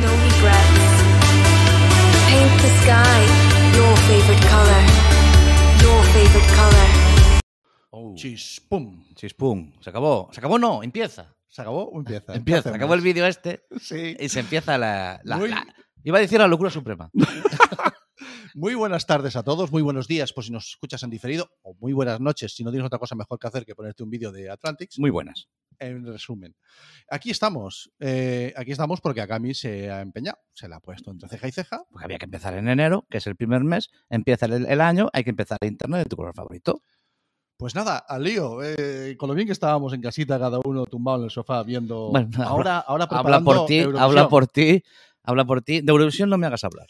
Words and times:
no 0.00 0.08
regrets. 0.08 0.80
Paint 2.28 2.52
the 2.62 2.70
sky 2.82 3.20
your 3.76 3.96
favorite 4.08 4.44
color. 4.48 4.82
Your 5.82 6.02
favorite 6.14 6.50
color. 6.56 6.88
Oh, 7.90 8.14
Chispum. 8.14 9.04
chispum. 9.14 9.72
Se 9.80 9.90
acabó. 9.90 10.28
Se 10.32 10.40
acabó, 10.40 10.58
no, 10.58 10.82
empieza. 10.82 11.34
¿Se 11.48 11.60
acabó 11.62 11.84
o 11.90 11.98
empieza? 11.98 12.34
Empieza. 12.34 12.70
Se 12.70 12.76
acabó 12.76 12.94
el 12.94 13.00
vídeo 13.02 13.26
este 13.26 13.64
Sí. 13.80 14.16
y 14.18 14.28
se 14.28 14.40
empieza 14.40 14.78
la, 14.78 15.20
la- 15.24 15.36
Muy- 15.36 15.50
la- 15.50 15.66
Iba 16.04 16.18
a 16.18 16.20
decir 16.20 16.38
la 16.40 16.48
locura 16.48 16.70
suprema. 16.70 17.10
Muy 18.54 18.74
buenas 18.74 19.06
tardes 19.06 19.36
a 19.36 19.42
todos, 19.42 19.72
muy 19.72 19.82
buenos 19.82 20.06
días 20.08 20.32
por 20.32 20.44
si 20.44 20.50
nos 20.52 20.68
escuchas 20.70 21.02
en 21.02 21.10
diferido, 21.10 21.50
o 21.62 21.74
muy 21.80 21.92
buenas 21.92 22.20
noches 22.20 22.54
si 22.54 22.64
no 22.64 22.70
tienes 22.70 22.86
otra 22.86 22.98
cosa 22.98 23.14
mejor 23.14 23.38
que 23.38 23.46
hacer 23.46 23.64
que 23.64 23.74
ponerte 23.74 24.02
un 24.02 24.10
vídeo 24.10 24.30
de 24.32 24.50
Atlantics. 24.50 24.98
Muy 24.98 25.10
buenas. 25.10 25.48
En 25.78 26.06
resumen, 26.06 26.54
aquí 27.08 27.30
estamos. 27.30 27.90
eh, 27.98 28.52
aquí 28.56 28.72
estamos 28.72 29.00
porque 29.00 29.20
Akami 29.20 29.54
se 29.54 29.90
ha 29.90 30.00
empeñado, 30.00 30.38
se 30.52 30.68
la 30.68 30.76
ha 30.76 30.80
puesto 30.80 31.10
entre 31.10 31.28
ceja 31.28 31.48
y 31.48 31.52
ceja. 31.52 31.82
Porque 31.90 32.04
había 32.04 32.18
que 32.18 32.26
empezar 32.26 32.54
en 32.54 32.68
enero, 32.68 33.06
que 33.10 33.18
es 33.18 33.26
el 33.26 33.34
primer 33.36 33.64
mes. 33.64 33.90
Empieza 34.08 34.46
el, 34.46 34.66
el 34.66 34.80
año, 34.80 35.08
hay 35.12 35.24
que 35.24 35.30
empezar 35.30 35.58
el 35.60 35.68
internet 35.70 36.04
de 36.04 36.08
tu 36.10 36.16
color 36.16 36.34
favorito. 36.34 36.82
Pues 37.56 37.74
nada, 37.74 37.96
al 37.98 38.24
lío. 38.24 38.62
eh, 38.62 39.16
con 39.18 39.28
lo 39.28 39.34
bien 39.34 39.46
que 39.46 39.52
estábamos 39.52 39.92
en 39.92 40.00
casita, 40.02 40.38
cada 40.38 40.58
uno 40.64 40.84
tumbado 40.84 41.18
en 41.18 41.24
el 41.24 41.30
sofá 41.30 41.62
viendo. 41.62 42.10
Bueno, 42.10 42.28
ahora, 42.44 42.78
ahora 42.78 43.04
Habla 43.04 43.40
por 43.40 43.66
preparando 43.66 43.66
ti, 43.66 43.80
habla 43.98 44.28
por 44.28 44.46
ti, 44.46 44.82
habla 45.22 45.44
por 45.44 45.62
ti. 45.62 45.80
De 45.80 45.90
Eurovisión 45.90 46.28
no 46.28 46.38
me 46.38 46.46
hagas 46.46 46.64
hablar. 46.64 46.86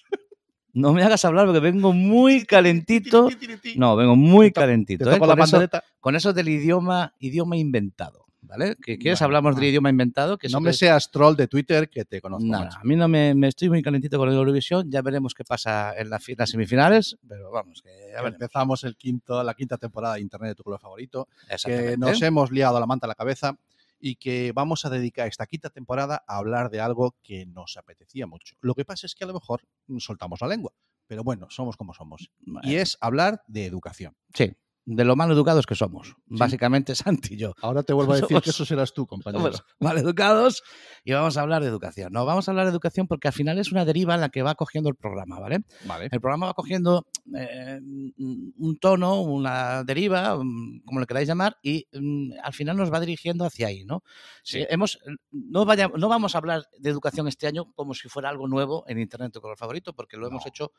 No 0.74 0.92
me 0.92 1.02
hagas 1.02 1.24
hablar 1.24 1.46
porque 1.46 1.60
vengo 1.60 1.92
muy 1.92 2.44
calentito. 2.44 3.28
Ti, 3.28 3.36
ti, 3.36 3.46
ti, 3.46 3.54
ti, 3.54 3.72
ti. 3.72 3.78
No, 3.78 3.94
vengo 3.96 4.16
muy 4.16 4.52
calentito. 4.52 5.08
¿eh? 5.10 5.14
toco 5.14 5.26
la 5.26 5.36
Con, 5.36 5.44
eso, 5.44 5.68
con 6.00 6.16
eso 6.16 6.32
del 6.32 6.48
idioma, 6.48 7.14
idioma 7.18 7.56
inventado. 7.56 8.22
¿Vale? 8.44 8.76
¿Que 8.76 8.98
¿Quieres 8.98 9.20
Bueno, 9.20 9.26
hablamos 9.28 9.56
del 9.56 9.64
idioma 9.66 9.88
inventado? 9.88 10.36
Que 10.36 10.48
No 10.48 10.60
me 10.60 10.70
es- 10.70 10.78
seas 10.78 11.10
troll 11.10 11.36
de 11.36 11.46
Twitter 11.46 11.88
que 11.88 12.04
te 12.04 12.20
conozco. 12.20 12.44
No, 12.44 12.58
a 12.58 12.80
mí 12.84 12.96
no 12.96 13.08
me, 13.08 13.34
me 13.34 13.48
estoy 13.48 13.70
muy 13.70 13.82
calentito 13.82 14.18
con 14.18 14.28
el 14.28 14.34
Eurovisión. 14.34 14.90
Ya 14.90 15.00
veremos 15.00 15.32
qué 15.32 15.44
pasa 15.44 15.94
en 15.96 16.10
la 16.10 16.20
las 16.36 16.50
semifinales. 16.50 17.16
Pero 17.26 17.50
vamos, 17.50 17.80
que 17.82 17.90
ya. 18.12 18.26
Empezamos 18.26 18.84
el 18.84 18.96
quinto, 18.96 19.42
la 19.42 19.54
quinta 19.54 19.78
temporada 19.78 20.14
de 20.16 20.20
Internet 20.22 20.50
de 20.50 20.54
tu 20.56 20.64
color 20.64 20.80
favorito. 20.80 21.28
que 21.64 21.96
nos 21.96 22.20
hemos 22.20 22.50
liado 22.50 22.78
la 22.80 22.84
manta 22.86 23.06
a 23.06 23.08
la 23.08 23.14
cabeza 23.14 23.56
y 24.04 24.16
que 24.16 24.50
vamos 24.52 24.84
a 24.84 24.90
dedicar 24.90 25.28
esta 25.28 25.46
quinta 25.46 25.70
temporada 25.70 26.24
a 26.26 26.36
hablar 26.36 26.70
de 26.70 26.80
algo 26.80 27.16
que 27.22 27.46
nos 27.46 27.76
apetecía 27.76 28.26
mucho. 28.26 28.56
Lo 28.60 28.74
que 28.74 28.84
pasa 28.84 29.06
es 29.06 29.14
que 29.14 29.22
a 29.22 29.28
lo 29.28 29.34
mejor 29.34 29.62
soltamos 29.98 30.40
la 30.40 30.48
lengua, 30.48 30.72
pero 31.06 31.22
bueno, 31.22 31.46
somos 31.50 31.76
como 31.76 31.94
somos. 31.94 32.28
Y 32.62 32.74
es 32.74 32.98
hablar 33.00 33.44
de 33.46 33.64
educación. 33.64 34.16
Sí, 34.34 34.56
de 34.84 35.04
lo 35.04 35.14
mal 35.14 35.30
educados 35.30 35.64
que 35.64 35.74
somos. 35.74 36.16
Básicamente, 36.26 36.94
Santi 36.96 37.34
y 37.34 37.36
yo. 37.36 37.54
Ahora 37.62 37.82
te 37.82 37.92
vuelvo 37.92 38.12
a 38.12 38.16
decir 38.16 38.28
Somos- 38.30 38.42
que 38.42 38.50
eso 38.50 38.64
serás 38.64 38.92
tú, 38.92 39.06
compañero. 39.06 39.50
Mal 39.78 39.96
educados 39.98 40.62
y 41.04 41.12
vamos 41.12 41.36
a 41.36 41.42
hablar 41.42 41.62
de 41.62 41.68
educación. 41.68 42.12
No, 42.12 42.24
vamos 42.24 42.48
a 42.48 42.50
hablar 42.50 42.66
de 42.66 42.72
educación 42.72 43.06
porque 43.06 43.28
al 43.28 43.34
final 43.34 43.58
es 43.58 43.70
una 43.70 43.84
deriva 43.84 44.14
en 44.14 44.20
la 44.20 44.28
que 44.28 44.42
va 44.42 44.54
cogiendo 44.54 44.90
el 44.90 44.96
programa, 44.96 45.38
¿vale? 45.38 45.60
Vale. 45.84 46.08
El 46.10 46.20
programa 46.20 46.46
va 46.46 46.54
cogiendo 46.54 47.06
eh, 47.36 47.80
un 47.80 48.78
tono, 48.80 49.20
una 49.22 49.84
deriva, 49.84 50.36
mm, 50.36 50.82
como 50.84 51.00
lo 51.00 51.06
queráis 51.06 51.28
llamar, 51.28 51.58
y 51.62 51.86
mm, 51.92 52.32
al 52.42 52.52
final 52.52 52.76
nos 52.76 52.92
va 52.92 52.98
dirigiendo 53.00 53.44
hacia 53.44 53.68
ahí, 53.68 53.84
¿no? 53.84 54.02
Sí. 54.42 54.58
Eh, 54.58 54.66
hemos, 54.70 54.98
no, 55.30 55.64
vaya, 55.64 55.88
no 55.96 56.08
vamos 56.08 56.34
a 56.34 56.38
hablar 56.38 56.64
de 56.78 56.90
educación 56.90 57.28
este 57.28 57.46
año 57.46 57.72
como 57.74 57.94
si 57.94 58.08
fuera 58.08 58.28
algo 58.28 58.48
nuevo 58.48 58.84
en 58.88 58.98
Internet 58.98 59.32
tu 59.32 59.40
color 59.40 59.56
favorito, 59.56 59.92
porque 59.92 60.16
lo 60.16 60.26
hemos 60.26 60.44
hecho 60.46 60.72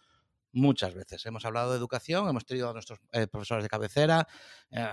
muchas 0.53 0.93
veces. 0.93 1.25
Hemos 1.25 1.43
hablado 1.45 1.71
de 1.71 1.77
educación, 1.77 2.29
hemos 2.29 2.45
tenido 2.45 2.69
a 2.69 2.73
nuestros 2.73 2.99
eh, 3.11 3.27
profesores 3.27 3.63
de 3.63 3.69
cabecera, 3.69 4.27
eh, 4.71 4.87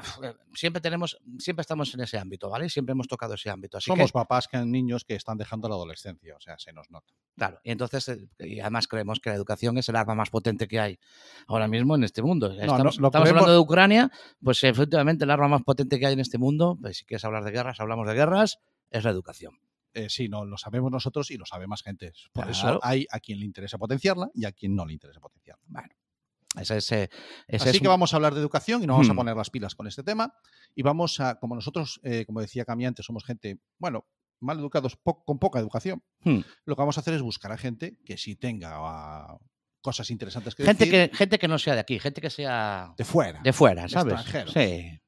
siempre 0.55 0.81
tenemos, 0.81 1.19
siempre 1.39 1.61
estamos 1.61 1.95
en 1.95 2.01
ese 2.01 2.19
ámbito, 2.19 2.49
¿vale? 2.51 2.69
Siempre 2.69 2.93
hemos 2.93 3.07
tocado 3.07 3.35
ese 3.35 3.51
ámbito. 3.51 3.79
Así 3.79 3.87
Somos 3.91 4.11
que, 4.11 4.15
papás 4.15 4.49
que 4.49 4.57
han 4.57 4.71
niños 4.71 5.05
que 5.05 5.15
están 5.15 5.39
dejando 5.39 5.69
la 5.69 5.75
adolescencia, 5.77 6.35
o 6.35 6.41
sea, 6.41 6.59
se 6.59 6.73
nos 6.73 6.91
nota. 6.91 7.13
Claro, 7.37 7.61
y 7.63 7.71
entonces, 7.71 8.09
eh, 8.09 8.29
y 8.39 8.61
además 8.61 8.89
creemos 8.89 9.21
que 9.21 9.31
la 9.31 9.37
educación 9.37 9.79
es 9.79 9.89
el 9.89 9.97
arma 9.97 10.15
más 10.15 10.31
potente 10.31 10.67
que 10.67 10.81
hay 10.81 10.99
ahora 11.47 11.69
mismo 11.69 11.95
en 11.95 12.05
este 12.05 12.23
mundo. 12.23 12.51
Estamos, 12.51 12.79
no, 12.79 12.85
lo 12.85 12.89
estamos 12.91 13.11
creemos- 13.11 13.29
hablando 13.29 13.53
de 13.53 13.59
Ucrania, 13.59 14.11
pues 14.43 14.65
efectivamente 14.65 15.25
el 15.25 15.31
arma 15.31 15.49
más 15.49 15.63
potente 15.63 15.99
que 16.01 16.07
hay 16.07 16.15
en 16.15 16.21
este 16.21 16.39
mundo, 16.39 16.79
pues 16.81 16.97
si 16.99 17.05
quieres 17.05 17.25
hablar 17.25 17.45
de 17.45 17.51
guerras, 17.51 17.81
hablamos 17.81 18.07
de 18.09 18.15
guerras, 18.15 18.59
es 18.91 19.05
la 19.05 19.11
educación. 19.11 19.59
Eh, 19.95 20.09
sí, 20.09 20.29
no, 20.29 20.45
lo 20.45 20.57
sabemos 20.57 20.91
nosotros 20.91 21.31
y 21.31 21.37
lo 21.37 21.47
sabe 21.47 21.67
más 21.67 21.83
gente. 21.83 22.13
Por 22.33 22.45
Claro. 22.45 22.51
eso 22.51 22.81
hay 22.83 23.07
a 23.11 23.19
quien 23.21 23.39
le 23.41 23.45
interesa 23.45 23.77
potenciarla 23.79 24.29
y 24.35 24.45
a 24.45 24.53
quien 24.53 24.75
no 24.75 24.87
le 24.87 24.93
interesa 24.93 25.21
potenciarla. 25.21 25.63
Bueno, 25.67 25.89
ese 26.61 26.77
es, 26.77 26.93
eh, 26.93 27.11
ese 27.49 27.69
Así 27.69 27.77
es 27.77 27.81
que 27.83 27.89
un- 27.89 27.93
vamos 27.93 28.13
a 28.13 28.17
hablar 28.17 28.35
de 28.35 28.41
educación 28.41 28.83
y 28.83 28.87
nos 28.87 28.95
vamos 28.95 29.09
a 29.11 29.13
Hmm. 29.13 29.17
poner 29.17 29.37
las 29.37 29.51
pilas 29.51 29.75
con 29.75 29.87
este 29.87 30.03
tema. 30.03 30.33
Y 30.75 30.83
vamos 30.83 31.19
a, 31.21 31.39
como 31.41 31.55
nosotros, 31.55 32.01
eh, 32.05 32.25
como 32.27 32.41
decía 32.41 32.65
Cami 32.65 32.87
antes, 32.87 33.05
somos 33.07 33.25
gente, 33.25 33.59
bueno, 33.79 34.07
mal 34.41 34.59
educados, 34.59 34.97
po- 34.97 35.23
con 35.25 35.39
poca 35.39 35.59
educación, 35.59 36.03
Hmm. 36.21 36.41
lo 36.65 36.77
que 36.77 36.81
vamos 36.81 36.97
a 36.97 37.01
hacer 37.03 37.15
es 37.15 37.23
buscar 37.23 37.53
a 37.53 37.59
gente 37.59 37.99
que 38.05 38.17
sí 38.17 38.37
tenga 38.37 38.71
ah, 38.75 39.39
cosas 39.83 40.11
interesantes 40.11 40.55
que 40.55 40.63
gente, 40.65 40.85
decir 40.87 41.11
que, 41.11 41.17
gente 41.17 41.39
que 41.39 41.49
no 41.49 41.59
sea 41.59 41.75
de 41.75 41.81
aquí, 41.81 41.99
gente 41.99 42.21
que 42.21 42.31
sea 42.31 42.93
de 42.97 43.05
fuera. 43.05 43.41
de 43.43 43.53
fuera, 43.53 43.89
¿sabes? 43.89 44.21
Sí, 44.53 45.00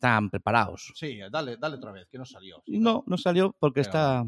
están 0.00 0.30
preparados. 0.30 0.92
Sí, 0.94 1.18
dale, 1.30 1.58
dale 1.58 1.76
otra 1.76 1.92
vez, 1.92 2.08
que 2.10 2.16
no 2.16 2.24
salió. 2.24 2.62
No, 2.66 3.04
no 3.06 3.18
salió 3.18 3.54
porque 3.58 3.82
Pero- 3.82 3.88
está... 3.90 4.24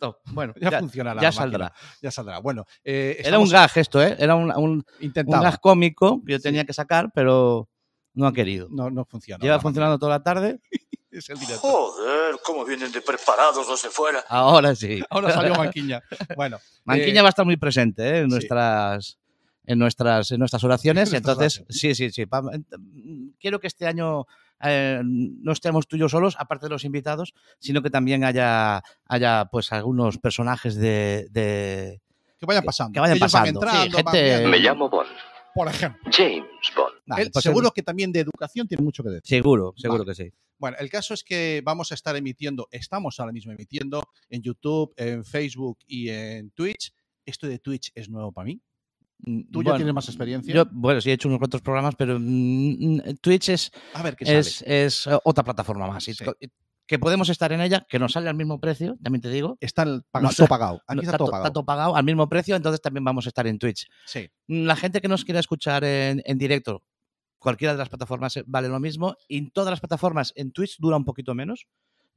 No, 0.00 0.16
bueno, 0.32 0.54
Ya, 0.60 0.70
ya, 0.70 0.80
funciona 0.80 1.14
la 1.14 1.20
ya 1.22 1.28
máquina, 1.28 1.42
saldrá. 1.42 1.72
Ya 2.02 2.10
saldrá. 2.10 2.38
Bueno, 2.40 2.64
eh, 2.82 3.20
Era 3.22 3.38
un 3.38 3.48
gag 3.48 3.70
esto, 3.76 4.02
¿eh? 4.02 4.16
Era 4.18 4.34
un, 4.34 4.50
un, 4.50 4.84
un 5.00 5.40
gag 5.42 5.60
cómico 5.60 6.22
que 6.24 6.32
yo 6.32 6.38
Sí. 6.38 6.42
tenía 6.44 6.64
que 6.64 6.72
sacar, 6.72 7.10
pero 7.14 7.68
no 8.14 8.26
ha 8.26 8.32
querido. 8.32 8.66
No, 8.70 8.90
no 8.90 9.04
funciona. 9.04 9.42
Lleva 9.44 9.60
funcionando 9.60 9.98
toda 9.98 10.12
la 10.18 10.22
tarde. 10.22 10.58
Es 11.12 11.28
el 11.28 11.38
directo. 11.40 11.58
Joder, 11.66 12.36
cómo 12.44 12.64
vienen 12.64 12.92
de 12.92 13.00
preparados 13.02 13.66
los 13.68 13.82
de 13.82 13.88
fuera. 13.90 14.24
ahora 14.28 14.76
sí. 14.76 15.02
Ahora 15.10 15.32
salió 15.32 15.56
Manquiña. 15.56 16.00
Bueno, 16.36 16.58
Manquiña 16.84 17.18
eh, 17.18 17.22
va 17.22 17.28
a 17.28 17.30
estar 17.30 17.44
muy 17.44 17.56
presente 17.56 18.04
¿eh? 18.08 18.18
en, 18.20 18.26
sí. 18.26 18.30
nuestras, 18.30 19.18
en, 19.66 19.78
nuestras, 19.80 20.30
en 20.30 20.38
nuestras 20.38 20.62
oraciones. 20.62 21.08
En 21.12 21.14
nuestras 21.24 21.36
Entonces, 21.36 21.64
sí, 21.68 21.96
sí, 21.96 22.10
sí. 22.10 22.26
pa- 22.26 22.44
Quiero 23.40 23.58
que 23.58 23.66
este 23.66 23.88
año 23.88 24.24
eh, 24.62 25.00
no 25.04 25.52
estemos 25.52 25.86
tú 25.88 25.96
y 25.96 26.00
yo 26.00 26.08
solos, 26.08 26.36
aparte 26.38 26.66
de 26.66 26.70
los 26.70 26.84
invitados, 26.84 27.34
sino 27.58 27.82
que 27.82 27.90
también 27.90 28.24
haya, 28.24 28.82
haya 29.06 29.46
pues 29.50 29.72
algunos 29.72 30.18
personajes 30.18 30.74
de, 30.76 31.26
de- 31.30 32.00
que 32.38 32.46
vayan 32.46 32.64
pasando. 32.64 32.92
que 32.94 33.00
vayan 33.00 33.16
Ellos 33.16 33.32
pasando, 33.32 33.60
entrando, 33.60 33.96
gente-. 33.96 34.46
Me 34.46 34.58
llamo 34.58 34.88
Bond. 34.88 35.08
Por 35.54 35.68
ejemplo. 35.68 36.00
James 36.16 36.44
Bond. 36.76 36.94
Vale, 37.06 37.22
Él 37.24 37.30
pues 37.32 37.42
seguro 37.42 37.70
que 37.72 37.82
también 37.82 38.12
de 38.12 38.20
educación 38.20 38.68
tiene 38.68 38.82
mucho 38.84 39.02
que 39.02 39.10
decir. 39.10 39.26
Seguro, 39.38 39.74
seguro 39.76 40.04
Vale. 40.04 40.16
que 40.16 40.24
sí. 40.24 40.32
Bueno, 40.58 40.76
el 40.78 40.88
caso 40.90 41.12
es 41.14 41.24
que 41.24 41.60
vamos 41.64 41.90
a 41.90 41.94
estar 41.94 42.14
emitiendo, 42.16 42.68
estamos 42.70 43.18
ahora 43.18 43.32
mismo 43.32 43.50
emitiendo 43.52 44.02
en 44.28 44.42
YouTube, 44.42 44.92
en 44.96 45.24
Facebook 45.24 45.78
y 45.86 46.08
en 46.10 46.50
Twitch. 46.50 46.92
Esto 47.26 47.46
de 47.46 47.58
Twitch 47.58 47.90
es 47.94 48.08
nuevo 48.08 48.30
para 48.32 48.46
mí. 48.46 48.60
¿Tú 49.50 49.62
ya 49.62 49.76
tienes 49.76 49.94
más 49.94 50.08
experiencia? 50.08 50.54
Yo, 50.54 50.64
bueno, 50.70 51.00
sí, 51.00 51.10
he 51.10 51.12
hecho 51.14 51.28
unos 51.28 51.38
cuantos 51.38 51.60
programas, 51.62 51.94
pero 51.96 52.18
mm, 52.18 52.22
mm, 52.24 53.00
Twitch 53.20 53.48
es, 53.50 53.70
A 53.94 54.02
ver 54.02 54.16
qué 54.16 54.24
sale. 54.26 54.38
es, 54.38 54.62
es 54.66 55.06
eh, 55.06 55.18
otra 55.24 55.44
plataforma 55.44 55.86
más. 55.86 56.04
Sí. 56.04 56.12
Que 56.86 56.98
podemos 56.98 57.28
estar 57.28 57.52
en 57.52 57.60
ella, 57.60 57.86
que 57.88 58.00
nos 58.00 58.12
sale 58.12 58.28
al 58.28 58.34
mismo 58.34 58.58
precio, 58.58 58.96
también 59.02 59.20
te 59.22 59.30
digo. 59.30 59.56
Está 59.60 59.84
el 59.84 60.02
pag- 60.12 60.22
No, 60.22 60.30
todo 60.30 60.48
pagado. 60.48 60.82
Aquí 60.88 60.96
No, 60.96 61.02
está 61.02 61.18
todo 61.18 61.26
to- 61.28 61.32
pagado. 61.32 61.52
todo 61.52 61.64
pagado 61.64 61.94
al 61.96 62.04
mismo 62.04 62.28
precio, 62.28 62.56
entonces 62.56 62.80
también 62.80 63.04
vamos 63.04 63.26
a 63.26 63.28
estar 63.28 63.46
en 63.46 63.58
Twitch. 63.60 63.86
Sí. 64.06 64.28
La 64.48 64.74
gente 64.74 65.00
que 65.00 65.06
nos 65.06 65.24
quiera 65.24 65.38
escuchar 65.38 65.84
en, 65.84 66.20
en 66.24 66.36
directo, 66.38 66.82
cualquiera 67.38 67.74
de 67.74 67.78
las 67.78 67.88
plataformas 67.90 68.36
eh, 68.38 68.44
vale 68.46 68.68
lo 68.68 68.80
mismo. 68.80 69.14
Y 69.28 69.38
en 69.38 69.50
todas 69.52 69.70
las 69.70 69.78
plataformas, 69.80 70.32
en 70.34 70.50
Twitch 70.50 70.78
dura 70.80 70.96
un 70.96 71.04
poquito 71.04 71.32
menos. 71.34 71.66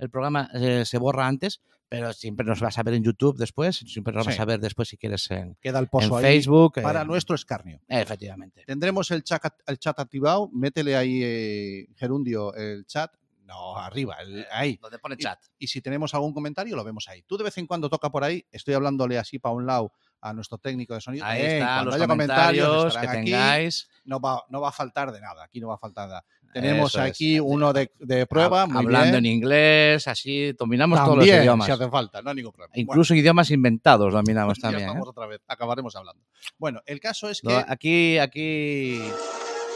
El 0.03 0.09
programa 0.09 0.49
eh, 0.53 0.83
se 0.85 0.97
borra 0.97 1.27
antes, 1.27 1.61
pero 1.87 2.11
siempre 2.11 2.45
nos 2.45 2.59
vas 2.59 2.77
a 2.77 2.83
ver 2.83 2.95
en 2.95 3.03
YouTube 3.03 3.37
después. 3.37 3.77
Siempre 3.77 4.13
nos 4.13 4.25
vas 4.25 4.37
a 4.39 4.43
ver 4.45 4.59
después 4.59 4.89
si 4.89 4.97
quieres 4.97 5.31
en, 5.31 5.55
Queda 5.61 5.79
el 5.79 5.85
en 5.85 5.89
pozo 5.89 6.17
ahí 6.17 6.23
Facebook. 6.23 6.81
para 6.81 7.03
eh, 7.03 7.05
nuestro 7.05 7.35
escarnio. 7.35 7.79
Efectivamente. 7.87 8.63
Tendremos 8.65 9.09
el 9.11 9.23
chat, 9.23 9.45
el 9.65 9.77
chat 9.79 9.97
activado. 9.99 10.49
Métele 10.51 10.97
ahí, 10.97 11.21
eh, 11.23 11.87
Gerundio, 11.95 12.53
el 12.55 12.85
chat. 12.85 13.13
No, 13.45 13.77
arriba, 13.77 14.15
el- 14.21 14.45
ahí. 14.51 14.77
Donde 14.81 14.99
pone 14.99 15.15
chat. 15.17 15.39
Y 15.57 15.67
si 15.67 15.81
tenemos 15.81 16.13
algún 16.13 16.33
comentario, 16.33 16.75
lo 16.75 16.83
vemos 16.83 17.07
ahí. 17.07 17.21
Tú 17.23 17.37
de 17.37 17.43
vez 17.45 17.57
en 17.57 17.67
cuando 17.67 17.89
toca 17.89 18.09
por 18.09 18.23
ahí. 18.25 18.45
Estoy 18.51 18.73
hablándole 18.73 19.17
así 19.17 19.39
para 19.39 19.55
un 19.55 19.65
lado 19.65 19.93
a 20.21 20.33
nuestro 20.33 20.57
técnico 20.57 20.93
de 20.95 21.01
sonido. 21.01 21.25
Ahí 21.25 21.41
Eh, 21.43 21.59
cuando 21.59 21.85
los 21.85 21.95
haya 21.95 22.07
comentarios 22.07 22.81
que 22.83 22.87
estarán 22.87 23.09
aquí. 23.09 23.25
tengáis. 23.31 23.89
No 24.05 24.19
va, 24.19 24.43
no 24.49 24.59
va 24.59 24.69
a 24.69 24.71
faltar 24.71 25.11
de 25.11 25.21
nada. 25.21 25.43
Aquí 25.43 25.59
no 25.61 25.67
va 25.67 25.75
a 25.75 25.77
faltar 25.77 26.07
nada. 26.07 26.25
Tenemos 26.53 26.93
Eso 26.93 27.03
es. 27.03 27.09
aquí 27.11 27.39
uno 27.39 27.73
de, 27.73 27.91
de 27.99 28.25
prueba. 28.27 28.65
Muy 28.67 28.77
Hablando 28.77 29.17
en 29.17 29.25
inglés, 29.25 30.07
así 30.07 30.53
dominamos 30.53 31.03
todos 31.03 31.17
los 31.17 31.27
idiomas. 31.27 31.65
si 31.65 31.71
hace 31.71 31.89
falta, 31.89 32.21
no 32.21 32.29
hay 32.29 32.35
ningún 32.37 32.51
problema. 32.51 32.73
Incluso 32.75 33.13
idiomas 33.15 33.49
inventados 33.51 34.13
dominamos 34.13 34.57
ya 34.57 34.61
también. 34.63 34.83
¿eh? 34.83 34.87
estamos 34.87 35.07
otra 35.09 35.25
vez. 35.27 35.41
Acabaremos 35.47 35.95
hablando. 35.95 36.21
Bueno, 36.57 36.81
el 36.85 36.99
caso 36.99 37.29
es 37.29 37.41
que. 37.41 37.47
No, 37.53 37.65
Aquí, 37.67 38.17
aquí 38.19 39.01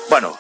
Bueno, 0.10 0.34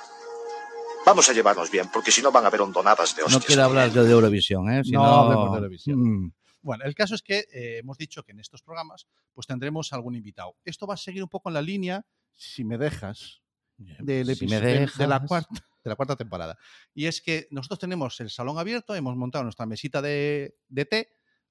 vamos 1.05 1.29
a 1.29 1.33
llevarnos 1.33 1.69
bien, 1.71 1.89
porque 1.91 2.11
si 2.11 2.21
no 2.21 2.31
van 2.31 2.43
a 2.45 2.47
haber 2.47 2.61
hondonadas 2.61 3.15
de 3.15 3.21
no 3.21 3.27
hostias. 3.27 3.45
quiero 3.45 3.63
hablar 3.63 3.91
yo 3.91 4.03
de 4.03 4.11
Eurovisión, 4.11 4.69
¿eh? 4.71 4.83
Si 4.83 4.91
No 4.91 5.03
hablemos 5.03 5.51
de 5.51 5.57
Eurovisión. 5.57 5.99
Mm, 5.99 6.31
Bueno, 6.61 6.83
el 6.85 6.95
caso 6.95 7.15
es 7.15 7.21
que 7.21 7.39
eh, 7.53 7.77
hemos 7.79 7.97
dicho 7.97 8.23
que 8.23 8.31
en 8.33 8.39
estos 8.39 8.61
programas 8.61 9.07
pues 9.33 9.47
tendremos 9.47 9.93
algún 9.93 10.15
invitado. 10.15 10.55
Esto 10.65 10.85
va 10.87 10.95
a 10.95 10.97
seguir 10.97 11.23
un 11.23 11.29
poco 11.29 11.49
en 11.49 11.53
la 11.53 11.61
línea, 11.61 12.05
si 12.35 12.63
me 12.63 12.77
dejas, 12.77 13.41
del 13.77 14.35
Si 14.35 14.47
me 14.47 14.57
episodio- 14.57 14.79
de- 14.87 14.91
de, 14.97 15.07
la 15.07 15.19
cuarta, 15.21 15.63
de 15.83 15.89
la 15.89 15.95
cuarta 15.95 16.15
temporada. 16.15 16.57
Y 16.93 17.05
es 17.05 17.21
que 17.21 17.47
nosotros 17.51 17.79
tenemos 17.79 18.19
el 18.19 18.29
salón 18.29 18.57
abierto, 18.57 18.95
hemos 18.95 19.15
montado 19.15 19.43
nuestra 19.43 19.65
mesita 19.65 20.01
de, 20.01 20.55
de 20.67 20.85
té, 20.85 21.09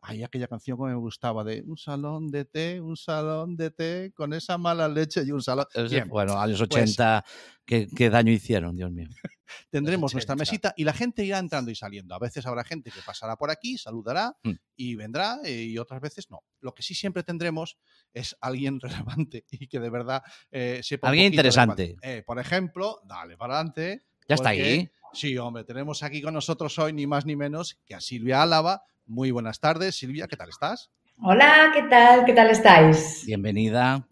Ay, 0.08 0.22
aquella 0.22 0.46
canción 0.46 0.76
que 0.78 0.84
me 0.84 0.94
gustaba 0.94 1.42
de 1.42 1.62
un 1.66 1.76
salón 1.78 2.28
de 2.28 2.44
té, 2.44 2.80
un 2.80 2.96
salón 2.96 3.56
de 3.56 3.70
té, 3.72 4.12
con 4.14 4.34
esa 4.34 4.56
mala 4.56 4.86
leche 4.88 5.22
y 5.26 5.32
un 5.32 5.42
salón. 5.42 5.64
Bien, 5.90 6.06
Bueno, 6.08 6.38
años 6.38 6.58
pues 6.68 6.70
80, 6.70 7.24
¿qué, 7.64 7.88
qué 7.96 8.08
daño 8.10 8.30
hicieron, 8.30 8.76
Dios 8.76 8.92
mío. 8.92 9.08
tendremos 9.70 10.12
nuestra 10.12 10.34
80. 10.34 10.40
mesita 10.40 10.74
y 10.76 10.84
la 10.84 10.92
gente 10.92 11.24
irá 11.24 11.38
entrando 11.38 11.70
y 11.70 11.74
saliendo. 11.74 12.14
A 12.14 12.18
veces 12.20 12.46
habrá 12.46 12.62
gente 12.62 12.90
que 12.90 13.00
pasará 13.04 13.36
por 13.36 13.50
aquí, 13.50 13.78
saludará 13.78 14.36
Mm. 14.44 14.52
y 14.76 14.94
vendrá, 14.96 15.38
eh, 15.44 15.64
y 15.64 15.78
otras 15.78 16.00
veces 16.00 16.30
no. 16.30 16.44
Lo 16.60 16.72
que 16.74 16.82
sí 16.82 16.94
siempre 16.94 17.22
tendremos 17.24 17.76
es 18.12 18.36
alguien 18.40 18.78
relevante 19.20 19.44
y 19.50 19.66
que 19.66 19.80
de 19.80 19.90
verdad 19.90 20.22
eh, 20.52 20.80
sepa. 20.84 21.08
Alguien 21.08 21.32
interesante. 21.32 21.96
eh, 22.02 22.22
por 22.24 22.38
ejemplo, 22.38 23.00
dale 23.04 23.36
para 23.36 23.54
adelante. 23.54 24.06
Ya 24.28 24.34
está 24.34 24.50
ahí. 24.50 24.90
Sí, 25.12 25.36
hombre, 25.38 25.64
tenemos 25.64 26.02
aquí 26.02 26.20
con 26.20 26.34
nosotros 26.34 26.78
hoy 26.78 26.92
ni 26.92 27.06
más 27.06 27.24
ni 27.24 27.36
menos 27.36 27.78
que 27.86 27.94
a 27.94 28.00
Silvia 28.00 28.42
Álava. 28.42 28.82
Muy 29.06 29.30
buenas 29.30 29.60
tardes, 29.60 29.94
Silvia, 29.96 30.26
¿qué 30.26 30.36
tal 30.36 30.48
estás? 30.48 30.90
Hola, 31.22 31.70
¿qué 31.74 31.82
tal? 31.84 32.24
¿Qué 32.24 32.32
tal 32.34 32.50
estáis? 32.50 33.22
Bienvenida, 33.24 34.06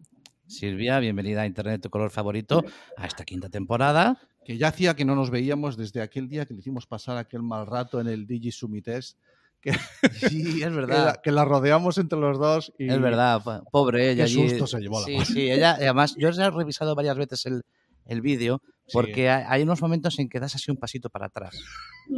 Silvia, 0.47 0.99
bienvenida 1.01 1.43
a 1.43 1.47
Internet, 1.47 1.83
tu 1.83 1.91
color 1.91 2.11
favorito, 2.11 2.65
a 2.97 3.07
esta 3.07 3.25
quinta 3.25 3.49
temporada. 3.49 4.19
Que 4.45 4.57
ya 4.57 4.69
hacía 4.69 4.95
que 4.95 5.05
no 5.05 5.15
nos 5.17 5.31
veíamos 5.31 5.77
desde 5.77 6.01
aquel 6.01 6.29
día 6.29 6.47
que 6.47 6.55
le 6.55 6.61
hicimos 6.61 6.87
pasar 6.87 7.17
aquel 7.17 7.43
mal 7.43 7.67
rato 7.67 8.01
en 8.01 8.07
el 8.09 8.27
Digi 8.27 8.53
Sumitest, 8.53 9.19
Sí, 10.13 10.63
es 10.63 10.65
que, 10.65 10.69
verdad. 10.69 11.07
la, 11.07 11.15
que 11.23 11.33
la 11.33 11.45
rodeamos 11.47 11.97
entre 11.99 12.19
los 12.21 12.39
dos. 12.39 12.73
Y, 12.79 12.89
Es 12.91 13.01
verdad, 13.01 13.43
po- 13.43 13.65
pobre 13.71 14.11
ella. 14.11 14.27
Qué 14.27 14.31
allí. 14.33 14.49
susto 14.51 14.67
se 14.67 14.81
llevó 14.81 15.01
la 15.01 15.07
Sí, 15.07 15.13
madre. 15.15 15.25
sí, 15.27 15.51
ella, 15.51 15.73
además, 15.73 16.15
yo 16.19 16.29
he 16.29 16.51
revisado 16.51 16.95
varias 16.95 17.17
veces 17.17 17.47
el, 17.47 17.65
el 18.07 18.21
vídeo 18.21 18.63
porque 18.93 19.31
hay, 19.31 19.45
hay 19.49 19.63
unos 19.63 19.81
momentos 19.81 20.19
en 20.19 20.29
que 20.29 20.39
das 20.41 20.55
así 20.55 20.71
un 20.71 20.77
pasito 20.77 21.09
para 21.09 21.27
atrás. 21.27 21.57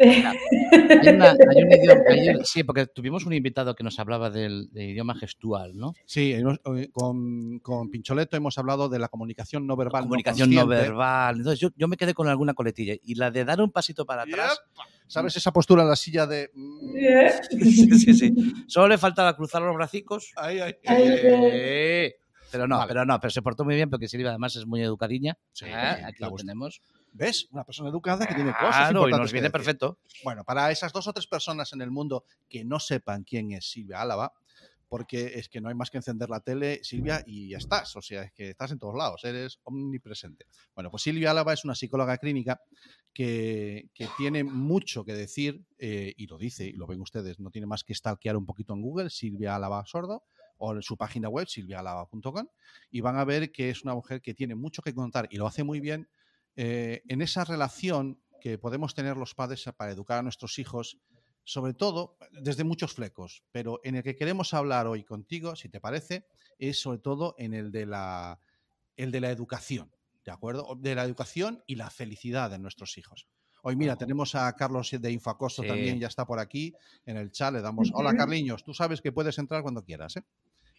Hay 0.00 0.19
una- 1.15 1.31
hay 1.31 1.62
un 1.62 1.71
idioma- 1.73 2.03
hay 2.11 2.29
un- 2.31 2.44
sí, 2.44 2.65
porque 2.65 2.87
tuvimos 2.87 3.25
un 3.25 3.33
invitado 3.35 3.75
que 3.77 3.85
nos 3.85 3.99
hablaba 4.00 4.31
del, 4.31 4.69
del 4.73 4.91
idioma 4.91 5.15
gestual, 5.15 5.77
¿no? 5.77 5.94
Sí, 6.06 6.33
hemos- 6.33 6.59
eh, 6.77 6.88
con, 6.93 7.61
con 7.61 7.88
Pincholeto 7.88 8.37
hemos 8.37 8.59
hablado 8.59 8.88
de 8.88 8.99
la 8.99 9.06
comunicación 9.09 9.65
no 9.65 9.77
verbal. 9.77 10.03
Comunicación 10.03 10.50
no, 10.50 10.67
verbal. 10.67 11.37
Entonces 11.37 11.61
yo, 11.61 11.69
yo 11.77 11.87
me 11.87 11.97
quedé 11.97 12.15
con 12.15 12.27
alguna 12.29 12.55
coletilla 12.55 12.94
y 13.00 13.15
la 13.15 13.31
de 13.31 13.44
dar 13.44 13.61
un 13.61 13.71
pasito 13.71 14.05
para 14.05 14.23
atrás. 14.23 14.61
¿Sabes 15.06 15.37
esa 15.37 15.53
postura 15.53 15.83
en 15.85 15.88
la 15.88 15.94
silla 15.97 16.27
de... 16.27 16.50
sí, 17.50 17.99
sí, 17.99 18.12
sí. 18.15 18.35
Solo 18.67 18.88
le 18.88 18.99
faltaba 18.99 19.37
cruzar 19.37 19.62
los 19.62 19.77
bracicos. 19.77 20.33
Ay, 20.35 20.59
ay, 20.59 20.75
Ay, 20.85 21.03
Eh, 21.53 22.17
Pero 22.56 22.67
no, 22.67 22.79
Vale. 22.79 22.88
pero 22.88 23.05
no, 23.05 23.20
pero 23.20 23.31
se 23.31 23.43
portó 23.43 23.64
muy 23.67 23.75
bien 23.75 23.91
porque 23.91 24.08
Silvia 24.08 24.31
además 24.31 24.56
es 24.56 24.67
muy 24.67 24.81
educadiña. 24.82 25.37
Sí, 25.53 25.67
¿eh? 25.67 25.69
sí, 25.69 26.05
Aquí 26.05 26.23
la 26.23 26.31
lo 26.31 26.37
tenemos. 26.37 26.81
¿Ves? 27.12 27.49
Una 27.50 27.64
persona 27.64 27.91
educada 27.91 28.26
que 28.26 28.35
tiene 28.35 28.53
cosas 28.53 28.91
Claro, 28.91 29.08
y 29.08 29.12
nos 29.12 29.31
viene 29.31 29.50
perfecto. 29.50 29.99
Bueno, 30.25 30.43
para 30.43 30.70
esas 30.70 30.91
dos 30.91 31.06
o 31.06 31.12
tres 31.12 31.26
personas 31.26 31.75
en 31.75 31.82
el 31.82 31.91
mundo 31.91 32.25
que 32.49 32.64
no 32.64 32.81
sepan 32.81 33.25
quién 33.25 33.53
es 33.53 33.70
Silvia 33.70 34.00
Álava, 34.00 34.32
porque 34.88 35.32
es 35.35 35.50
que 35.50 35.61
no 35.61 35.69
hay 35.69 35.75
más 35.75 35.91
que 35.91 35.99
encender 35.99 36.31
la 36.31 36.41
tele, 36.41 36.81
Silvia, 36.82 37.23
y 37.26 37.50
ya 37.50 37.58
estás. 37.58 37.94
O 37.97 38.00
sea, 38.00 38.23
es 38.23 38.32
que 38.32 38.50
estás 38.50 38.70
en 38.70 38.79
todos 38.79 38.94
lados, 38.94 39.23
eres 39.25 39.59
omnipresente. 39.64 40.47
Bueno, 40.75 40.91
pues 40.91 41.02
Silvia 41.02 41.32
Álava 41.32 41.52
es 41.52 41.64
una 41.64 41.75
psicóloga 41.75 42.17
clínica 42.17 42.61
que, 43.12 43.91
que 43.93 44.09
tiene 44.17 44.44
mucho 44.44 45.05
que 45.05 45.12
decir, 45.12 45.62
eh, 45.79 46.14
y 46.17 46.26
lo 46.26 46.38
dice, 46.38 46.67
y 46.67 46.73
lo 46.73 46.87
ven 46.87 47.00
ustedes, 47.00 47.38
no 47.38 47.50
tiene 47.50 47.67
más 47.67 47.85
que 47.85 47.94
stalkear 47.94 48.37
un 48.37 48.47
poquito 48.47 48.73
en 48.73 48.81
Google, 48.81 49.11
Silvia 49.11 49.56
Álava 49.56 49.85
Sordo, 49.85 50.25
o 50.58 50.75
en 50.75 50.82
su 50.82 50.97
página 50.97 51.29
web, 51.29 51.47
silviaalava.com, 51.49 52.47
y 52.91 53.00
van 53.00 53.17
a 53.19 53.25
ver 53.25 53.53
que 53.53 53.70
es 53.70 53.82
una 53.82 53.94
mujer 53.94 54.20
que 54.20 54.35
tiene 54.35 54.55
mucho 54.55 54.82
que 54.82 54.94
contar 54.94 55.29
y 55.31 55.37
lo 55.37 55.47
hace 55.47 55.62
muy 55.64 55.81
bien 55.81 56.08
eh, 56.56 57.03
en 57.08 57.23
esa 57.23 57.44
relación 57.44 58.20
que 58.41 58.58
podemos 58.58 58.94
tener 58.94 59.17
los 59.17 59.35
padres 59.35 59.64
para 59.76 59.93
educar 59.93 60.19
a 60.19 60.23
nuestros 60.23 60.58
hijos, 60.58 60.99
sobre 61.44 61.75
todo 61.75 62.17
desde 62.32 62.64
muchos 62.64 62.94
flecos, 62.94 63.44
pero 63.53 63.81
en 63.85 63.97
el 63.97 64.03
que 64.03 64.17
queremos 64.17 64.55
hablar 64.55 64.87
hoy 64.87 65.05
contigo, 65.05 65.56
si 65.56 65.69
te 65.69 65.81
parece, 65.81 66.26
es 66.59 66.81
sobre 66.81 66.99
todo 66.99 67.35
en 67.38 67.55
el 67.55 67.70
de 67.70 67.87
la, 67.87 68.41
el 68.97 69.11
de 69.11 69.20
la 69.20 69.31
educación, 69.31 69.93
¿de 70.25 70.32
acuerdo? 70.32 70.76
De 70.76 70.94
la 70.94 71.05
educación 71.05 71.62
y 71.67 71.76
la 71.76 71.91
felicidad 71.91 72.50
de 72.50 72.59
nuestros 72.59 72.99
hijos. 72.99 73.29
Hoy, 73.62 73.75
mira, 73.75 73.97
tenemos 73.97 74.37
a 74.37 74.52
Carlos 74.52 74.93
de 74.93 75.11
Infoacosto 75.11 75.62
Sí. 75.62 75.69
también, 75.69 75.99
ya 75.99 76.06
está 76.06 76.25
por 76.25 76.38
aquí 76.38 76.73
en 77.05 77.17
el 77.17 77.32
chat. 77.32 77.52
Le 77.52 77.61
damos, 77.61 77.91
hola. 77.94 78.17
Carliños, 78.17 78.62
tú 78.62 78.73
sabes 78.73 79.00
que 79.00 79.11
puedes 79.11 79.38
entrar 79.38 79.62
cuando 79.62 79.82
quieras. 79.82 80.17
¿eh? 80.17 80.23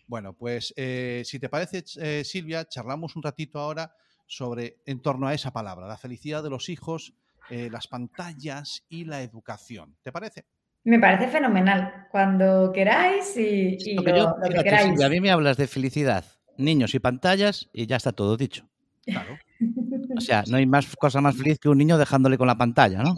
Bueno, 0.08 0.34
pues 0.34 0.74
eh, 0.78 1.22
si 1.26 1.38
te 1.38 1.50
parece, 1.50 1.84
eh, 2.00 2.24
Silvia, 2.24 2.66
charlamos 2.66 3.16
un 3.16 3.24
ratito 3.24 3.60
ahora 3.60 3.94
sobre 4.26 4.78
en 4.86 5.02
torno 5.02 5.28
a 5.28 5.34
esa 5.34 5.52
palabra, 5.52 5.88
la 5.88 5.98
felicidad 5.98 6.42
de 6.42 6.50
los 6.50 6.70
hijos, 6.70 7.14
eh, 7.50 7.70
las 7.72 7.88
pantallas 7.88 8.86
y 8.90 9.06
la 9.06 9.22
educación. 9.22 9.96
¿Te 10.02 10.12
parece? 10.12 10.46
Me 10.86 11.00
parece 11.00 11.28
fenomenal. 11.28 12.08
Cuando 12.10 12.72
queráis 12.74 13.36
y, 13.36 13.78
y 13.80 13.96
lo, 13.96 14.16
yo, 14.16 14.36
lo 14.42 14.50
que 14.50 14.64
queráis. 14.64 14.88
Silvia, 14.88 15.08
a 15.08 15.10
mí 15.10 15.20
me 15.20 15.30
hablas 15.30 15.58
de 15.58 15.68
felicidad, 15.68 16.26
niños 16.58 16.96
y 16.96 17.00
pantallas 17.00 17.70
y 17.74 17.86
ya 17.86 17.98
está 17.98 18.14
todo 18.14 18.38
dicho. 18.38 18.66
Claro. 19.06 19.38
O 20.16 20.22
sea, 20.22 20.44
no 20.48 20.58
hay 20.58 20.66
más 20.66 20.96
cosa 20.96 21.20
más 21.20 21.36
feliz 21.36 21.60
que 21.60 21.70
un 21.70 21.78
niño 21.78 21.98
dejándole 21.98 22.38
con 22.38 22.48
la 22.48 22.58
pantalla, 22.58 23.04
¿no? 23.04 23.16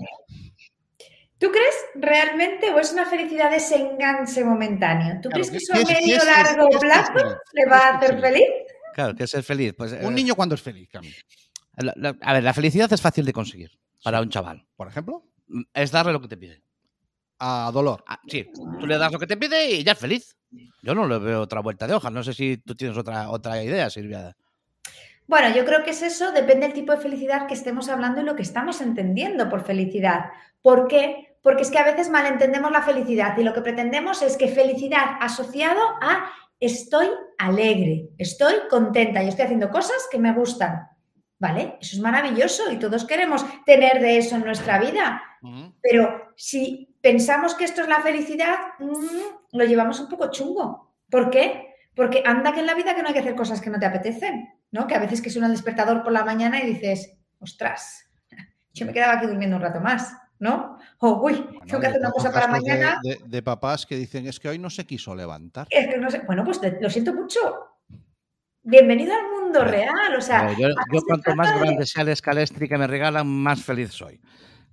¿Tú 1.37 1.47
crees 1.51 1.75
realmente 2.01 2.71
o 2.71 2.79
es 2.79 2.91
una 2.93 3.05
felicidad 3.05 3.53
ese 3.53 3.75
enganche 3.75 4.43
momentáneo? 4.43 5.19
¿Tú 5.21 5.29
Claro, 5.29 5.45
crees 5.45 5.51
que 5.51 5.57
¿qué- 5.57 5.63
eso 5.63 5.73
a 5.73 5.77
es- 5.93 6.01
medio 6.01 6.17
es- 6.17 6.25
largo 6.25 6.67
es 6.69 6.77
plazo 6.77 7.13
le 7.53 7.63
¿Qué 7.63 7.69
va 7.69 7.77
a 7.77 7.89
es 7.89 7.95
hacer 7.95 8.09
feliz? 8.09 8.21
feliz? 8.21 8.47
Claro, 8.93 9.15
que 9.15 9.27
ser 9.27 9.43
feliz. 9.43 9.73
Pues, 9.77 9.91
Un 9.93 9.99
eh, 10.13 10.15
niño 10.15 10.35
cuando 10.35 10.55
es 10.55 10.61
feliz, 10.61 10.89
Cami. 10.91 11.09
la- 11.77 11.93
la- 11.95 12.15
a 12.21 12.33
ver, 12.33 12.43
la 12.43 12.53
felicidad 12.53 12.91
es 12.91 13.01
fácil 13.01 13.25
de 13.25 13.33
conseguir 13.33 13.71
para 14.03 14.19
un 14.21 14.29
chaval. 14.29 14.65
Por 14.75 14.87
ejemplo, 14.87 15.23
Mm, 15.51 15.63
Es 15.73 15.91
darle 15.91 16.11
lo 16.13 16.21
que 16.21 16.27
te 16.27 16.37
pide. 16.37 16.61
a 17.39 17.71
dolor. 17.73 18.03
Ah, 18.05 18.19
sí, 18.27 18.51
tú 18.53 18.85
le 18.85 18.97
das 18.99 19.11
lo 19.11 19.17
que 19.17 19.25
te 19.25 19.35
pide 19.37 19.71
y 19.71 19.83
ya 19.83 19.93
es 19.93 19.97
feliz. 19.97 20.35
Yo 20.83 20.93
no 20.93 21.07
le 21.07 21.17
veo 21.19 21.41
otra 21.41 21.61
vuelta 21.61 21.87
de 21.87 21.93
hoja. 21.95 22.09
No 22.11 22.21
sé 22.21 22.33
si 22.33 22.57
tú 22.57 22.75
tienes 22.75 22.97
otra, 22.97 23.29
otra 23.31 23.63
idea, 23.63 23.89
Silvia. 23.89 24.35
Bueno, 25.25 25.55
yo 25.55 25.63
creo 25.65 25.83
que 25.83 25.91
es 25.91 26.01
eso, 26.01 26.31
depende 26.33 26.65
del 26.67 26.73
tipo 26.73 26.91
de 26.91 26.99
felicidad 26.99 27.47
que 27.47 27.53
estemos 27.53 27.87
hablando 27.89 28.21
y 28.21 28.25
lo 28.25 28.35
que 28.35 28.41
estamos 28.43 28.81
entendiendo 28.81 29.47
por 29.49 29.63
felicidad. 29.63 30.25
¿Por 30.61 30.87
qué? 30.87 31.28
Porque 31.41 31.63
es 31.63 31.71
que 31.71 31.77
a 31.77 31.85
veces 31.85 32.09
malentendemos 32.09 32.71
la 32.71 32.81
felicidad 32.81 33.37
y 33.37 33.43
lo 33.43 33.53
que 33.53 33.61
pretendemos 33.61 34.21
es 34.21 34.37
que 34.37 34.47
felicidad 34.47 35.17
asociado 35.21 35.81
a 36.01 36.31
estoy 36.59 37.07
alegre, 37.37 38.09
estoy 38.17 38.53
contenta 38.69 39.23
y 39.23 39.29
estoy 39.29 39.45
haciendo 39.45 39.69
cosas 39.69 40.07
que 40.11 40.19
me 40.19 40.33
gustan. 40.33 40.87
¿Vale? 41.41 41.77
Eso 41.79 41.95
es 41.95 42.01
maravilloso 42.01 42.69
y 42.69 42.79
todos 42.79 43.05
queremos 43.05 43.45
tener 43.65 44.01
de 44.01 44.17
eso 44.17 44.35
en 44.35 44.43
nuestra 44.43 44.77
vida. 44.77 45.23
Pero 45.81 46.33
si 46.35 46.93
pensamos 47.01 47.55
que 47.55 47.63
esto 47.63 47.81
es 47.81 47.87
la 47.87 48.01
felicidad, 48.01 48.55
mm, 48.79 49.57
lo 49.57 49.63
llevamos 49.63 50.01
un 50.01 50.09
poco 50.09 50.31
chungo. 50.31 50.95
¿Por 51.09 51.29
qué? 51.29 51.75
Porque 51.95 52.23
anda 52.25 52.53
que 52.53 52.59
en 52.59 52.65
la 52.65 52.75
vida 52.75 52.93
que 52.93 53.01
no 53.01 53.07
hay 53.07 53.13
que 53.13 53.21
hacer 53.21 53.35
cosas 53.35 53.61
que 53.61 53.69
no 53.69 53.79
te 53.79 53.85
apetecen, 53.85 54.49
¿no? 54.71 54.85
Que 54.85 54.95
a 54.95 54.99
veces 54.99 55.21
que 55.21 55.29
suena 55.29 55.47
el 55.47 55.53
despertador 55.53 56.03
por 56.03 56.11
la 56.11 56.25
mañana 56.25 56.61
y 56.61 56.73
dices, 56.73 57.17
ostras, 57.39 58.05
yo 58.73 58.85
me 58.85 58.93
quedaba 58.93 59.13
aquí 59.13 59.27
durmiendo 59.27 59.55
un 59.55 59.61
rato 59.61 59.79
más, 59.79 60.13
¿no? 60.39 60.77
O, 60.99 61.21
uy, 61.25 61.33
Bueno, 61.35 61.59
tengo 61.67 61.79
que 61.81 61.87
hacer 61.87 61.99
una 61.99 62.11
cosa 62.11 62.31
para 62.31 62.47
de- 62.47 62.51
mañana. 62.51 62.99
De, 63.03 63.19
de 63.25 63.41
papás 63.43 63.85
que 63.85 63.95
dicen, 63.95 64.25
es 64.27 64.39
que 64.39 64.49
hoy 64.49 64.57
no 64.59 64.69
se 64.69 64.85
quiso 64.85 65.13
levantar. 65.15 65.67
Es 65.69 65.87
que 65.87 65.97
no 65.97 66.09
sé, 66.09 66.19
bueno, 66.25 66.43
pues 66.43 66.59
te- 66.61 66.77
lo 66.81 66.89
siento 66.89 67.13
mucho. 67.13 67.39
Bienvenido 68.61 69.13
al 69.13 69.29
mundo 69.41 69.63
real, 69.63 70.15
o 70.17 70.21
sea, 70.21 70.51
yo, 70.57 70.67
se 70.67 71.05
cuanto 71.07 71.35
más 71.35 71.53
de- 71.53 71.59
grande 71.59 71.85
sea 71.85 72.03
el 72.03 72.09
escalestri 72.09 72.67
que 72.67 72.77
me 72.77 72.87
regalan, 72.87 73.27
más 73.27 73.63
feliz 73.63 73.91
soy. 73.91 74.19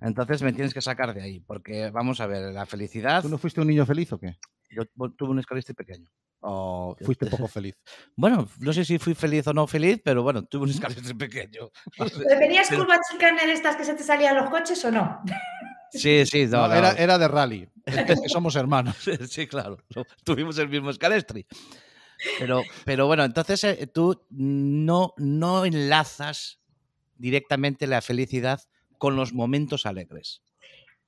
Entonces 0.01 0.43
me 0.43 0.53
tienes 0.53 0.73
que 0.73 0.81
sacar 0.81 1.13
de 1.13 1.21
ahí, 1.23 1.39
porque 1.39 1.89
vamos 1.89 2.19
a 2.21 2.27
ver, 2.27 2.53
la 2.53 2.65
felicidad. 2.65 3.21
¿Tú 3.23 3.29
no 3.29 3.37
fuiste 3.37 3.61
un 3.61 3.67
niño 3.67 3.85
feliz 3.85 4.11
o 4.13 4.19
qué? 4.19 4.37
Yo 4.69 4.83
tuve 4.85 5.29
un 5.29 5.39
escalestri 5.39 5.73
pequeño. 5.73 6.09
¿O 6.41 6.95
fuiste 7.03 7.25
poco 7.27 7.47
feliz? 7.47 7.75
Bueno, 8.15 8.47
no 8.59 8.73
sé 8.73 8.85
si 8.85 8.99
fui 8.99 9.15
feliz 9.15 9.47
o 9.47 9.53
no 9.53 9.67
feliz, 9.67 9.99
pero 10.03 10.23
bueno, 10.23 10.43
tuve 10.43 10.63
un 10.63 10.69
escalestri 10.69 11.13
pequeño. 11.17 11.71
¿Pero 11.97 12.09
¿Tenías 12.39 12.69
curvas 12.69 12.99
chicanas 13.11 13.45
de 13.45 13.53
estas 13.53 13.75
que 13.75 13.83
se 13.83 13.93
te 13.93 14.03
salían 14.03 14.35
los 14.35 14.49
coches 14.49 14.83
o 14.85 14.91
no? 14.91 15.21
Sí, 15.91 16.25
sí, 16.25 16.45
no, 16.45 16.63
No, 16.63 16.67
no. 16.67 16.75
Era, 16.75 16.91
era 16.91 17.17
de 17.17 17.27
rally. 17.27 17.69
Es 17.85 18.21
que 18.21 18.29
somos 18.29 18.55
hermanos. 18.55 18.95
Sí, 19.29 19.47
claro. 19.47 19.77
Tuvimos 20.23 20.57
el 20.57 20.69
mismo 20.69 20.89
escalestri. 20.89 21.45
Pero, 22.39 22.63
pero 22.83 23.07
bueno, 23.07 23.23
entonces 23.23 23.63
eh, 23.63 23.87
tú 23.87 24.25
no, 24.29 25.13
no 25.17 25.65
enlazas 25.65 26.59
directamente 27.15 27.87
la 27.87 28.01
felicidad 28.01 28.61
con 28.97 29.15
los 29.15 29.33
momentos 29.33 29.85
alegres. 29.85 30.41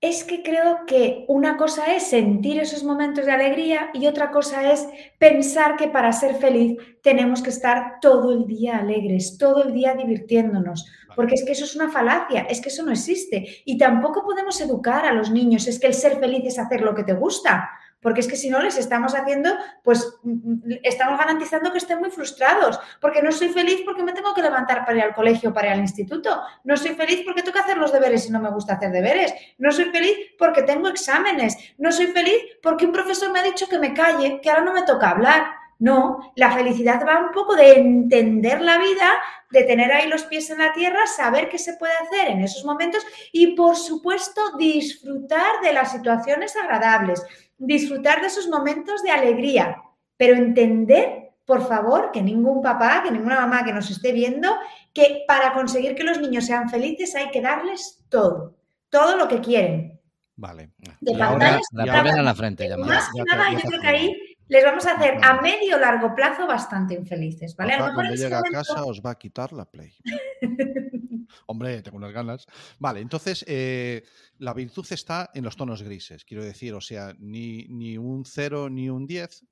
Es 0.02 0.24
que 0.24 0.44
creo 0.44 0.86
que 0.88 1.26
una 1.28 1.58
cosa 1.58 1.94
es 1.94 2.04
sentir 2.04 2.58
esos 2.58 2.86
momentos 2.86 3.26
de 3.26 3.34
alegría 3.34 3.90
y 3.94 4.08
otra 4.08 4.32
cosa 4.32 4.72
es 4.72 4.88
pensar 5.18 5.76
que 5.76 5.90
para 5.90 6.14
ser 6.14 6.36
feliz 6.36 6.78
tenemos 7.04 7.42
que 7.42 7.50
estar 7.50 8.00
todo 8.00 8.32
el 8.32 8.48
día 8.48 8.78
alegres, 8.78 9.38
todo 9.38 9.62
el 9.62 9.74
día 9.74 9.96
divirtiéndonos, 9.96 10.90
porque 11.18 11.36
es 11.36 11.44
que 11.44 11.52
eso 11.52 11.66
es 11.66 11.76
una 11.76 11.90
falacia, 11.90 12.44
es 12.44 12.62
que 12.62 12.70
eso 12.70 12.84
no 12.84 12.94
existe. 12.94 13.46
Y 13.66 13.78
tampoco 13.78 14.24
podemos 14.24 14.62
educar 14.62 15.06
a 15.06 15.12
los 15.12 15.32
niños, 15.32 15.68
es 15.68 15.80
que 15.80 15.88
el 15.88 15.94
ser 15.94 16.18
feliz 16.18 16.46
es 16.46 16.60
hacer 16.60 16.80
lo 16.80 16.96
que 16.96 17.04
te 17.04 17.14
gusta, 17.14 17.70
porque 18.02 18.22
es 18.22 18.28
que 18.28 18.36
si 18.36 18.50
no 18.50 18.62
les 18.62 18.78
estamos 18.78 19.16
haciendo, 19.16 19.52
pues 19.84 20.16
mm, 20.24 20.32
mm, 20.32 20.62
estamos 20.84 21.20
garantizando 21.20 21.72
que 21.72 21.80
estén 21.80 22.00
muy 22.00 22.12
frustrados, 22.12 22.80
porque 23.02 23.22
no 23.22 23.32
soy 23.32 23.50
feliz 23.50 23.82
porque 23.86 24.04
me 24.04 24.14
tengo 24.14 24.34
que 24.34 24.42
levantar 24.42 24.86
para 24.86 24.98
ir 24.98 25.04
al 25.04 25.16
colegio, 25.16 25.54
para 25.54 25.68
ir 25.68 25.74
al 25.74 25.80
instituto, 25.80 26.42
no 26.64 26.78
soy 26.78 26.92
feliz 26.96 27.22
porque 27.26 27.42
tengo 27.42 27.54
que 27.54 27.64
hacer 27.64 27.78
los 27.78 27.92
deberes 27.92 28.28
y 28.28 28.32
no 28.32 28.40
me 28.40 28.52
gusta 28.52 28.74
hacer 28.74 28.92
deberes, 28.92 29.34
no 29.58 29.72
soy 29.72 29.86
feliz 29.86 30.16
porque 30.38 30.64
tengo 30.64 30.88
exámenes, 30.88 31.58
no 31.78 31.92
soy 31.92 32.08
feliz 32.08 32.38
porque 32.62 32.86
un 32.86 32.92
profesor 32.92 33.32
me 33.32 33.40
ha 33.40 33.44
dicho 33.44 33.68
que 33.68 33.80
me 33.80 33.94
calle, 33.94 34.40
que 34.42 34.50
ahora 34.50 34.64
no 34.64 34.74
me 34.74 34.84
toca 34.84 35.10
hablar. 35.10 35.60
No, 35.82 36.34
la 36.36 36.52
felicidad 36.52 37.02
va 37.08 37.22
un 37.26 37.32
poco 37.32 37.56
de 37.56 37.80
entender 37.80 38.60
la 38.60 38.78
vida, 38.80 39.14
de 39.50 39.64
tener 39.64 39.94
ahí 39.94 40.10
los 40.10 40.24
pies 40.24 40.50
en 40.50 40.58
la 40.58 40.74
tierra, 40.74 41.08
saber 41.08 41.48
qué 41.48 41.58
se 41.58 41.76
puede 41.76 41.94
hacer 41.94 42.28
en 42.28 42.42
esos 42.42 42.66
momentos 42.66 43.06
y, 43.32 43.56
por 43.56 43.78
supuesto, 43.78 44.42
disfrutar 44.58 45.62
de 45.64 45.72
las 45.72 45.94
situaciones 45.94 46.54
agradables, 46.58 47.24
disfrutar 47.60 48.22
de 48.22 48.28
esos 48.28 48.48
momentos 48.48 49.04
de 49.04 49.12
alegría, 49.12 49.78
pero 50.18 50.34
entender, 50.36 51.32
por 51.46 51.68
favor, 51.68 52.12
que 52.12 52.22
ningún 52.22 52.62
papá, 52.62 53.04
que 53.04 53.12
ninguna 53.12 53.42
mamá 53.42 53.64
que 53.64 53.74
nos 53.74 53.90
esté 53.92 54.12
viendo, 54.12 54.50
que 54.94 55.24
para 55.28 55.54
conseguir 55.54 55.94
que 55.96 56.04
los 56.04 56.20
niños 56.20 56.46
sean 56.46 56.70
felices 56.70 57.14
hay 57.16 57.30
que 57.30 57.42
darles 57.42 58.04
todo, 58.10 58.56
todo 58.90 59.16
lo 59.18 59.28
que 59.28 59.40
quieren. 59.42 60.00
Vale. 60.36 60.72
De 61.02 61.12
Y 61.12 61.20
ahora- 61.22 61.60
La 61.74 62.34
frente, 62.34 62.68
ya 62.68 62.78
Más 62.78 62.88
más. 62.88 63.10
que 63.12 63.18
ya 63.18 63.24
nada, 63.26 63.52
ya 63.52 63.58
yo 63.60 63.70
creo 63.70 63.82
que 63.82 63.88
ahí 63.88 64.29
les 64.50 64.64
vamos 64.64 64.86
a 64.88 64.96
hacer 64.96 65.20
a 65.24 65.40
medio 65.42 65.78
largo 65.78 66.14
plazo 66.14 66.46
bastante 66.48 66.96
infelices, 66.96 67.56
¿vale? 67.56 67.74
A 67.74 67.78
lo 67.78 67.84
Papá, 67.86 67.92
mejor 67.92 68.06
cuando 68.06 68.24
llega 68.24 68.40
a 68.40 68.42
casa 68.42 68.84
os 68.84 69.02
va 69.02 69.12
a 69.12 69.18
quitar 69.18 69.54
la 69.54 69.66
Play. 69.66 69.94
Hombre, 71.46 71.82
tengo 71.84 71.98
unas 71.98 72.12
ganas. 72.12 72.48
Vale, 72.80 73.00
entonces 73.00 73.46
eh, 73.48 74.04
la 74.40 74.54
virtud 74.54 74.86
está 74.90 75.30
en 75.34 75.44
los 75.44 75.56
tonos 75.56 75.84
grises, 75.84 76.26
quiero 76.26 76.44
decir, 76.44 76.74
o 76.74 76.82
sea, 76.82 77.14
ni, 77.20 77.68
ni 77.70 77.98
un 77.98 78.26
0 78.26 78.70
ni 78.70 78.90
un 78.90 79.06
10, 79.06 79.46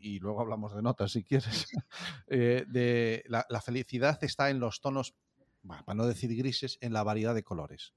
y 0.00 0.18
luego 0.18 0.40
hablamos 0.40 0.74
de 0.74 0.82
notas 0.82 1.12
si 1.12 1.22
quieres. 1.22 1.66
Eh, 2.26 2.64
de, 2.66 3.22
la, 3.28 3.46
la 3.48 3.60
felicidad 3.60 4.18
está 4.22 4.50
en 4.50 4.58
los 4.58 4.80
tonos, 4.80 5.14
para 5.84 5.94
no 5.94 6.06
decir 6.06 6.34
grises, 6.34 6.78
en 6.80 6.92
la 6.92 7.04
variedad 7.04 7.34
de 7.34 7.44
colores. 7.44 7.92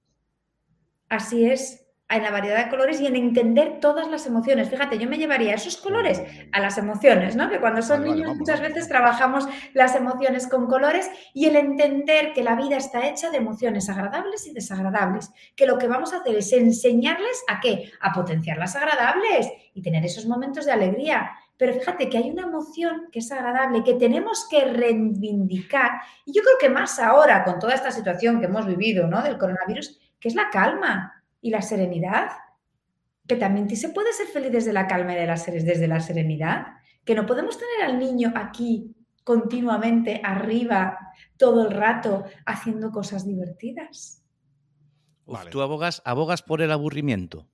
Así 1.10 1.46
es, 1.46 1.87
en 2.10 2.24
la 2.24 2.32
variedad 2.32 2.64
de 2.64 2.70
colores 2.70 3.02
y 3.02 3.06
en 3.06 3.18
entender 3.18 3.80
todas 3.82 4.08
las 4.10 4.26
emociones. 4.26 4.70
Fíjate, 4.70 4.98
yo 4.98 5.10
me 5.10 5.18
llevaría 5.18 5.54
esos 5.54 5.76
colores 5.76 6.22
a 6.54 6.60
las 6.62 6.78
emociones, 6.78 7.36
¿no? 7.36 7.50
Que 7.50 7.60
cuando 7.60 7.82
son 7.82 8.02
Vale, 8.02 8.14
niños 8.14 8.38
muchas 8.38 8.62
veces 8.62 8.88
trabajamos 8.88 9.46
las 9.74 9.94
emociones 9.94 10.48
con 10.48 10.68
colores 10.68 11.10
y 11.34 11.48
el 11.48 11.58
entender 11.58 12.32
que 12.34 12.44
la 12.44 12.56
vida 12.56 12.78
está 12.78 13.08
hecha 13.08 13.30
de 13.30 13.38
emociones 13.38 13.90
agradables 13.90 14.48
y 14.48 14.54
desagradables, 14.54 15.32
que 15.56 15.66
lo 15.66 15.78
que 15.78 15.88
vamos 15.88 16.14
a 16.14 16.18
hacer 16.18 16.36
es 16.36 16.54
enseñarles 16.54 17.44
a 17.50 17.60
qué, 17.60 17.92
a 18.00 18.14
potenciar 18.14 18.58
las 18.58 18.76
agradables 18.76 19.52
y 19.74 19.82
tener 19.82 20.06
esos 20.06 20.26
momentos 20.26 20.66
de 20.66 20.72
alegría. 20.72 21.32
Pero 21.58 21.74
fíjate 21.74 22.08
que 22.08 22.20
hay 22.20 22.30
una 22.30 22.44
emoción 22.44 23.10
que 23.12 23.20
es 23.20 23.32
agradable, 23.32 23.84
que 23.84 23.96
tenemos 23.96 24.48
que 24.50 24.64
reivindicar, 24.64 25.92
y 26.24 26.32
yo 26.32 26.42
creo 26.44 26.58
que 26.60 26.70
más 26.70 27.00
ahora 27.00 27.44
con 27.44 27.60
toda 27.60 27.74
esta 27.74 27.92
situación 27.92 28.40
que 28.40 28.46
hemos 28.46 28.66
vivido, 28.66 29.08
¿no? 29.08 29.22
Del 29.24 29.38
coronavirus, 29.38 30.00
que 30.20 30.30
es 30.30 30.36
la 30.36 30.50
calma 30.52 31.17
y 31.41 31.50
la 31.51 31.62
serenidad 31.62 32.29
que 33.27 33.36
también 33.36 33.70
se 33.75 33.89
puede 33.89 34.13
ser 34.13 34.27
feliz 34.27 34.51
desde 34.51 34.72
la 34.74 34.88
calma 34.88 35.13
y 35.13 35.17
de 35.17 35.27
la 35.27 35.36
ser- 35.38 35.62
desde 35.63 35.88
la 35.88 36.00
serenidad, 36.00 36.67
que 37.03 37.13
no 37.15 37.25
podemos 37.25 37.58
tener 37.58 37.89
al 37.89 38.00
niño 38.00 38.32
aquí 38.36 38.96
continuamente 39.25 40.22
arriba 40.24 40.98
todo 41.36 41.67
el 41.67 41.74
rato 41.75 42.24
haciendo 42.46 42.91
cosas 42.91 43.25
divertidas. 43.27 44.24
Uf, 45.25 45.38
Vale. 45.39 45.51
Tú 45.51 45.62
abogas, 45.62 46.01
abogas 46.06 46.41
por 46.41 46.62
el 46.62 46.72
aburrimiento. 46.72 47.48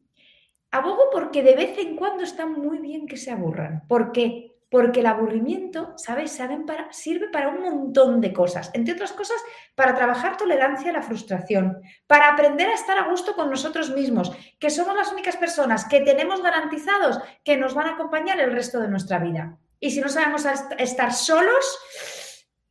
Abogo 0.70 1.04
porque 1.12 1.42
de 1.42 1.56
vez 1.56 1.78
en 1.80 1.96
cuando 1.96 2.24
está 2.24 2.46
muy 2.46 2.78
bien 2.80 3.08
que 3.08 3.18
se 3.18 3.32
aburran. 3.32 3.84
¿Por 3.88 4.12
qué? 4.12 4.53
Porque 4.74 5.02
el 5.02 5.06
aburrimiento, 5.06 5.94
¿sabes? 5.98 6.36
Para, 6.66 6.92
sirve 6.92 7.30
para 7.30 7.50
un 7.50 7.62
montón 7.62 8.20
de 8.20 8.34
cosas. 8.34 8.72
Entre 8.74 8.96
otras 8.96 9.14
cosas, 9.14 9.38
para 9.76 9.94
trabajar 9.94 10.36
tolerancia 10.36 10.90
a 10.90 10.94
la 10.94 11.04
frustración, 11.04 11.78
para 12.08 12.30
aprender 12.30 12.68
a 12.70 12.74
estar 12.74 12.98
a 12.98 13.08
gusto 13.08 13.36
con 13.36 13.52
nosotros 13.52 13.92
mismos, 13.92 14.32
que 14.60 14.72
somos 14.72 14.96
las 14.96 15.12
únicas 15.12 15.38
personas 15.38 15.86
que 15.86 16.02
tenemos 16.02 16.42
garantizados 16.42 17.20
que 17.44 17.56
nos 17.56 17.76
van 17.76 17.86
a 17.86 17.94
acompañar 17.94 18.40
el 18.40 18.52
resto 18.52 18.80
de 18.80 18.88
nuestra 18.88 19.20
vida. 19.20 19.60
Y 19.80 19.92
si 19.92 20.02
no 20.02 20.10
sabemos 20.10 20.44
est- 20.46 20.74
estar 20.80 21.14
solos, 21.14 21.64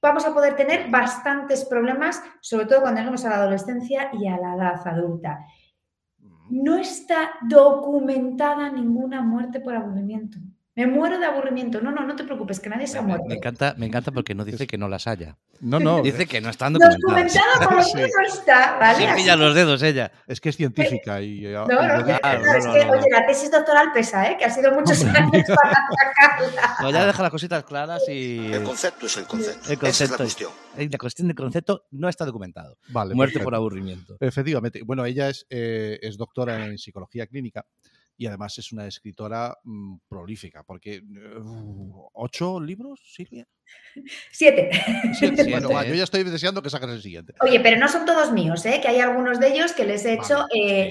vamos 0.02 0.26
a 0.26 0.34
poder 0.34 0.56
tener 0.56 0.90
bastantes 0.90 1.64
problemas, 1.66 2.20
sobre 2.40 2.66
todo 2.66 2.80
cuando 2.80 2.98
lleguemos 2.98 3.24
a 3.24 3.28
la 3.28 3.36
adolescencia 3.36 4.10
y 4.12 4.26
a 4.26 4.38
la 4.38 4.56
edad 4.56 4.88
adulta. 4.88 5.38
No 6.50 6.78
está 6.78 7.30
documentada 7.42 8.70
ninguna 8.70 9.22
muerte 9.22 9.60
por 9.60 9.76
aburrimiento. 9.76 10.38
Me 10.74 10.86
muero 10.86 11.18
de 11.18 11.26
aburrimiento. 11.26 11.82
No, 11.82 11.90
no, 11.90 12.06
no 12.06 12.16
te 12.16 12.24
preocupes, 12.24 12.58
que 12.58 12.70
nadie 12.70 12.86
se 12.86 12.96
ha 12.98 13.02
Me, 13.02 13.08
muerto. 13.08 13.26
me 13.28 13.34
encanta, 13.34 13.74
me 13.76 13.84
encanta 13.84 14.10
porque 14.10 14.34
no 14.34 14.42
dice 14.42 14.66
que 14.66 14.78
no 14.78 14.88
las 14.88 15.06
haya. 15.06 15.36
No, 15.60 15.78
no, 15.78 16.00
Dice 16.02 16.26
que 16.26 16.40
no 16.40 16.48
están 16.48 16.72
documentadas. 16.72 16.98
Documentada 17.60 17.68
por 17.68 17.76
lo 17.76 17.82
Sí. 17.84 17.94
menos 17.96 18.10
no 18.18 18.26
está, 18.26 18.78
¿vale? 18.78 19.06
Se 19.06 19.14
pilla 19.14 19.36
los 19.36 19.54
dedos 19.54 19.82
ella. 19.82 20.10
es 20.26 20.40
que 20.40 20.48
es 20.48 20.56
científica 20.56 21.20
y... 21.20 21.44
eh, 21.46 21.52
No, 21.52 21.64
y 21.64 21.68
no, 21.68 21.82
no, 21.82 21.88
no, 22.06 22.54
es 22.54 22.64
que, 22.66 22.90
oye, 22.90 23.06
la 23.10 23.26
tesis 23.26 23.50
doctoral 23.50 23.92
pesa, 23.92 24.30
¿eh? 24.30 24.36
Que 24.38 24.46
ha 24.46 24.50
sido 24.50 24.72
muchos 24.72 25.04
años 25.04 25.30
para 25.46 25.74
sacarla. 25.74 26.76
No, 26.80 26.90
ya 26.90 27.06
deja 27.06 27.22
las 27.22 27.30
cositas 27.30 27.64
claras 27.64 28.02
y 28.08 28.52
El 28.52 28.62
concepto 28.64 29.04
es 29.06 29.16
el 29.18 29.26
concepto. 29.26 29.70
el 29.70 29.78
Esa 29.88 30.04
es 30.04 30.10
la 30.10 30.16
cuestión. 30.16 30.50
eh, 30.78 30.88
la 30.90 30.98
cuestión 30.98 31.28
del 31.28 31.36
concepto 31.36 31.84
no 31.90 32.08
está 32.08 32.24
documentado. 32.24 32.78
Vale, 32.88 33.14
Muerte 33.14 33.34
perfecto. 33.34 33.44
por 33.44 33.54
aburrimiento. 33.54 34.16
Efectivamente. 34.20 34.80
Bueno, 34.84 35.04
ella 35.04 35.28
es, 35.28 35.46
eh, 35.50 35.98
es 36.00 36.16
doctora 36.16 36.64
en 36.64 36.78
psicología 36.78 37.26
clínica 37.26 37.66
y 38.16 38.26
además 38.26 38.58
es 38.58 38.72
una 38.72 38.86
escritora 38.86 39.56
mm, 39.64 39.96
prolífica, 40.08 40.62
porque 40.62 40.96
eh, 40.96 41.02
¿ocho 42.12 42.60
libros, 42.60 43.00
Silvia? 43.04 43.46
Siete. 44.30 44.70
Siete. 45.18 45.34
Siete, 45.36 45.50
Bueno, 45.50 45.68
va, 45.68 45.84
yo 45.84 45.94
ya 45.94 46.04
estoy 46.04 46.22
deseando 46.24 46.62
que 46.62 46.70
saques 46.70 46.88
el 46.88 47.02
siguiente. 47.02 47.34
Oye, 47.42 47.60
pero 47.60 47.76
no 47.78 47.88
son 47.88 48.06
todos 48.06 48.32
míos, 48.32 48.64
¿eh? 48.64 48.80
Que 48.80 48.88
hay 48.88 49.00
algunos 49.00 49.38
de 49.38 49.48
ellos 49.48 49.72
que 49.72 49.84
les 49.84 50.02
he 50.06 50.14
hecho 50.14 50.38
Vale, 50.38 50.48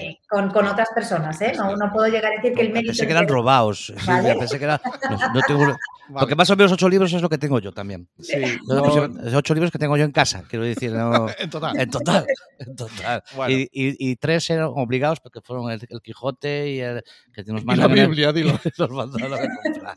eh, 0.08 0.18
con, 0.28 0.50
con 0.50 0.66
otras 0.68 0.88
personas, 0.94 1.40
¿eh? 1.40 1.52
No, 1.56 1.74
no 1.76 1.90
puedo 1.92 2.06
llegar 2.06 2.30
a 2.32 2.36
decir 2.36 2.52
que 2.54 2.62
el 2.62 2.70
mérito... 2.72 2.90
Pensé 2.90 3.06
que 3.06 3.12
eran 3.12 3.26
robados. 3.26 3.92
Vale. 4.06 4.36
Pensé 4.36 4.56
que 4.58 4.64
era. 4.64 4.80
no- 5.10 5.16
no 5.34 5.40
tengo- 5.46 5.64
Vale. 5.66 5.76
Porque 6.20 6.34
más 6.36 6.48
o 6.50 6.56
menos 6.56 6.70
ocho 6.72 6.88
libros 6.88 7.12
es 7.12 7.22
lo 7.22 7.28
que 7.28 7.38
tengo 7.38 7.58
yo 7.58 7.72
también. 7.72 8.08
Sí, 8.20 8.34
ocho 9.34 9.54
libros 9.54 9.70
que 9.72 9.78
tengo 9.78 9.96
yo 9.96 10.04
en 10.04 10.12
casa, 10.12 10.44
quiero 10.48 10.64
decir. 10.64 10.92
no- 10.92 11.26
en 11.38 11.50
total. 11.50 11.80
en 11.80 11.90
total. 11.90 12.26
En 12.60 12.76
total. 12.76 13.22
Bueno. 13.34 13.52
Y, 13.52 13.62
y- 13.72 14.10
y 14.10 14.16
tres 14.16 14.48
eran 14.50 14.70
obligados 14.74 15.18
porque 15.20 15.40
fueron 15.40 15.70
el, 15.72 15.80
el 15.88 16.00
Quijote 16.00 16.70
y 16.70 16.80
el 16.80 17.02
que 17.34 17.42
nos 17.46 17.62
la 17.62 17.66
mandaron 17.66 17.98
el- 17.98 18.06
Biblia, 18.06 18.32
dilo. 18.32 18.60
nos 18.78 18.90
mandaron 18.90 19.34
a 19.34 19.38
comprar. 19.38 19.96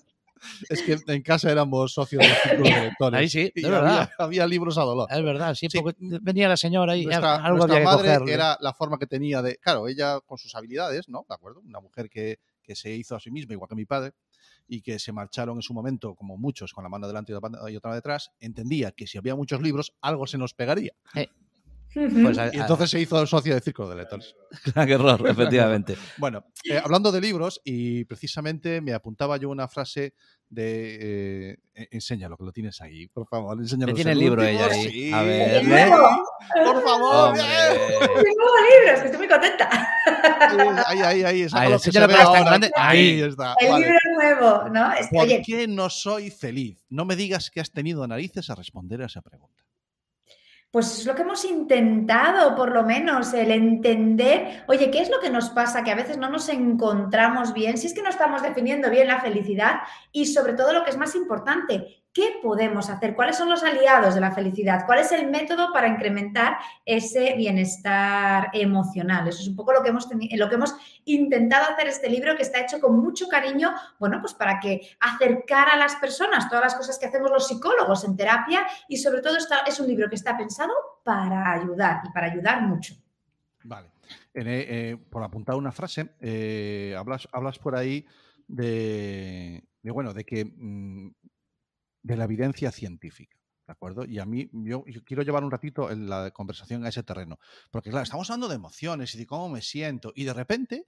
Es 0.70 0.82
que 0.82 0.98
en 1.08 1.22
casa 1.22 1.52
éramos 1.52 1.94
socios 1.94 2.22
del 2.24 2.36
círculo 2.36 2.70
de 2.76 2.82
lectores. 2.82 3.20
Ahí 3.20 3.30
sí, 3.30 3.52
y 3.56 3.66
es 3.66 3.70
verdad. 3.72 4.02
había, 4.02 4.12
había 4.18 4.48
libros 4.48 4.78
a 4.78 4.82
dolor. 4.84 5.08
Es 5.12 5.24
verdad, 5.24 5.54
sí, 5.56 5.68
Sí. 5.70 5.80
porque 5.82 5.98
venía 6.00 6.48
la 6.50 6.58
señora 6.58 6.96
y 6.98 7.06
Nuestra, 7.06 7.36
algo 7.36 7.58
nuestra 7.58 7.76
había 7.78 7.80
que 7.90 7.96
madre 7.96 8.08
cogerle. 8.14 8.34
era 8.34 8.58
la 8.62 8.74
forma 8.74 8.98
que 9.00 9.08
tenía 9.08 9.42
de. 9.42 9.58
Claro, 9.58 9.88
ella 9.88 10.20
con 10.26 10.38
sus 10.38 10.56
habilidades, 10.56 11.10
¿no? 11.10 11.26
¿De 11.28 11.36
acuerdo? 11.36 11.62
Una 11.62 11.80
mujer 11.80 12.10
que, 12.10 12.40
que 12.64 12.76
se 12.76 12.92
hizo 12.92 13.16
a 13.16 13.20
sí 13.20 13.32
misma, 13.32 13.54
igual 13.54 13.70
que 13.70 13.76
mi 13.76 13.86
padre, 13.86 14.14
y 14.68 14.82
que 14.82 14.98
se 15.00 15.12
marcharon 15.12 15.58
en 15.58 15.62
su 15.62 15.74
momento, 15.74 16.16
como 16.16 16.38
muchos, 16.38 16.74
con 16.74 16.84
la 16.84 16.90
mano 16.90 17.08
delante 17.08 17.32
y 17.34 17.76
otra- 17.76 17.94
detrás, 17.94 18.32
entendía 18.40 18.92
que 18.92 19.06
si 19.08 19.18
había 19.18 19.36
muchos 19.36 19.62
libros, 19.62 19.94
algo 20.02 20.26
se 20.28 20.38
nos 20.38 20.54
pegaría. 20.54 20.94
Ujú. 21.14 21.26
Pues, 21.96 22.38
Y 22.54 22.58
entonces 22.60 22.90
se 22.90 23.00
hizo 23.00 23.26
socio 23.26 23.54
del 23.54 23.64
círculo 23.64 23.88
de 23.90 23.96
lectores. 23.96 24.36
qué 24.86 24.94
error, 24.94 25.26
efectivamente. 25.30 25.96
Bueno, 26.18 26.44
eh, 26.70 26.80
hablando 26.84 27.10
de 27.12 27.22
libros, 27.22 27.62
y 27.64 28.04
precisamente 28.04 28.82
me 28.82 28.94
apuntaba 28.94 29.38
yo 29.38 29.50
una 29.50 29.68
frase 29.70 30.14
de. 30.50 31.52
eh, 31.52 31.58
eh, 31.74 31.88
enséñalo, 31.92 32.36
que 32.38 32.44
lo 32.44 32.52
tienes 32.52 32.82
ahí, 32.82 33.08
por 33.08 33.26
favor. 33.28 33.58
Enséñalo. 33.58 33.94
¿Qué 33.94 33.96
tiene 33.96 34.12
el 34.12 34.20
libro 34.20 34.44
ella 34.44 34.68
ahí? 34.70 34.90
Sí. 34.92 35.14
A 35.14 35.22
ver, 35.22 35.52
¡De 35.52 35.58
¿eh? 35.60 35.64
nuevo! 35.64 36.08
Por 36.66 36.84
favor, 36.84 37.30
Hombre. 37.30 37.44
¡De 37.44 38.08
nuevo 38.08 38.56
libros! 38.70 39.00
Que 39.00 39.06
estoy 39.06 39.18
muy 39.18 39.28
contenta. 39.28 39.90
Ahí, 40.88 41.00
ahí, 41.00 41.24
ahí. 41.24 41.50
sácalo 41.50 41.68
Ahí, 41.68 41.74
que 41.74 41.80
se 41.80 41.90
enséñalo 41.90 42.08
vea 42.08 42.18
que 42.18 42.24
está 42.24 42.38
ahora. 42.54 42.70
Ahí. 42.76 43.20
El 43.22 43.36
vale. 43.36 43.86
libro 43.86 44.00
nuevo, 44.16 44.70
¿no? 44.70 44.94
Es- 44.94 45.08
¿Por 45.08 45.24
oye, 45.24 45.42
qué 45.46 45.68
no 45.68 45.90
soy 45.90 46.30
feliz? 46.30 46.86
No 46.90 47.06
me 47.06 47.16
digas 47.16 47.50
que 47.50 47.62
has 47.62 47.72
tenido 47.72 48.06
narices 48.08 48.50
a 48.50 48.56
responder 48.56 49.02
a 49.02 49.06
esa 49.06 49.22
pregunta. 49.22 49.65
Pues 50.76 51.00
es 51.00 51.06
lo 51.06 51.16
que 51.16 51.22
hemos 51.22 51.46
intentado, 51.46 52.54
por 52.54 52.74
lo 52.74 52.84
menos, 52.84 53.34
el 53.34 53.50
entender, 53.52 54.66
oye, 54.68 54.92
¿qué 54.92 55.00
es 55.00 55.10
lo 55.10 55.22
que 55.22 55.30
nos 55.30 55.50
pasa? 55.50 55.86
Que 55.86 55.92
a 55.92 55.96
veces 55.96 56.18
no 56.18 56.30
nos 56.30 56.50
encontramos 56.50 57.54
bien, 57.54 57.78
si 57.78 57.88
es 57.88 57.94
que 57.94 58.02
no 58.02 58.10
estamos 58.10 58.42
definiendo 58.42 58.90
bien 58.90 59.08
la 59.08 59.22
felicidad 59.22 59.84
y 60.12 60.26
sobre 60.26 60.52
todo 60.52 60.74
lo 60.74 60.84
que 60.84 60.90
es 60.90 60.98
más 60.98 61.16
importante, 61.16 62.04
¿qué 62.16 62.40
podemos 62.42 62.90
hacer? 62.90 63.14
¿Cuáles 63.14 63.36
son 63.36 63.50
los 63.50 63.62
aliados 63.62 64.16
de 64.16 64.22
la 64.22 64.32
felicidad? 64.32 64.86
¿Cuál 64.86 65.00
es 65.00 65.12
el 65.12 65.30
método 65.30 65.74
para 65.74 65.90
incrementar 65.90 66.58
ese 66.86 67.36
bienestar 67.36 68.50
emocional? 68.54 69.28
Eso 69.28 69.42
es 69.42 69.50
un 69.50 69.56
poco 69.58 69.74
lo 69.74 69.84
que 69.84 69.90
hemos, 69.90 70.08
lo 70.10 70.50
que 70.50 70.56
hemos 70.56 70.74
intentado 71.04 71.70
hacer 71.70 71.88
este 71.90 72.10
libro 72.10 72.38
que 72.38 72.44
está 72.44 72.62
hecho 72.62 72.80
con 72.80 72.98
mucho 72.98 73.28
cariño, 73.28 73.76
bueno, 74.00 74.20
pues 74.22 74.34
para 74.34 74.62
que 74.62 74.90
acercar 75.02 75.68
a 75.68 75.76
las 75.76 75.98
personas 75.98 76.48
todas 76.48 76.64
las 76.64 76.76
cosas 76.76 76.98
que 76.98 77.06
hacemos 77.06 77.30
los 77.30 77.50
psicólogos 77.50 78.06
en 78.06 78.16
terapia 78.16 78.66
y 78.88 78.96
sobre 78.96 79.22
todo 79.22 79.36
está, 79.36 79.60
es 79.68 79.78
un 79.82 79.88
libro 79.88 80.08
que 80.08 80.16
está 80.16 80.38
pensado 80.38 80.74
para 81.04 81.52
ayudar 81.52 82.02
y 82.06 82.12
para 82.14 82.28
ayudar 82.28 82.62
mucho. 82.62 82.96
Vale. 83.66 83.90
Eh, 84.34 84.44
eh, 84.46 84.98
por 85.10 85.22
apuntar 85.22 85.56
una 85.56 85.74
frase, 85.74 86.12
eh, 86.22 86.96
hablas, 86.98 87.28
hablas 87.34 87.60
por 87.60 87.76
ahí 87.76 88.06
de, 88.48 89.62
de, 89.82 89.92
bueno, 89.92 90.14
de 90.14 90.24
que 90.24 90.46
mm, 90.46 91.10
de 92.06 92.16
la 92.16 92.26
evidencia 92.26 92.72
científica. 92.72 93.40
¿De 93.66 93.72
acuerdo? 93.72 94.06
Y 94.06 94.20
a 94.20 94.26
mí, 94.26 94.48
yo, 94.54 94.84
quiero 95.04 95.24
llevar 95.24 95.44
un 95.44 95.50
ratito 95.50 95.90
en 95.90 96.08
la 96.08 96.30
conversación 96.30 96.86
a 96.86 96.90
ese 96.90 97.02
terreno. 97.02 97.40
Porque, 97.72 97.90
claro, 97.90 98.04
estamos 98.04 98.30
hablando 98.30 98.48
de 98.48 98.56
emociones 98.56 99.16
y 99.16 99.18
de 99.18 99.26
cómo 99.26 99.50
me 99.50 99.64
siento. 99.64 100.14
Y 100.16 100.24
de 100.24 100.34
repente 100.34 100.86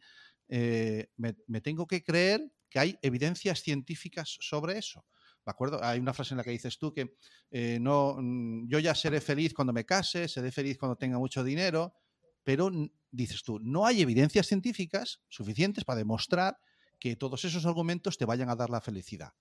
eh, 0.47 1.09
me, 1.17 1.61
tengo 1.61 1.87
que 1.87 2.03
creer 2.03 2.51
que 2.69 2.77
hay 2.77 2.99
evidencias 3.01 3.63
científicas 3.63 4.37
sobre 4.39 4.77
eso. 4.77 5.05
¿De 5.43 5.49
acuerdo? 5.49 5.83
Hay 5.83 5.99
una 5.99 6.13
frase 6.13 6.35
en 6.35 6.37
la 6.37 6.43
que 6.43 6.51
dices 6.51 6.77
tú 6.77 6.93
que 6.93 7.15
eh, 7.49 7.79
no, 7.81 8.17
mm, 8.19 8.67
yo 8.67 8.77
ya 8.77 8.93
seré 8.93 9.21
feliz 9.21 9.55
cuando 9.55 9.73
me 9.73 9.85
case, 9.85 10.27
seré 10.27 10.51
feliz 10.51 10.77
cuando 10.77 10.97
tenga 10.97 11.17
mucho 11.17 11.43
dinero, 11.43 11.95
pero 12.43 12.69
dices 13.09 13.41
tú, 13.41 13.59
no 13.59 13.87
hay 13.87 14.03
evidencias 14.03 14.45
científicas 14.45 15.21
suficientes 15.29 15.83
para 15.83 15.97
demostrar 15.97 16.59
que 16.99 17.15
todos 17.15 17.43
esos 17.43 17.65
argumentos 17.65 18.19
te 18.19 18.25
vayan 18.25 18.51
a 18.51 18.55
dar 18.55 18.69
la 18.69 18.81
felicidad. 18.81 19.31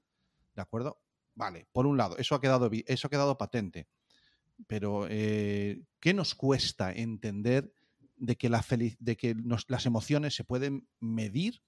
¿De 0.54 0.62
acuerdo? 0.62 1.02
Vale, 1.36 1.68
por 1.72 1.86
un 1.86 1.96
lado, 1.96 2.16
eso 2.18 2.34
ha 2.34 2.40
quedado, 2.40 2.68
eso 2.86 3.06
ha 3.06 3.10
quedado 3.10 3.38
patente. 3.38 3.86
Pero, 4.66 5.06
eh, 5.08 5.82
¿qué 6.00 6.14
nos 6.14 6.34
cuesta 6.34 6.90
entender 6.92 7.72
de 8.16 8.36
que, 8.36 8.48
la 8.48 8.62
feliz, 8.62 8.96
de 8.98 9.16
que 9.16 9.34
nos- 9.34 9.68
las 9.68 9.84
emociones 9.86 10.34
se 10.34 10.44
pueden 10.44 10.88
medir 10.98 11.60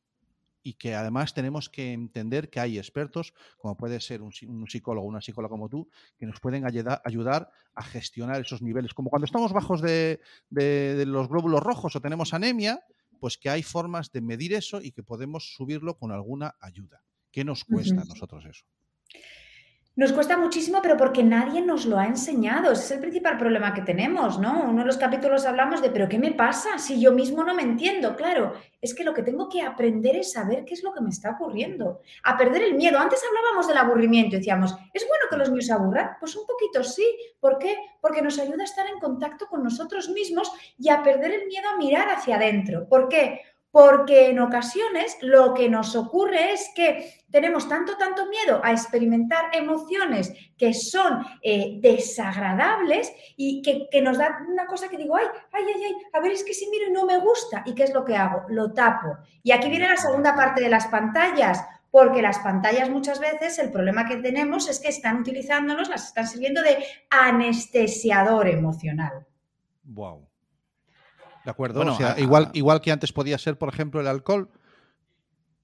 y 0.63 0.73
que 0.75 0.95
además 0.95 1.35
tenemos 1.35 1.69
que 1.69 1.93
entender 1.93 2.49
que 2.51 2.61
hay 2.61 2.79
expertos, 2.79 3.35
como 3.59 3.77
puede 3.77 4.01
ser 4.01 4.23
un, 4.23 4.33
psi- 4.33 4.49
un 4.49 4.67
psicólogo 4.69 5.07
o 5.07 5.09
una 5.11 5.21
psicóloga 5.21 5.51
como 5.51 5.69
tú, 5.69 5.89
que 6.19 6.25
nos 6.27 6.41
pueden 6.41 6.65
ayuda- 6.67 7.01
ayudar 7.05 7.51
a 7.75 7.85
gestionar 7.85 8.41
esos 8.41 8.63
niveles. 8.63 8.95
Como 8.95 9.11
cuando 9.11 9.27
estamos 9.27 9.53
bajos 9.53 9.83
de, 9.83 10.21
de- 10.51 10.95
de 10.95 11.07
los 11.07 11.29
glóbulos 11.29 11.63
rojos 11.63 11.95
o 11.95 12.01
tenemos 12.01 12.33
anemia, 12.33 12.83
pues 13.21 13.37
que 13.37 13.51
hay 13.51 13.63
formas 13.63 14.11
de 14.13 14.23
medir 14.23 14.55
eso 14.55 14.81
y 14.81 14.93
que 14.93 15.03
podemos 15.03 15.53
subirlo 15.55 15.99
con 15.99 16.11
alguna 16.11 16.55
ayuda. 16.61 17.03
¿Qué 17.31 17.45
nos 17.45 17.65
cuesta 17.65 18.01
a 18.01 18.05
nosotros 18.15 18.45
eso? 18.47 18.65
Nos 19.99 20.13
cuesta 20.13 20.37
muchísimo, 20.37 20.79
pero 20.81 20.97
porque 20.97 21.25
nadie 21.25 21.61
nos 21.61 21.85
lo 21.85 21.99
ha 21.99 22.07
enseñado. 22.07 22.71
Ese 22.71 22.85
es 22.85 22.91
el 22.93 23.01
principal 23.01 23.37
problema 23.37 23.75
que 23.75 23.83
tenemos, 23.83 24.39
¿no? 24.39 24.63
Uno 24.63 24.83
de 24.83 24.87
los 24.87 24.97
capítulos 24.97 25.45
hablamos 25.45 25.83
de, 25.83 25.91
pero 25.91 26.09
¿qué 26.09 26.21
me 26.21 26.31
pasa 26.31 26.79
si 26.79 27.01
yo 27.01 27.11
mismo 27.11 27.43
no 27.43 27.53
me 27.53 27.63
entiendo? 27.63 28.15
Claro, 28.15 28.53
es 28.81 28.95
que 28.95 29.03
lo 29.03 29.13
que 29.13 29.25
tengo 29.25 29.49
que 29.49 29.61
aprender 29.61 30.15
es 30.15 30.31
saber 30.31 30.65
qué 30.65 30.75
es 30.75 30.85
lo 30.85 30.95
que 30.95 31.01
me 31.01 31.11
está 31.11 31.31
ocurriendo, 31.31 31.99
a 32.23 32.37
perder 32.37 32.63
el 32.63 32.75
miedo. 32.75 32.97
Antes 32.97 33.25
hablábamos 33.27 33.67
del 33.67 33.77
aburrimiento 33.77 34.37
decíamos, 34.37 34.77
¿es 34.95 35.05
bueno 35.05 35.25
que 35.29 35.37
los 35.37 35.51
niños 35.51 35.69
aburran? 35.73 36.11
Pues 36.21 36.37
un 36.37 36.47
poquito 36.47 36.85
sí. 36.85 37.05
¿Por 37.41 37.59
qué? 37.59 37.75
Porque 38.01 38.23
nos 38.23 38.39
ayuda 38.39 38.63
a 38.63 38.67
estar 38.67 38.87
en 38.87 39.01
contacto 39.01 39.49
con 39.49 39.65
nosotros 39.65 40.11
mismos 40.11 40.53
y 40.79 40.91
a 40.91 41.03
perder 41.03 41.33
el 41.33 41.47
miedo 41.49 41.71
a 41.71 41.77
mirar 41.77 42.09
hacia 42.09 42.37
adentro. 42.37 42.89
¿Por 42.89 43.09
qué? 43.09 43.41
Porque 43.79 44.31
en 44.31 44.41
ocasiones 44.41 45.17
lo 45.23 45.55
que 45.55 45.69
nos 45.69 45.95
ocurre 45.95 46.53
es 46.53 46.69
que 46.75 47.23
tenemos 47.31 47.69
tanto, 47.69 47.97
tanto 47.97 48.27
miedo 48.27 48.61
a 48.65 48.73
experimentar 48.73 49.51
emociones 49.53 50.33
que 50.57 50.75
son 50.75 51.25
eh, 51.43 51.79
desagradables 51.81 53.13
y 53.37 53.63
que, 53.63 54.03
nos 54.03 54.19
da 54.19 54.37
una 54.49 54.67
cosa 54.67 54.89
que 54.89 54.97
digo, 54.97 55.15
ay, 55.15 55.27
ay, 55.53 55.63
ay, 55.73 55.85
ay, 55.85 55.95
a 56.13 56.19
ver, 56.19 56.33
es 56.33 56.43
que 56.43 56.55
si 56.55 56.69
miro 56.71 56.89
y 56.89 56.91
no 56.91 57.07
me 57.07 57.19
gusta. 57.19 57.63
¿Y 57.67 57.75
qué 57.77 57.85
es 57.85 57.95
lo 57.95 58.05
que 58.05 58.17
hago? 58.17 58.47
Lo 58.49 58.73
tapo. 58.73 59.17
Y 59.45 59.53
aquí 59.53 59.69
viene 59.69 59.89
la 59.89 59.97
segunda 59.97 60.35
parte 60.35 60.61
de 60.61 60.71
las 60.71 60.89
pantallas. 60.89 61.65
Porque 61.93 62.21
las 62.21 62.41
pantallas 62.41 62.91
muchas 62.91 63.21
veces 63.21 63.61
el 63.61 63.71
problema 63.71 64.09
que 64.09 64.17
tenemos 64.17 64.69
es 64.69 64.81
que 64.81 64.89
están 64.89 65.21
utilizándonos, 65.21 65.89
las 65.89 66.09
están 66.09 66.27
sirviendo 66.27 66.63
de 66.63 66.85
anestesiador 67.11 68.49
emocional. 68.49 69.25
Wow. 69.85 70.28
De 71.49 71.53
acuerdo. 71.53 71.77
Bueno, 71.79 71.95
o 71.95 71.97
sea, 71.97 72.13
a- 72.13 72.21
igual, 72.21 72.49
a- 72.49 72.51
igual 72.53 72.83
que 72.83 72.93
antes 72.93 73.11
podía 73.11 73.39
ser, 73.39 73.57
por 73.57 73.71
ejemplo, 73.71 74.03
el 74.03 74.07
alcohol. 74.07 74.51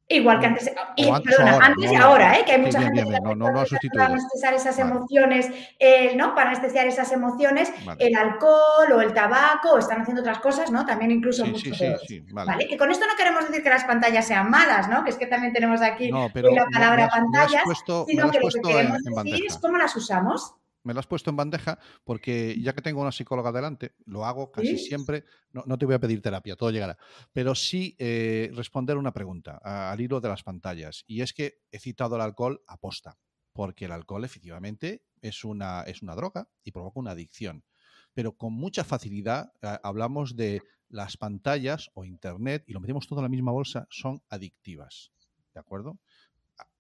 Igual 0.09 0.41
que 0.41 0.47
antes, 0.47 0.71
y, 0.97 1.09
antes 1.11 1.35
perdona, 1.35 1.53
ahora, 1.53 1.67
antes 1.67 1.93
y 1.93 1.95
ahora, 1.95 2.39
¿eh? 2.39 2.45
que 2.47 2.53
hay 2.53 2.59
mucha 2.63 2.79
bien, 2.79 2.95
gente 2.95 3.03
bien, 3.03 3.05
que 3.05 3.11
bien, 3.29 3.39
no, 3.39 3.47
no, 3.47 3.53
no 3.53 3.61
ha 3.61 3.65
para 3.93 4.07
anestesiar 4.07 4.55
esas 4.55 4.79
Vale. 4.79 4.91
emociones, 4.91 5.51
eh, 5.79 6.15
¿no? 6.17 6.35
Para 6.35 6.51
anestesiar 6.51 6.87
esas 6.87 7.13
emociones, 7.13 7.71
Vale. 7.85 8.07
el 8.07 8.15
alcohol 8.17 8.93
o 8.95 9.01
el 9.03 9.13
tabaco, 9.13 9.73
o 9.73 9.79
están 9.79 10.01
haciendo 10.01 10.23
otras 10.23 10.39
cosas, 10.41 10.71
¿no? 10.71 10.87
También 10.87 11.11
incluso 11.11 11.45
Sí, 11.45 11.51
mucho 11.51 11.75
sí, 11.75 11.87
sí, 12.07 12.21
vale. 12.33 12.51
¿Vale? 12.51 12.67
Que 12.69 12.79
con 12.79 12.91
esto 12.91 13.07
no 13.07 13.15
queremos 13.17 13.47
decir 13.47 13.63
que 13.63 13.69
las 13.71 13.85
pantallas 13.85 14.27
sean 14.27 14.51
malas, 14.51 14.89
¿no? 14.89 15.05
Que 15.05 15.11
es 15.11 15.17
que 15.17 15.27
también 15.27 15.53
tenemos 15.53 15.83
aquí 15.83 16.11
No, 16.11 16.29
pero 16.33 16.51
la 16.51 16.65
palabra 16.67 16.97
me 16.97 17.03
has- 17.05 17.11
me 17.31 17.39
has 17.39 17.49
pantallas, 17.53 18.07
sino 18.09 18.31
que 18.31 18.41
lo 18.41 18.49
que 18.49 18.57
en- 18.59 18.63
queremos 18.63 18.97
en 18.99 19.03
decir 19.05 19.15
bandeja. 19.15 19.47
es 19.47 19.59
cómo 19.59 19.77
las 19.79 19.97
usamos. 19.97 20.55
Me 20.85 20.95
lo 20.95 21.01
has 21.01 21.07
puesto 21.07 21.31
en 21.31 21.37
bandeja 21.37 21.79
porque 22.05 22.57
ya 22.61 22.73
que 22.75 22.83
tengo 22.83 23.01
una 23.01 23.13
psicóloga 23.13 23.53
delante, 23.53 23.95
lo 24.07 24.25
hago 24.25 24.53
casi 24.53 24.77
Sí. 24.77 24.87
siempre, 24.89 25.25
no, 25.53 25.65
no 25.67 25.77
te 25.79 25.87
voy 25.87 25.95
a 25.95 25.99
pedir 26.01 26.23
terapia, 26.23 26.57
todo 26.57 26.71
llegará, 26.71 26.97
pero 27.33 27.55
sí 27.55 27.97
eh, 27.99 28.51
responder 28.55 28.97
una 28.97 29.13
pregunta 29.13 29.61
a- 29.63 29.91
al 29.93 30.01
hilo 30.01 30.21
de 30.21 30.29
las 30.29 30.43
pantallas. 30.43 31.05
Y 31.07 31.23
es 31.23 31.33
que 31.33 31.61
he 31.73 31.79
citado 31.79 32.17
el 32.17 32.23
alcohol 32.23 32.63
aposta, 32.67 33.19
porque 33.53 33.87
el 33.87 33.93
alcohol 33.93 34.25
efectivamente 34.25 35.05
es 35.21 35.45
una, 35.45 35.83
es 35.83 36.03
una 36.03 36.15
droga 36.15 36.49
y 36.63 36.71
provoca 36.73 37.01
una 37.01 37.13
adicción. 37.13 37.65
Pero 38.13 38.37
con 38.37 38.53
mucha 38.53 38.85
facilidad 38.85 39.53
eh, 39.63 39.79
hablamos 39.83 40.37
de 40.37 40.63
las 40.89 41.17
pantallas 41.17 41.91
o 41.95 42.05
Internet 42.05 42.65
y 42.67 42.73
lo 42.73 42.81
metemos 42.81 43.07
todo 43.07 43.21
en 43.21 43.25
la 43.25 43.29
misma 43.29 43.53
bolsa, 43.53 43.87
son 43.91 44.23
adictivas. 44.29 45.13
¿De 45.55 45.61
acuerdo? 45.61 45.99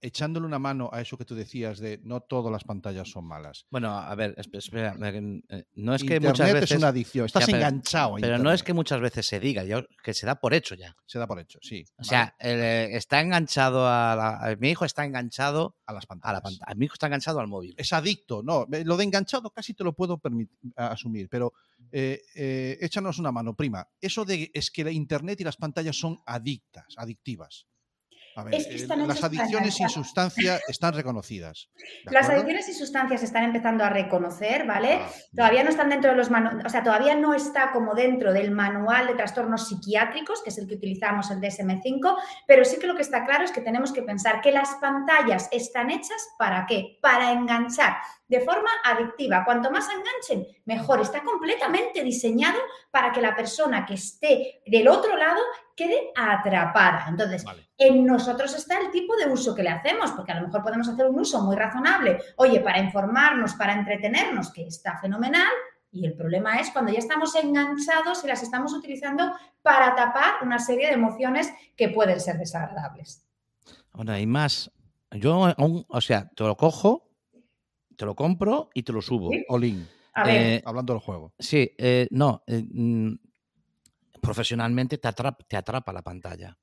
Echándole 0.00 0.44
una 0.46 0.58
mano 0.58 0.90
a 0.92 1.00
eso 1.00 1.16
que 1.16 1.24
tú 1.24 1.34
decías 1.34 1.78
de 1.78 1.98
no 2.04 2.20
todas 2.20 2.52
las 2.52 2.62
pantallas 2.64 3.08
son 3.10 3.24
malas. 3.26 3.64
Bueno, 3.70 3.96
a 3.98 4.14
ver, 4.14 4.36
esp- 4.36 4.58
espera, 4.58 4.94
eh, 5.00 5.64
no 5.76 5.94
es 5.94 6.02
que 6.02 6.16
Internet 6.16 6.30
muchas 6.30 6.52
veces... 6.52 6.70
es 6.72 6.76
una 6.76 6.88
adicción, 6.88 7.24
estás 7.24 7.40
Ya, 7.42 7.46
pero- 7.46 7.56
enganchado. 7.56 8.16
a 8.16 8.20
Pero 8.20 8.38
no 8.38 8.52
es 8.52 8.62
que 8.62 8.74
muchas 8.74 9.00
veces 9.00 9.26
se 9.26 9.40
diga, 9.40 9.64
yo- 9.64 9.86
que 10.02 10.12
se 10.12 10.26
da 10.26 10.34
por 10.38 10.52
hecho 10.52 10.74
ya. 10.74 10.94
se 11.06 11.18
da 11.18 11.26
por 11.26 11.40
hecho, 11.40 11.58
sí. 11.62 11.84
O 11.96 12.04
sea, 12.04 12.36
eh, 12.38 12.90
está 12.92 13.20
enganchado 13.22 13.88
a, 13.88 14.14
la- 14.14 14.36
a- 14.50 14.56
Mi 14.56 14.68
hijo 14.70 14.84
está 14.84 15.06
enganchado 15.06 15.78
a 15.86 15.94
las 15.94 16.04
a 16.04 16.08
pantallas. 16.08 16.34
la 16.34 16.40
pantalla. 16.42 16.74
Mi 16.76 16.84
hijo 16.84 16.92
está 16.94 17.06
enganchado 17.06 17.40
al 17.40 17.48
móvil. 17.48 17.74
Es 17.78 17.92
adicto, 17.94 18.42
no. 18.42 18.66
Lo 18.84 18.96
de 18.98 19.04
enganchado 19.04 19.50
casi 19.52 19.72
te 19.72 19.84
lo 19.84 19.94
puedo 19.94 20.20
a- 20.76 20.88
asumir, 20.88 21.28
pero 21.30 21.54
eh, 21.92 22.20
eh, 22.34 22.76
échanos 22.82 23.18
una 23.18 23.32
mano, 23.32 23.54
prima. 23.54 23.88
Eso 24.02 24.26
de 24.26 24.50
es 24.52 24.70
que 24.70 24.84
la 24.84 24.90
Internet 24.90 25.40
y 25.40 25.44
las 25.44 25.56
pantallas 25.56 25.96
son 25.96 26.18
adictas, 26.26 26.92
adictivas. 26.98 27.66
A 28.36 28.44
ver, 28.44 28.54
Es 28.54 28.66
que 28.66 28.72
eh, 28.72 28.76
están 28.76 29.06
las 29.06 29.22
adicciones 29.22 29.74
sin 29.74 29.88
sustancia 29.88 30.60
están 30.68 30.94
reconocidas. 30.94 31.68
¿de 32.04 32.12
Las 32.12 32.28
adicciones 32.28 32.68
y 32.68 32.74
sustancias 32.74 33.20
se 33.20 33.26
están 33.26 33.44
empezando 33.44 33.84
a 33.84 33.90
reconocer, 33.90 34.66
¿vale? 34.66 34.94
Ah, 34.94 35.10
Todavía 35.34 35.62
no 35.62 35.70
están 35.70 35.88
dentro 35.88 36.10
de 36.10 36.16
los 36.16 36.30
manuales, 36.30 36.64
o 36.64 36.68
sea, 36.68 36.82
todavía 36.82 37.14
no 37.14 37.34
está 37.34 37.70
como 37.72 37.94
dentro 37.94 38.32
del 38.32 38.50
manual 38.50 39.06
de 39.06 39.14
trastornos 39.14 39.68
psiquiátricos, 39.68 40.42
que 40.42 40.50
es 40.50 40.58
el 40.58 40.66
que 40.66 40.74
utilizamos 40.74 41.30
el 41.30 41.40
DSM5, 41.40 42.16
pero 42.46 42.64
sí 42.64 42.78
que 42.78 42.86
lo 42.86 42.96
que 42.96 43.02
está 43.02 43.24
claro 43.24 43.44
es 43.44 43.52
que 43.52 43.60
tenemos 43.60 43.92
que 43.92 44.02
pensar 44.02 44.40
que 44.40 44.52
las 44.52 44.74
pantallas 44.80 45.48
están 45.52 45.90
hechas 45.90 46.28
para 46.38 46.66
qué? 46.66 46.98
Para 47.00 47.32
enganchar 47.32 47.96
de 48.28 48.40
forma 48.40 48.70
adictiva. 48.84 49.44
Cuanto 49.44 49.70
más 49.70 49.88
enganchen, 49.90 50.46
mejor. 50.64 51.00
Está 51.00 51.22
completamente 51.22 52.02
diseñado 52.02 52.58
para 52.90 53.12
que 53.12 53.20
la 53.20 53.36
persona 53.36 53.84
que 53.84 53.94
esté 53.94 54.62
del 54.66 54.88
otro 54.88 55.16
lado 55.16 55.40
quede 55.76 56.10
atrapada. 56.16 57.06
Entonces, 57.08 57.44
Vale. 57.44 57.68
en 57.78 58.06
nosotros 58.06 58.54
está 58.54 58.78
el 58.80 58.90
tipo 58.90 59.16
de 59.16 59.26
uso 59.26 59.54
que 59.54 59.62
le 59.62 59.70
hacemos, 59.70 60.12
porque 60.12 60.32
a 60.32 60.40
lo 60.40 60.46
mejor 60.46 60.62
podemos 60.62 60.88
hacer 60.88 61.06
un 61.06 61.18
uso 61.18 61.42
muy 61.42 61.56
razonable, 61.56 62.18
oye, 62.36 62.60
para 62.60 62.78
informarnos, 62.78 63.54
para 63.54 63.74
entretenernos, 63.74 64.52
que 64.52 64.66
está 64.66 64.98
fenomenal, 64.98 65.50
y 65.92 66.06
el 66.06 66.14
problema 66.14 66.56
es 66.56 66.70
cuando 66.70 66.92
ya 66.92 66.98
estamos 66.98 67.34
enganchados 67.36 68.24
y 68.24 68.26
las 68.26 68.42
estamos 68.42 68.72
utilizando 68.72 69.32
para 69.62 69.94
tapar 69.94 70.34
una 70.42 70.58
serie 70.58 70.88
de 70.88 70.94
emociones 70.94 71.52
que 71.76 71.88
pueden 71.88 72.20
ser 72.20 72.36
desagradables. 72.38 73.24
Ahora, 73.92 74.14
hay 74.14 74.26
más. 74.26 74.70
Yo, 75.12 75.44
aún- 75.56 75.84
o 75.88 76.00
sea, 76.00 76.28
te 76.34 76.42
lo 76.42 76.56
cojo, 76.56 77.08
te 77.96 78.04
lo 78.04 78.14
compro 78.14 78.70
y 78.74 78.82
te 78.82 78.92
lo 78.92 79.00
subo. 79.02 79.30
Sí. 79.30 79.44
Olin, 79.48 79.88
A 80.14 80.24
ver, 80.24 80.36
Eh, 80.58 80.62
hablando 80.64 80.92
del 80.92 81.00
juego. 81.02 81.32
Sí, 81.38 81.70
eh, 81.78 82.06
no. 82.10 82.42
eh, 82.46 82.62
mm, 82.70 83.14
profesionalmente 84.20 84.98
te 84.98 85.08
atrapa, 85.08 85.44
te 85.46 85.56
atrapa 85.56 85.92
la 85.92 86.02
pantalla. 86.02 86.56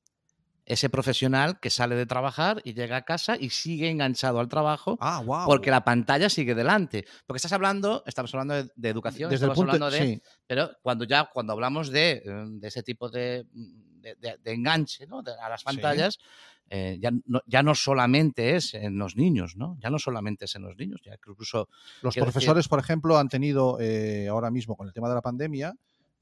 Ese 0.65 0.89
profesional 0.89 1.59
que 1.59 1.69
sale 1.69 1.95
de 1.95 2.05
trabajar 2.05 2.61
y 2.63 2.73
llega 2.73 2.95
a 2.97 3.01
casa 3.01 3.35
y 3.37 3.49
sigue 3.49 3.89
enganchado 3.89 4.39
al 4.39 4.47
trabajo 4.47 4.97
Ah, 5.01 5.21
wow. 5.25 5.45
porque 5.45 5.69
la 5.71 5.83
pantalla 5.83 6.29
sigue 6.29 6.55
delante. 6.55 7.05
Porque 7.25 7.37
estás 7.37 7.51
hablando, 7.51 8.03
estamos 8.05 8.33
hablando 8.33 8.53
de, 8.53 8.69
de 8.75 8.89
educación, 8.89 9.29
Desde 9.29 9.45
el 9.47 9.51
estamos 9.51 9.55
punto 9.73 9.85
hablando 9.85 10.05
de, 10.05 10.15
sí, 10.15 10.21
pero 10.47 10.69
cuando 10.81 11.03
ya 11.03 11.29
cuando 11.33 11.53
hablamos 11.53 11.89
de, 11.89 12.21
de 12.51 12.67
ese 12.67 12.83
tipo 12.83 13.09
de, 13.09 13.45
de- 13.51 14.15
de- 14.15 14.37
de 14.41 14.53
enganche 14.53 15.07
¿no? 15.07 15.21
de- 15.21 15.33
a 15.33 15.49
las 15.49 15.61
Sí. 15.61 15.65
Eh, 16.73 16.97
ya, 17.01 17.11
no, 17.25 17.41
ya 17.45 17.61
no 17.63 17.75
solamente 17.75 18.55
es 18.55 18.73
en 18.73 18.97
los 18.97 19.15
niños, 19.17 19.55
¿no? 19.57 19.77
Ya 19.79 19.89
no 19.89 19.99
solamente 19.99 20.45
es 20.45 20.55
en 20.55 20.63
los 20.63 20.75
niños, 20.77 21.01
ya 21.03 21.13
incluso 21.13 21.67
Los 22.01 22.15
decir- 22.15 22.23
profesores, 22.23 22.67
por 22.69 22.79
ejemplo, 22.79 23.17
han 23.17 23.27
tenido 23.29 23.77
eh, 23.79 24.27
ahora 24.29 24.49
mismo 24.49 24.75
con 24.77 24.87
el 24.87 24.93
tema 24.93 25.09
de 25.09 25.15
la 25.15 25.21
pandemia, 25.21 25.73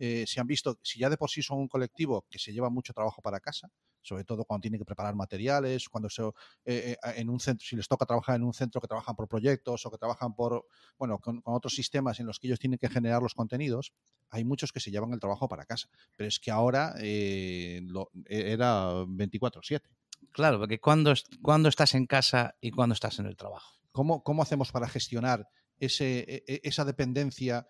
eh, 0.01 0.23
se 0.25 0.39
han 0.39 0.47
visto, 0.47 0.79
si 0.81 0.97
ya 0.99 1.09
de 1.09 1.17
por 1.17 1.29
sí 1.29 1.41
son 1.43 1.59
un 1.59 1.67
colectivo 1.67 2.25
que 2.29 2.39
se 2.39 2.51
lleva 2.53 2.69
mucho 2.69 2.93
trabajo 2.93 3.21
para 3.21 3.39
casa, 3.41 3.69
sobre 4.01 4.23
todo 4.23 4.45
cuando 4.45 4.61
tienen 4.61 4.79
que 4.79 4.85
preparar 4.85 5.13
materiales, 5.13 5.89
cuando 5.89 6.09
se, 6.09 6.23
eh, 6.23 6.31
eh, 6.65 6.97
en 7.17 7.29
un 7.29 7.39
centro, 7.41 7.65
si 7.67 7.75
les 7.75 7.85
toca 7.87 8.05
trabajar 8.05 8.37
en 8.37 8.43
un 8.43 8.53
centro 8.53 8.79
que 8.79 8.87
trabajan 8.87 9.13
por 9.17 9.27
proyectos 9.27 9.85
o 9.85 9.91
que 9.91 9.97
trabajan 9.97 10.33
por, 10.35 10.65
bueno, 10.97 11.19
con, 11.19 11.41
con 11.41 11.53
otros 11.53 11.75
sistemas 11.75 12.19
en 12.21 12.25
los 12.27 12.39
que 12.39 12.47
ellos 12.47 12.59
tienen 12.59 12.79
que 12.79 12.87
generar 12.89 13.21
los 13.21 13.33
contenidos, 13.35 13.91
hay 14.29 14.45
muchos 14.45 14.71
que 14.71 14.79
se 14.79 14.89
llevan 14.89 15.11
el 15.11 15.19
trabajo 15.19 15.49
para 15.49 15.65
casa. 15.65 15.89
Pero 16.15 16.29
es 16.29 16.39
que 16.39 16.49
ahora 16.49 16.93
eh, 17.01 17.81
lo- 17.83 18.09
era 18.25 19.03
24/7. 19.05 19.89
Claro, 20.31 20.59
porque 20.59 20.79
cuando, 20.79 21.13
cuando 21.41 21.69
estás 21.69 21.95
en 21.95 22.05
casa 22.05 22.55
y 22.61 22.71
cuando 22.71 22.93
estás 22.93 23.19
en 23.19 23.25
el 23.25 23.35
trabajo. 23.35 23.75
¿Cómo, 23.91 24.23
cómo 24.23 24.41
hacemos 24.43 24.71
para 24.71 24.87
gestionar 24.87 25.47
ese, 25.79 26.19
e- 26.19 26.43
e- 26.47 26.61
esa 26.63 26.85
dependencia? 26.85 27.67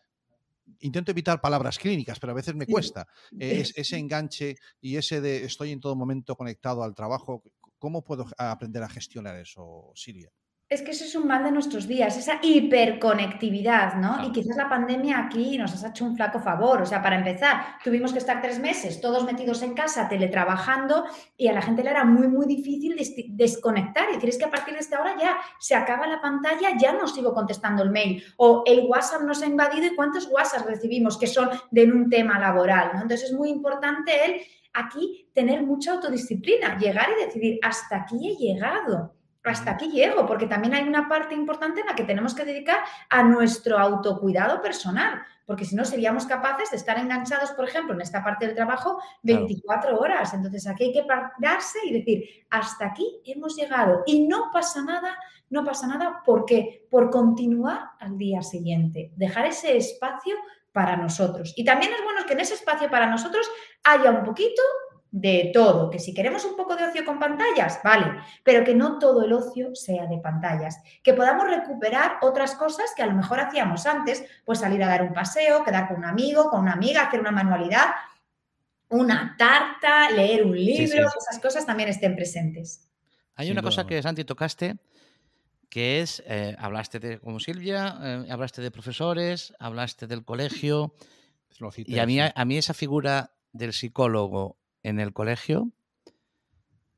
Intento 0.81 1.12
evitar 1.12 1.41
palabras 1.41 1.79
clínicas, 1.79 2.19
pero 2.19 2.31
a 2.31 2.35
veces 2.35 2.55
me 2.55 2.67
cuesta. 2.67 3.07
Eh, 3.39 3.62
es- 3.62 3.73
ese 3.77 3.97
enganche 3.97 4.55
y 4.81 4.97
ese 4.97 5.21
de 5.21 5.45
estoy 5.45 5.71
en 5.71 5.79
todo 5.79 5.95
momento 5.95 6.35
conectado 6.35 6.83
al 6.83 6.93
trabajo. 6.93 7.43
¿Cómo 7.79 8.03
puedo 8.03 8.25
aprender 8.38 8.83
a 8.83 8.89
gestionar 8.89 9.35
eso, 9.38 9.91
Silvia? 9.95 10.29
Es 10.71 10.84
que 10.84 10.91
eso 10.91 11.03
es 11.03 11.15
un 11.15 11.25
mal 11.25 11.43
de 11.43 11.49
nuestros 11.49 11.88
días, 11.88 12.15
esa 12.15 12.38
hiperconectividad, 12.43 13.95
¿no? 13.95 14.23
Y 14.23 14.32
quizás 14.32 14.55
la 14.55 14.69
pandemia 14.69 15.17
aquí 15.17 15.58
nos 15.58 15.84
ha 15.84 15.89
hecho 15.89 16.05
un 16.05 16.15
flaco 16.15 16.39
favor. 16.39 16.84
O 16.84 16.86
sea, 16.86 17.01
para 17.01 17.15
empezar, 17.17 17.60
tuvimos 17.84 18.13
que 18.13 18.19
estar 18.19 18.39
tres 18.39 18.60
meses 18.60 19.01
todos 19.01 19.25
metidos 19.25 19.63
en 19.63 19.73
casa, 19.73 20.08
teletrabajando, 20.08 21.05
y 21.36 21.47
a 21.47 21.53
la 21.53 21.63
gente 21.63 21.84
le 21.84 21.89
era 21.89 22.05
muy, 22.05 22.27
muy 22.27 22.45
difícil 22.45 22.95
des- 22.95 23.15
desconectar. 23.29 24.10
Y 24.12 24.13
decir, 24.13 24.29
es 24.29 24.38
que 24.38 24.45
a 24.45 24.51
partir 24.51 24.75
de 24.75 24.82
esta 24.82 25.01
hora 25.01 25.15
ya 25.19 25.38
se 25.60 25.73
acaba 25.73 26.05
la 26.05 26.21
pantalla, 26.21 26.77
ya 26.77 26.93
no 26.93 27.08
sigo 27.08 27.34
contestando 27.34 27.82
el 27.82 27.89
mail. 27.89 28.23
O 28.38 28.62
el 28.67 28.82
WhatsApp 28.82 29.23
nos 29.23 29.41
ha 29.41 29.47
invadido 29.47 29.88
y 29.88 29.95
cuántos 29.95 30.27
WhatsApp 30.29 30.67
recibimos 30.67 31.17
que 31.17 31.25
son 31.25 31.49
de 31.71 31.86
un 31.86 32.12
tema 32.12 32.38
laboral, 32.38 32.91
¿no? 32.93 33.01
Entonces 33.01 33.32
es 33.32 33.36
muy 33.36 33.49
importante 33.49 34.12
el 34.23 34.41
aquí 34.73 35.32
tener 35.34 35.63
mucha 35.63 35.93
autodisciplina, 35.93 36.77
llegar 36.77 37.08
y 37.17 37.25
decidir, 37.25 37.60
hasta 37.63 37.95
aquí 38.01 38.17
he 38.29 38.36
llegado 38.36 39.15
hasta 39.43 39.71
aquí 39.71 39.89
llego, 39.89 40.25
porque 40.25 40.47
también 40.47 40.73
hay 40.73 40.88
una 40.88 41.08
parte 41.08 41.34
importante 41.34 41.82
en 41.82 41.88
la 41.88 41.95
que 41.95 42.04
tenemos 42.04 42.36
que 42.36 42.45
dedicar 42.45 42.80
a 43.10 43.23
nuestro 43.23 43.78
autocuidado 43.78 44.62
personal, 44.62 45.21
porque 45.45 45.65
si 45.65 45.75
no 45.75 45.86
seríamos 45.86 46.25
capaces 46.25 46.71
de 46.71 46.78
estar 46.78 46.99
enganchados, 46.99 47.52
por 47.52 47.67
ejemplo, 47.67 47.93
en 47.93 48.02
esta 48.02 48.23
parte 48.23 48.45
del 48.45 48.56
trabajo 48.56 49.02
24 49.23 49.97
horas. 49.97 50.34
Entonces 50.34 50.67
aquí 50.67 50.86
hay 50.86 50.93
que 50.93 51.04
pararse 51.04 51.80
y 51.86 51.93
decir, 51.93 52.45
hasta 52.49 52.88
aquí 52.88 53.21
hemos 53.25 53.56
llegado 53.56 54.04
y 54.06 54.28
no 54.28 54.52
pasa 54.52 54.84
nada, 54.84 55.17
no 55.49 55.63
pasa 55.63 55.88
nada, 55.88 56.21
¿por 56.23 56.45
qué? 56.45 56.86
Por 56.91 57.10
continuar 57.10 57.91
al 57.99 58.17
día 58.17 58.43
siguiente, 58.43 59.12
dejar 59.15 59.47
ese 59.47 59.75
espacio 59.75 60.36
para 60.71 60.97
nosotros. 60.97 61.54
Y 61.56 61.63
también 61.63 61.93
es 61.93 62.04
bueno 62.04 62.25
que 62.28 62.34
en 62.34 62.41
ese 62.41 62.54
espacio 62.54 62.89
para 62.89 63.08
nosotros 63.08 63.49
haya 63.84 64.12
un 64.12 64.23
poquito 64.23 64.62
de 65.12 65.50
todo, 65.54 65.89
que 65.89 65.98
si 65.98 66.13
queremos 66.13 66.45
un 66.45 66.56
poco 66.56 66.76
de 66.76 66.86
ocio 66.86 67.04
con 67.04 67.19
pantallas, 67.19 67.80
vale, 67.84 68.22
pero 68.43 68.63
que 68.63 68.76
no 68.76 69.00
todo 69.00 69.26
el 69.26 69.34
ocio 69.34 69.76
sea 69.76 70.06
de 70.06 70.19
pantallas, 70.19 70.82
que 71.02 71.13
podamos 71.13 71.48
recuperar 71.48 72.17
otras 72.22 72.56
cosas 72.56 72.86
que 72.95 73.02
a 73.02 73.08
lo 73.08 73.13
mejor 73.13 73.39
hacíamos 73.39 73.86
antes, 73.88 74.24
pues 74.45 74.60
salir 74.60 74.84
a 74.84 74.88
dar 74.88 75.02
un 75.02 75.13
paseo, 75.13 75.63
quedar 75.63 75.88
con 75.88 75.98
un 75.98 76.06
amigo, 76.06 76.50
con 76.50 76.62
una 76.62 76.74
amiga, 76.74 77.04
hacer 77.04 77.19
una 77.19 77.32
manualidad, 77.32 77.88
una 78.89 79.36
tarta, 79.38 80.12
leer 80.12 80.45
un 80.45 80.56
libro, 80.56 81.10
sí. 81.10 81.17
esas 81.19 81.39
cosas 81.41 81.65
también 81.65 81.89
estén 81.89 82.15
presentes. 82.15 82.88
Hay 83.36 83.48
Sin 83.48 83.54
una 83.54 83.63
cosa 83.63 83.88
que 83.88 84.02
Santi 84.02 84.26
tocaste, 84.26 84.78
que 85.69 86.02
es, 86.02 86.22
eh, 86.28 86.56
hablaste 86.60 87.00
de, 87.00 87.19
como 87.19 87.39
Silvia, 87.39 87.98
eh, 88.02 88.28
hablaste 88.30 88.62
de 88.62 88.69
profesores, 88.69 89.54
hablaste 89.60 90.06
del 90.06 90.24
colegio, 90.24 90.93
Lo 91.60 91.72
y 91.76 91.98
a 91.98 92.06
mí, 92.06 92.19
sí. 92.19 92.32
a 92.34 92.45
mí 92.45 92.58
esa 92.58 92.74
figura 92.74 93.32
del 93.54 93.74
psicólogo 93.74 94.59
en 94.84 95.00
el 95.00 95.13
colegio 95.13 95.72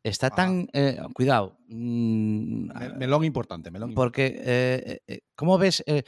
está 0.04 0.28
Ah. 0.28 0.36
tan, 0.36 0.68
eh, 0.74 1.00
cuidado, 1.14 1.58
mm, 1.68 2.68
Me- 2.78 2.90
Melón 2.98 3.24
importante, 3.24 3.70
melón 3.72 3.94
porque, 3.94 4.42
eh, 4.44 5.00
eh, 5.08 5.20
¿cómo 5.36 5.58
ves? 5.58 5.84
eh, 5.86 6.04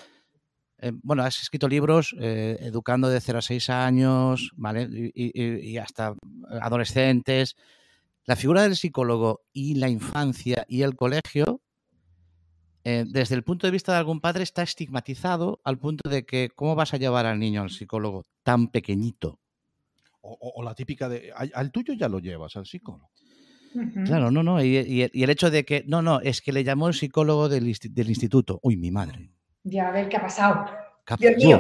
bueno, 1.02 1.24
has 1.24 1.42
escrito 1.42 1.68
libros 1.70 2.14
educando 2.20 3.08
de 3.08 3.22
0 3.22 3.40
a 3.40 3.42
6 3.42 3.70
años, 3.70 4.52
¿vale? 4.58 4.90
Y, 4.92 5.12
y- 5.34 5.70
y 5.72 5.78
hasta 5.78 6.14
adolescentes. 6.60 7.56
La 8.26 8.36
figura 8.36 8.64
del 8.64 8.76
psicólogo 8.76 9.42
y 9.54 9.76
la 9.76 9.88
infancia 9.88 10.66
y 10.68 10.82
el 10.82 10.96
colegio, 10.98 11.62
desde 12.84 13.36
el 13.36 13.44
punto 13.46 13.66
de 13.66 13.72
vista 13.72 13.94
de 13.94 14.00
algún 14.00 14.20
padre, 14.20 14.44
está 14.44 14.62
estigmatizado 14.64 15.62
al 15.64 15.78
punto 15.80 16.10
de 16.10 16.26
que, 16.26 16.50
¿cómo 16.54 16.76
vas 16.76 16.94
a 16.94 16.98
llevar 16.98 17.26
al 17.28 17.40
niño 17.40 17.62
al 17.62 17.70
psicólogo 17.70 18.24
tan 18.44 18.68
pequeñito? 18.68 19.40
O, 20.26 20.32
o- 20.40 20.54
o 20.62 20.64
la 20.64 20.74
típica 20.74 21.10
de, 21.10 21.32
"Al- 21.36 21.72
tuyo 21.72 21.94
ya 21.94 22.08
lo 22.08 22.20
llevas, 22.20 22.56
al 22.56 22.66
psicólogo. 22.66 23.12
Claro, 24.06 24.32
no, 24.32 24.42
no. 24.44 24.64
Y, 24.64 24.78
y- 24.78 25.10
y 25.12 25.24
el 25.24 25.30
hecho 25.30 25.50
de 25.52 25.66
que, 25.66 25.84
no, 25.86 26.02
no, 26.02 26.22
es 26.22 26.42
que 26.42 26.54
le 26.54 26.64
llamó 26.64 26.88
el 26.88 26.94
psicólogo 26.94 27.50
del, 27.50 27.66
insti- 27.68 27.92
del 27.92 28.08
instituto. 28.10 28.60
Uy, 28.64 28.78
mi 28.78 28.90
madre. 28.92 29.32
Ya, 29.64 29.90
a 29.90 29.92
ver 29.92 30.08
qué 30.10 30.18
ha 30.18 30.22
pasado. 30.22 30.66
¿Qué 31.06 31.14
ha 31.14 31.18
Dios 31.18 31.36
mío. 31.44 31.60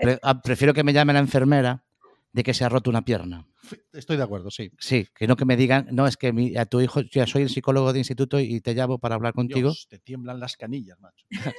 Pre- 0.00 0.18
ah, 0.22 0.40
prefiero 0.40 0.72
que 0.72 0.84
me 0.84 0.92
llame 0.92 1.12
la 1.12 1.18
enfermera 1.18 1.84
de 2.32 2.42
que 2.42 2.54
se 2.54 2.64
ha 2.64 2.68
roto 2.68 2.88
una 2.90 3.04
pierna. 3.04 3.46
Estoy 3.92 4.16
de 4.16 4.22
acuerdo, 4.22 4.50
sí. 4.50 4.70
Sí, 4.78 5.06
que 5.14 5.26
no 5.26 5.36
que 5.36 5.44
me 5.44 5.56
digan, 5.56 5.88
no, 5.92 6.06
es 6.06 6.16
que 6.16 6.32
mi- 6.32 6.56
a 6.56 6.64
tu 6.66 6.80
hijo, 6.80 7.02
ya 7.02 7.26
soy 7.26 7.42
el 7.42 7.50
psicólogo 7.50 7.92
de 7.92 7.98
instituto 7.98 8.40
y 8.40 8.60
te 8.60 8.74
llamo 8.74 8.98
para 8.98 9.16
hablar 9.16 9.34
contigo. 9.34 9.70
Dios, 9.70 9.86
te 9.88 9.98
tiemblan 9.98 10.40
las 10.40 10.56
canillas, 10.56 10.98
macho. 11.00 11.26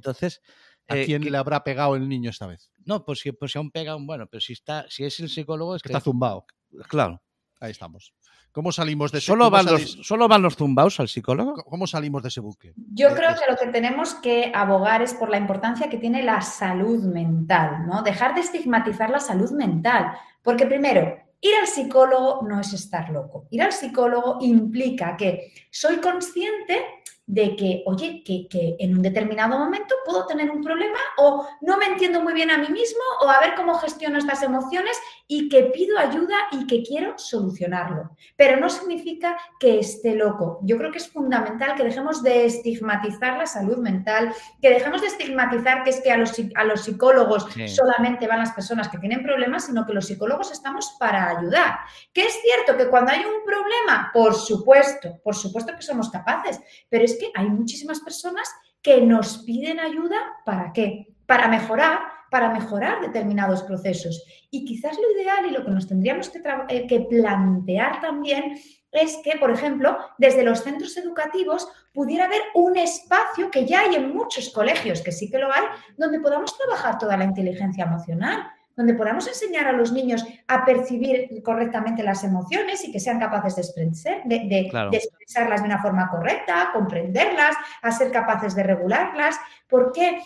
Entonces, 0.00 0.40
¿A 0.88 0.96
eh, 0.98 1.04
quién 1.06 1.22
que- 1.22 1.30
le 1.30 1.38
habrá 1.38 1.62
pegado 1.64 1.96
el 1.96 2.08
niño 2.08 2.30
esta 2.30 2.46
vez? 2.46 2.70
no, 2.84 3.04
pues 3.04 3.20
si, 3.20 3.32
pues 3.32 3.52
si 3.52 3.58
aún 3.58 3.70
pega 3.70 3.94
un 3.96 4.06
bueno, 4.06 4.26
pero 4.26 4.40
si 4.40 4.52
está, 4.54 4.84
si 4.88 5.04
es 5.04 5.18
el 5.20 5.28
psicólogo, 5.28 5.76
es 5.76 5.82
Que 5.82 5.88
que, 5.88 5.92
está 5.92 6.00
zumbado. 6.04 6.44
claro. 6.88 7.22
Ahí 7.60 7.70
estamos. 7.70 8.12
¿Cómo 8.50 8.72
salimos 8.72 9.12
de 9.12 9.18
ese 9.18 9.28
Solo 9.28 9.48
van, 9.48 9.64
los, 9.66 9.82
solo 10.02 10.26
van 10.26 10.42
los 10.42 10.56
zumbaos 10.56 10.98
al 10.98 11.08
psicólogo. 11.08 11.54
¿Cómo 11.62 11.86
salimos 11.86 12.22
de 12.22 12.28
ese 12.28 12.40
bucle? 12.40 12.74
Yo 12.92 13.10
Eh, 13.10 13.14
creo 13.14 13.30
es- 13.30 13.40
que 13.40 13.50
lo 13.50 13.56
que 13.56 13.68
tenemos 13.68 14.14
que 14.16 14.50
abogar 14.52 15.00
es 15.00 15.14
por 15.14 15.30
la 15.30 15.38
importancia 15.38 15.88
que 15.88 15.96
tiene 15.96 16.24
la 16.24 16.40
salud 16.40 17.04
mental, 17.04 17.86
¿no? 17.86 18.02
Dejar 18.02 18.34
de 18.34 18.40
estigmatizar 18.40 19.10
la 19.10 19.20
salud 19.20 19.52
mental. 19.52 20.12
Porque 20.42 20.66
primero, 20.66 21.16
ir 21.40 21.54
al 21.60 21.68
psicólogo 21.68 22.42
no 22.46 22.58
es 22.60 22.72
estar 22.72 23.10
loco. 23.10 23.46
Ir 23.50 23.62
al 23.62 23.72
psicólogo 23.72 24.38
implica 24.40 25.16
que 25.16 25.52
soy 25.70 25.98
consciente 26.00 26.84
de 27.26 27.56
que, 27.56 27.82
oye, 27.86 28.22
que, 28.24 28.46
que 28.48 28.76
en 28.78 28.96
un 28.96 29.02
determinado 29.02 29.58
momento 29.58 29.94
puedo 30.04 30.26
tener 30.26 30.50
un 30.50 30.62
problema 30.62 30.98
o 31.18 31.46
no 31.60 31.78
me 31.78 31.86
entiendo 31.86 32.20
muy 32.20 32.34
bien 32.34 32.50
a 32.50 32.58
mí 32.58 32.68
mismo 32.68 33.00
o 33.22 33.28
a 33.28 33.40
ver 33.40 33.54
cómo 33.54 33.74
gestiono 33.74 34.18
estas 34.18 34.42
emociones 34.42 34.98
y 35.28 35.48
que 35.48 35.62
pido 35.64 35.98
ayuda 35.98 36.36
y 36.50 36.66
que 36.66 36.82
quiero 36.82 37.16
solucionarlo. 37.16 38.10
Pero 38.36 38.58
no 38.60 38.68
significa 38.68 39.38
que 39.60 39.78
esté 39.78 40.14
loco. 40.14 40.58
Yo 40.62 40.76
creo 40.76 40.90
que 40.90 40.98
es 40.98 41.08
fundamental 41.08 41.74
que 41.74 41.84
dejemos 41.84 42.22
de 42.22 42.44
estigmatizar 42.44 43.38
la 43.38 43.46
salud 43.46 43.78
mental, 43.78 44.34
que 44.60 44.70
dejemos 44.70 45.00
de 45.00 45.06
estigmatizar 45.06 45.84
que 45.84 45.90
es 45.90 46.00
que 46.02 46.10
a 46.12 46.16
los, 46.16 46.34
a 46.54 46.64
los 46.64 46.82
psicólogos 46.84 47.46
Sí. 47.54 47.68
solamente 47.68 48.26
van 48.26 48.40
las 48.40 48.52
personas 48.52 48.88
que 48.88 48.98
tienen 48.98 49.22
problemas, 49.22 49.66
sino 49.66 49.86
que 49.86 49.92
los 49.92 50.06
psicólogos 50.06 50.50
estamos 50.52 50.96
para 50.98 51.28
ayudar. 51.38 51.78
Que 52.12 52.22
es 52.24 52.40
cierto 52.42 52.76
que 52.76 52.88
cuando 52.90 53.12
hay 53.12 53.20
un 53.20 53.44
problema, 53.44 54.10
por 54.12 54.34
supuesto, 54.34 55.20
por 55.22 55.34
supuesto 55.34 55.74
que 55.76 55.82
somos 55.82 56.10
capaces, 56.10 56.60
pero 56.88 57.04
es 57.04 57.11
que 57.14 57.30
hay 57.34 57.48
muchísimas 57.48 58.00
personas 58.00 58.48
que 58.82 59.00
nos 59.00 59.38
piden 59.38 59.80
ayuda 59.80 60.16
para 60.44 60.72
qué? 60.72 61.14
Para 61.26 61.48
mejorar, 61.48 62.00
para 62.30 62.50
mejorar 62.50 63.00
determinados 63.00 63.62
procesos. 63.62 64.24
Y 64.50 64.64
quizás 64.64 64.96
lo 64.96 65.10
ideal 65.18 65.46
y 65.46 65.50
lo 65.50 65.64
que 65.64 65.70
nos 65.70 65.86
tendríamos 65.86 66.28
que, 66.28 66.42
eh, 66.68 66.86
que 66.86 67.00
plantear 67.00 68.00
también 68.00 68.58
es 68.90 69.18
que, 69.24 69.38
por 69.38 69.50
ejemplo, 69.50 69.96
desde 70.18 70.42
los 70.42 70.60
centros 70.60 70.96
educativos 70.96 71.68
pudiera 71.94 72.26
haber 72.26 72.42
un 72.54 72.76
espacio 72.76 73.50
que 73.50 73.64
ya 73.64 73.80
hay 73.80 73.94
en 73.94 74.14
muchos 74.14 74.50
colegios, 74.50 75.00
que 75.00 75.12
sí 75.12 75.30
que 75.30 75.38
lo 75.38 75.50
hay, 75.52 75.62
donde 75.96 76.20
podamos 76.20 76.56
trabajar 76.56 76.98
toda 76.98 77.16
la 77.16 77.24
inteligencia 77.24 77.84
emocional, 77.84 78.46
donde 78.76 78.94
podamos 78.94 79.26
enseñar 79.28 79.66
a 79.66 79.72
los 79.72 79.92
niños 79.92 80.24
a 80.48 80.64
percibir 80.64 81.42
correctamente 81.42 82.02
las 82.02 82.24
emociones 82.24 82.84
y 82.84 82.92
que 82.92 83.00
sean 83.00 83.18
capaces 83.20 83.56
de, 83.56 83.62
expresar- 83.62 84.22
de- 84.24 84.46
de- 84.48 84.68
Claro. 84.70 84.90
de 84.90 84.96
expresarlas 84.98 85.60
de 85.62 85.66
una 85.66 85.82
forma 85.82 86.08
correcta, 86.10 86.70
comprenderlas, 86.72 87.54
a 87.82 87.92
ser 87.92 88.10
capaces 88.10 88.54
de 88.54 88.62
regularlas. 88.62 89.36
¿Por 89.68 89.92
qué? 89.92 90.20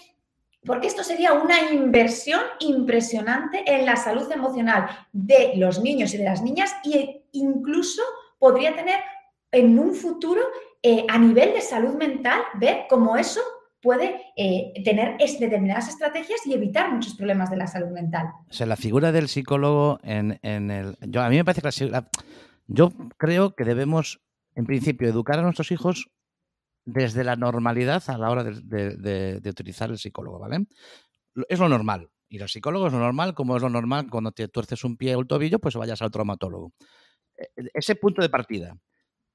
Porque 0.65 0.89
esto 0.89 1.05
sería 1.05 1.33
una 1.33 1.71
inversión 1.73 2.41
impresionante 2.61 3.63
en 3.67 3.87
la 3.87 3.97
salud 3.97 4.31
emocional 4.33 4.89
de 5.13 5.53
los 5.57 5.81
niños 5.81 6.13
y 6.15 6.19
de 6.19 6.25
las 6.25 6.43
niñas 6.43 6.75
e 6.85 7.25
incluso 7.33 8.03
podría 8.39 8.75
tener 8.75 8.99
en 9.53 9.79
un 9.79 9.95
futuro 9.95 10.41
eh, 10.83 11.05
a 11.09 11.19
nivel 11.19 11.53
de 11.55 11.61
salud 11.61 11.95
mental 11.95 12.41
ver 12.55 12.87
cómo 12.89 13.17
eso 13.17 13.41
puede 13.87 14.21
eh, 14.37 14.73
tener 14.85 15.15
es- 15.21 15.39
determinadas 15.39 15.89
estrategias 15.89 16.45
y 16.45 16.53
evitar 16.55 16.93
muchos 16.93 17.15
problemas 17.15 17.51
de 17.51 17.57
la 17.57 17.69
salud 17.69 17.91
mental. 17.91 18.27
O 18.51 18.53
sea, 18.53 18.67
la 18.67 18.77
figura 18.77 19.13
del 19.13 19.29
psicólogo 19.29 20.01
en, 20.03 20.39
en 20.43 20.71
el. 20.73 20.97
Yo, 21.03 21.23
a 21.23 21.29
mí 21.31 21.37
me 21.37 21.45
parece 21.45 21.63
que 21.63 21.87
la 21.91 22.09
yo 22.67 22.91
creo 23.17 23.55
que 23.55 23.65
debemos, 23.65 24.21
en 24.57 24.67
principio, 24.67 25.09
educar 25.09 25.39
a 25.39 25.43
nuestros 25.43 25.71
hijos 25.71 26.11
desde 26.85 27.23
la 27.23 27.37
normalidad 27.37 28.03
a 28.09 28.19
la 28.19 28.29
hora 28.31 28.43
de, 28.43 28.97
de- 29.41 29.51
utilizar 29.51 29.89
el 29.91 29.99
psicólogo, 29.99 30.41
¿vale? 30.41 30.67
Es 31.49 31.59
lo 31.61 31.69
normal. 31.69 32.09
Ir 32.29 32.43
al 32.43 32.49
psicólogo 32.49 32.89
es 32.89 32.93
lo 32.93 32.99
normal, 32.99 33.35
como 33.35 33.57
es 33.57 33.63
lo 33.63 33.71
normal 33.71 34.09
cuando 34.11 34.33
te 34.33 34.49
tuerces 34.49 34.83
un 34.85 34.97
pie 34.97 35.15
o 35.15 35.21
el 35.21 35.29
tobillo, 35.29 35.61
pues 35.61 35.77
vayas 35.77 36.03
al 36.03 36.11
traumatólogo. 36.11 36.73
Eh, 37.39 37.69
Ese 37.75 37.95
punto 37.95 38.21
de 38.21 38.29
partida. 38.31 38.77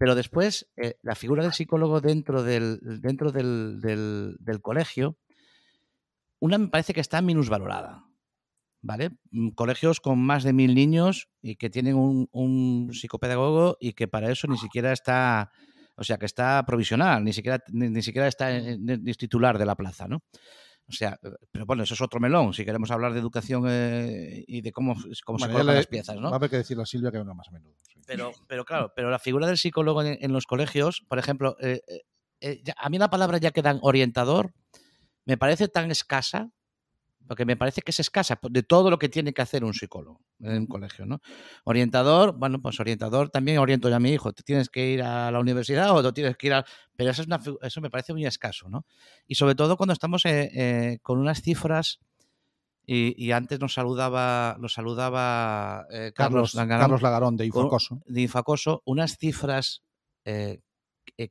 Pero 0.02 0.16
después, 0.16 0.68
eh, 0.78 0.96
la 1.04 1.14
figura 1.14 1.44
del 1.44 1.54
psicólogo 1.54 2.02
dentro 2.02 2.42
del, 2.42 2.80
dentro 3.02 3.32
del, 3.32 3.80
del- 3.80 4.62
colegio, 4.64 5.20
una 6.40 6.58
me 6.58 6.70
parece 6.70 6.96
que 6.96 7.02
está 7.02 7.22
minusvalorada. 7.22 8.04
¿vale? 8.82 9.12
Mm, 9.30 9.50
Colegios 9.50 10.00
con 10.00 10.18
más 10.18 10.44
de 10.44 10.54
mil 10.54 10.74
niños 10.74 11.30
y 11.44 11.56
que 11.56 11.70
tienen 11.70 11.98
un, 11.98 12.90
psicopedagogo 12.92 13.78
y 13.80 13.94
que 13.94 14.08
para 14.08 14.32
eso 14.32 14.48
ni 14.48 14.58
siquiera 14.58 14.92
está, 14.92 15.52
o 15.96 16.04
sea, 16.04 16.18
que 16.18 16.26
está 16.26 16.66
provisional, 16.66 17.24
ni 17.24 17.32
siquiera, 17.32 17.64
ni, 17.72 18.02
siquiera 18.02 18.28
está 18.28 18.50
titular 19.20 19.60
de 19.60 19.68
la 19.68 19.76
plaza, 19.76 20.08
¿no? 20.08 20.24
O 20.92 20.98
sea, 20.98 21.18
eh, 21.24 21.30
pero 21.52 21.66
bueno, 21.66 21.84
eso 21.84 21.94
es 21.94 22.02
otro 22.02 22.20
melón, 22.20 22.54
si 22.54 22.66
queremos 22.66 22.92
hablar 22.92 23.14
de 23.14 23.20
educación 23.20 23.66
eh, 23.68 24.44
y 24.48 24.62
de 24.62 24.72
cómo, 24.72 24.96
cómo 25.26 25.40
se 25.40 25.48
colocan 25.48 25.76
las 25.76 25.88
piezas, 25.88 26.16
¿no? 26.18 26.24
Va 26.24 26.34
a 26.34 26.36
haber 26.36 26.50
que 26.50 26.58
decirle 26.58 26.84
a 26.84 26.86
Silvia 26.86 27.12
que 27.12 27.18
venga 27.18 27.34
más 27.34 27.48
a 27.48 27.52
menudo. 27.52 27.76
sí. 27.82 28.00
Pero, 28.06 28.32
pero 28.48 28.66
claro, 28.66 28.92
pero 28.96 29.10
la 29.10 29.20
figura 29.20 29.48
del 29.48 29.58
psicólogo 29.58 30.04
en, 30.04 30.18
en 30.20 30.34
los 30.34 30.46
colegios, 30.46 31.06
por 31.08 31.18
ejemplo, 31.18 31.56
eh, 31.62 31.82
a 32.76 32.90
mí 32.90 32.98
la 32.98 33.10
palabra 33.10 33.38
ya 33.38 33.52
que 33.52 33.62
dan 33.62 33.80
orientador 33.82 34.54
me 35.26 35.38
parece 35.38 35.68
tan 35.68 35.92
escasa, 35.92 36.50
porque 37.32 37.46
me 37.46 37.56
parece 37.56 37.82
que 37.82 37.92
es 37.92 38.00
escasa 38.02 38.38
de 38.50 38.62
todo 38.62 38.90
lo 38.90 39.00
que 39.00 39.08
tiene 39.08 39.32
que 39.32 39.42
hacer 39.42 39.64
un 39.64 39.74
psicólogo 39.74 40.20
en 40.42 40.58
un 40.58 40.68
colegio, 40.68 41.06
¿no? 41.06 41.22
Orientador, 41.64 42.38
bueno, 42.38 42.62
pues 42.62 42.78
orientador 42.82 43.30
también 43.30 43.58
oriento 43.60 43.88
yo 43.88 43.96
a 43.96 44.02
mi 44.02 44.12
hijo. 44.12 44.34
Tú 44.34 44.44
tienes 44.44 44.68
que 44.68 44.90
ir 44.90 45.02
a 45.02 45.32
la 45.32 45.40
universidad 45.40 45.96
o 45.96 46.04
tú 46.04 46.12
tienes 46.12 46.36
que 46.36 46.48
ir 46.48 46.54
a... 46.56 46.66
Pero 46.94 47.10
eso, 47.10 47.22
es 47.22 47.28
una 47.30 47.40
eso 47.62 47.80
me 47.80 47.90
parece 47.90 48.12
muy 48.12 48.26
escaso, 48.26 48.68
¿no? 48.68 48.86
Y 49.28 49.36
sobre 49.36 49.56
todo 49.56 49.78
cuando 49.78 49.94
estamos 49.94 50.26
eh, 50.26 50.52
eh, 50.54 51.00
con 51.02 51.20
unas 51.20 51.42
cifras... 51.42 52.00
Y, 52.86 53.14
y 53.16 53.32
antes 53.32 53.62
nos 53.62 53.76
saludaba, 53.76 54.58
nos 54.60 54.74
saludaba 54.74 55.86
eh, 55.90 56.12
Carlos, 56.14 56.52
Carlos, 56.52 56.56
Langarán 56.56 56.84
Carlos 56.84 57.02
Lagarón 57.02 57.38
de 57.38 57.46
Infocoso. 57.46 58.02
de 58.08 58.22
Infacoso 58.24 58.82
unas 58.84 59.16
cifras 59.18 59.84
que, 60.26 60.60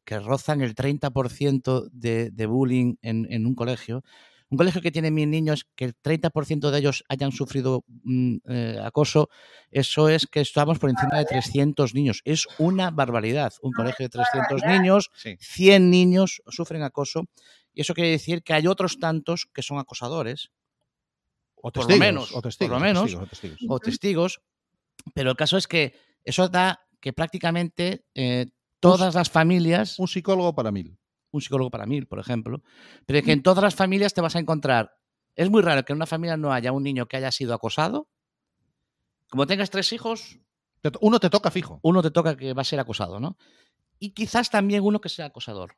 que 0.03 0.19
rozan 0.19 0.63
el 0.63 0.75
30% 0.75 1.91
de, 1.93 2.31
de 2.31 2.47
bullying 2.47 2.95
en, 3.03 3.27
en 3.31 3.45
un 3.45 3.55
colegio. 3.55 4.03
Un 4.51 4.59
colegio 4.59 4.83
que 4.83 4.91
tiene 4.91 5.11
mil 5.13 5.31
niños, 5.31 5.65
que 5.77 5.85
el 5.85 5.95
30% 5.95 6.71
de 6.71 6.79
ellos 6.79 7.05
hayan 7.09 7.31
sufrido 7.31 7.85
mm, 8.03 8.37
eh, 8.49 8.81
acoso, 8.85 9.29
eso 9.71 10.09
es 10.09 10.27
que 10.27 10.41
estamos 10.41 10.79
por 10.81 10.91
encima 10.91 11.19
de 11.19 11.25
300 11.25 11.95
niños. 11.95 12.21
Es 12.25 12.49
una 12.59 12.91
barbaridad. 12.91 13.53
Un 13.63 13.73
colegio 13.73 14.07
de 14.07 14.11
300 14.11 14.63
niños, 14.65 15.11
Sí. 15.15 15.37
100 15.41 15.89
niños 15.91 16.43
sufren 16.49 16.83
acoso. 16.83 17.27
Y 17.73 17.83
eso 17.83 17.95
quiere 17.95 18.11
decir 18.11 18.43
que 18.43 18.53
hay 18.53 18.67
otros 18.67 18.99
tantos 18.99 19.47
que 19.55 19.63
son 19.63 19.79
acosadores 19.79 20.51
O 21.55 21.71
por 21.71 21.83
lo 21.85 21.87
testigos, 21.87 21.99
menos, 22.01 22.35
o 22.35 22.43
testigos, 22.43 22.71
por 22.71 22.71
lo 22.71 22.77
o 22.77 22.81
menos, 22.81 23.03
testigos, 23.05 23.23
o 23.23 23.29
testigos. 23.29 23.59
o 23.69 23.79
testigos, 23.79 24.41
pero 25.15 25.31
el 25.31 25.37
caso 25.37 25.57
es 25.59 25.69
que 25.69 25.95
eso 26.25 26.49
da 26.49 26.81
que 27.01 27.13
prácticamente 27.13 28.05
eh, 28.15 28.47
todas 28.81 29.15
las 29.15 29.31
familias, 29.31 29.99
Un 29.99 30.09
psicólogo 30.09 30.55
para 30.55 30.73
mil. 30.73 30.99
Un 31.33 31.41
psicólogo 31.41 31.71
para 31.71 31.87
mil, 31.87 32.07
por 32.07 32.19
ejemplo, 32.19 32.63
pero 33.07 33.23
que 33.25 33.33
en 33.33 33.43
todas 33.43 33.63
las 33.63 33.75
familias 33.75 34.15
te 34.15 34.21
vas 34.21 34.37
a 34.37 34.39
encontrar, 34.41 34.97
es 35.37 35.49
muy 35.51 35.63
raro 35.63 35.85
que 35.85 35.93
en 35.93 35.97
una 35.99 36.07
familia 36.07 36.37
no 36.37 36.53
haya 36.53 36.73
un 36.73 36.83
niño 36.83 37.07
que 37.07 37.17
haya 37.17 37.31
sido 37.31 37.55
acosado, 37.55 38.09
como 39.29 39.47
tengas 39.47 39.71
tres 39.71 39.93
hijos, 39.93 40.39
Uno 41.01 41.21
te 41.21 41.31
toca 41.31 41.51
fijo. 41.51 41.79
uno 41.83 42.03
te 42.03 42.11
toca 42.11 42.37
que 42.37 42.53
va 42.53 42.63
a 42.63 42.65
ser 42.65 42.81
acosado, 42.81 43.21
¿no? 43.21 43.37
Y 43.99 44.11
quizás 44.11 44.51
también 44.51 44.83
uno 44.83 45.01
que 45.01 45.09
sea 45.09 45.27
acosador. 45.27 45.77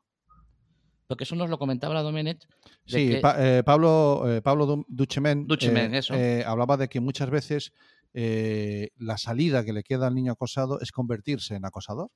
Porque 1.08 1.24
eso 1.24 1.34
nos 1.36 1.50
lo 1.50 1.58
comentaba 1.58 1.92
la 1.92 2.02
Domenech. 2.02 2.38
de 2.38 2.48
Sí, 2.86 3.08
que- 3.10 3.16
Pa- 3.18 3.36
eh, 3.38 3.62
Pablo, 3.64 4.22
eh, 4.26 4.40
Pablo 4.40 4.64
Du- 4.64 4.84
Duchemen, 4.88 5.46
Duchemen, 5.46 5.94
eh, 5.94 5.98
eso. 5.98 6.14
eh, 6.14 6.42
hablaba 6.46 6.76
de 6.78 6.88
que 6.88 7.00
muchas 7.00 7.28
veces 7.30 7.72
la 8.14 9.16
salida 9.18 9.64
que 9.64 9.72
le 9.72 9.82
queda 9.82 10.06
al 10.06 10.14
niño 10.14 10.32
acosado 10.32 10.80
es 10.80 10.92
convertirse 10.92 11.54
en 11.56 11.64
acosador 11.64 12.10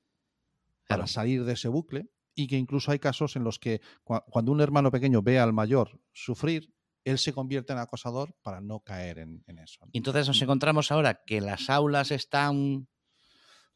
para 0.87 1.07
salir 1.07 1.43
de 1.43 1.53
ese 1.53 1.67
bucle 1.67 2.07
y 2.37 2.47
que 2.47 2.55
incluso 2.55 2.91
hay 2.91 2.99
casos 2.99 3.35
en 3.35 3.43
los 3.43 3.57
que 3.59 3.81
cua- 4.05 4.23
cuando 4.29 4.51
un 4.51 4.61
hermano 4.61 4.91
pequeño 4.91 5.21
ve 5.21 5.39
al 5.39 5.51
mayor 5.51 5.99
sufrir, 6.13 6.71
él 7.03 7.17
se 7.17 7.33
convierte 7.33 7.73
en 7.73 7.79
acosador 7.79 8.35
para 8.43 8.61
no 8.61 8.79
caer 8.81 9.19
en, 9.19 9.43
en 9.47 9.59
eso. 9.59 9.79
Y 9.91 9.97
entonces 9.97 10.27
nos 10.27 10.41
encontramos 10.41 10.91
ahora 10.91 11.23
que 11.25 11.41
las 11.41 11.69
aulas 11.69 12.11
están 12.11 12.87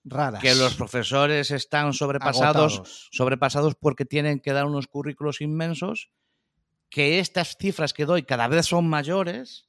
Raras. 0.03 0.41
que 0.41 0.53
los 0.55 0.75
profesores 0.75 1.49
están 1.51 1.93
sobrepasados, 1.93 2.73
agotados. 2.75 3.09
sobrepasados 3.11 3.75
porque 3.75 4.05
tienen 4.05 4.39
que 4.39 4.51
dar 4.53 4.65
unos 4.65 4.87
currículos 4.87 5.41
inmensos, 5.41 6.11
que 6.89 7.19
estas 7.19 7.55
cifras 7.57 7.93
que 7.93 8.05
doy 8.05 8.23
cada 8.23 8.47
vez 8.47 8.65
son 8.65 8.87
mayores, 8.89 9.67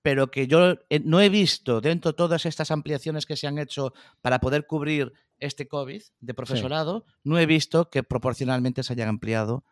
pero 0.00 0.30
que 0.30 0.46
yo 0.46 0.76
eh, 0.88 1.00
no 1.04 1.20
he 1.20 1.28
visto 1.28 1.80
dentro 1.80 2.12
de 2.12 2.16
todas 2.16 2.46
estas 2.46 2.70
ampliaciones 2.70 3.26
que 3.26 3.36
se 3.36 3.46
han 3.48 3.58
hecho 3.58 3.92
para 4.22 4.38
poder 4.38 4.66
cubrir 4.66 5.12
este 5.38 5.66
COVID 5.68 6.02
de 6.20 6.34
profesorado, 6.34 7.04
no 7.24 7.38
he 7.38 7.46
visto 7.46 7.90
que 7.90 8.02
proporcionalmente 8.02 8.82
se 8.82 8.92
hayan 8.92 9.08
ampliado 9.08 9.64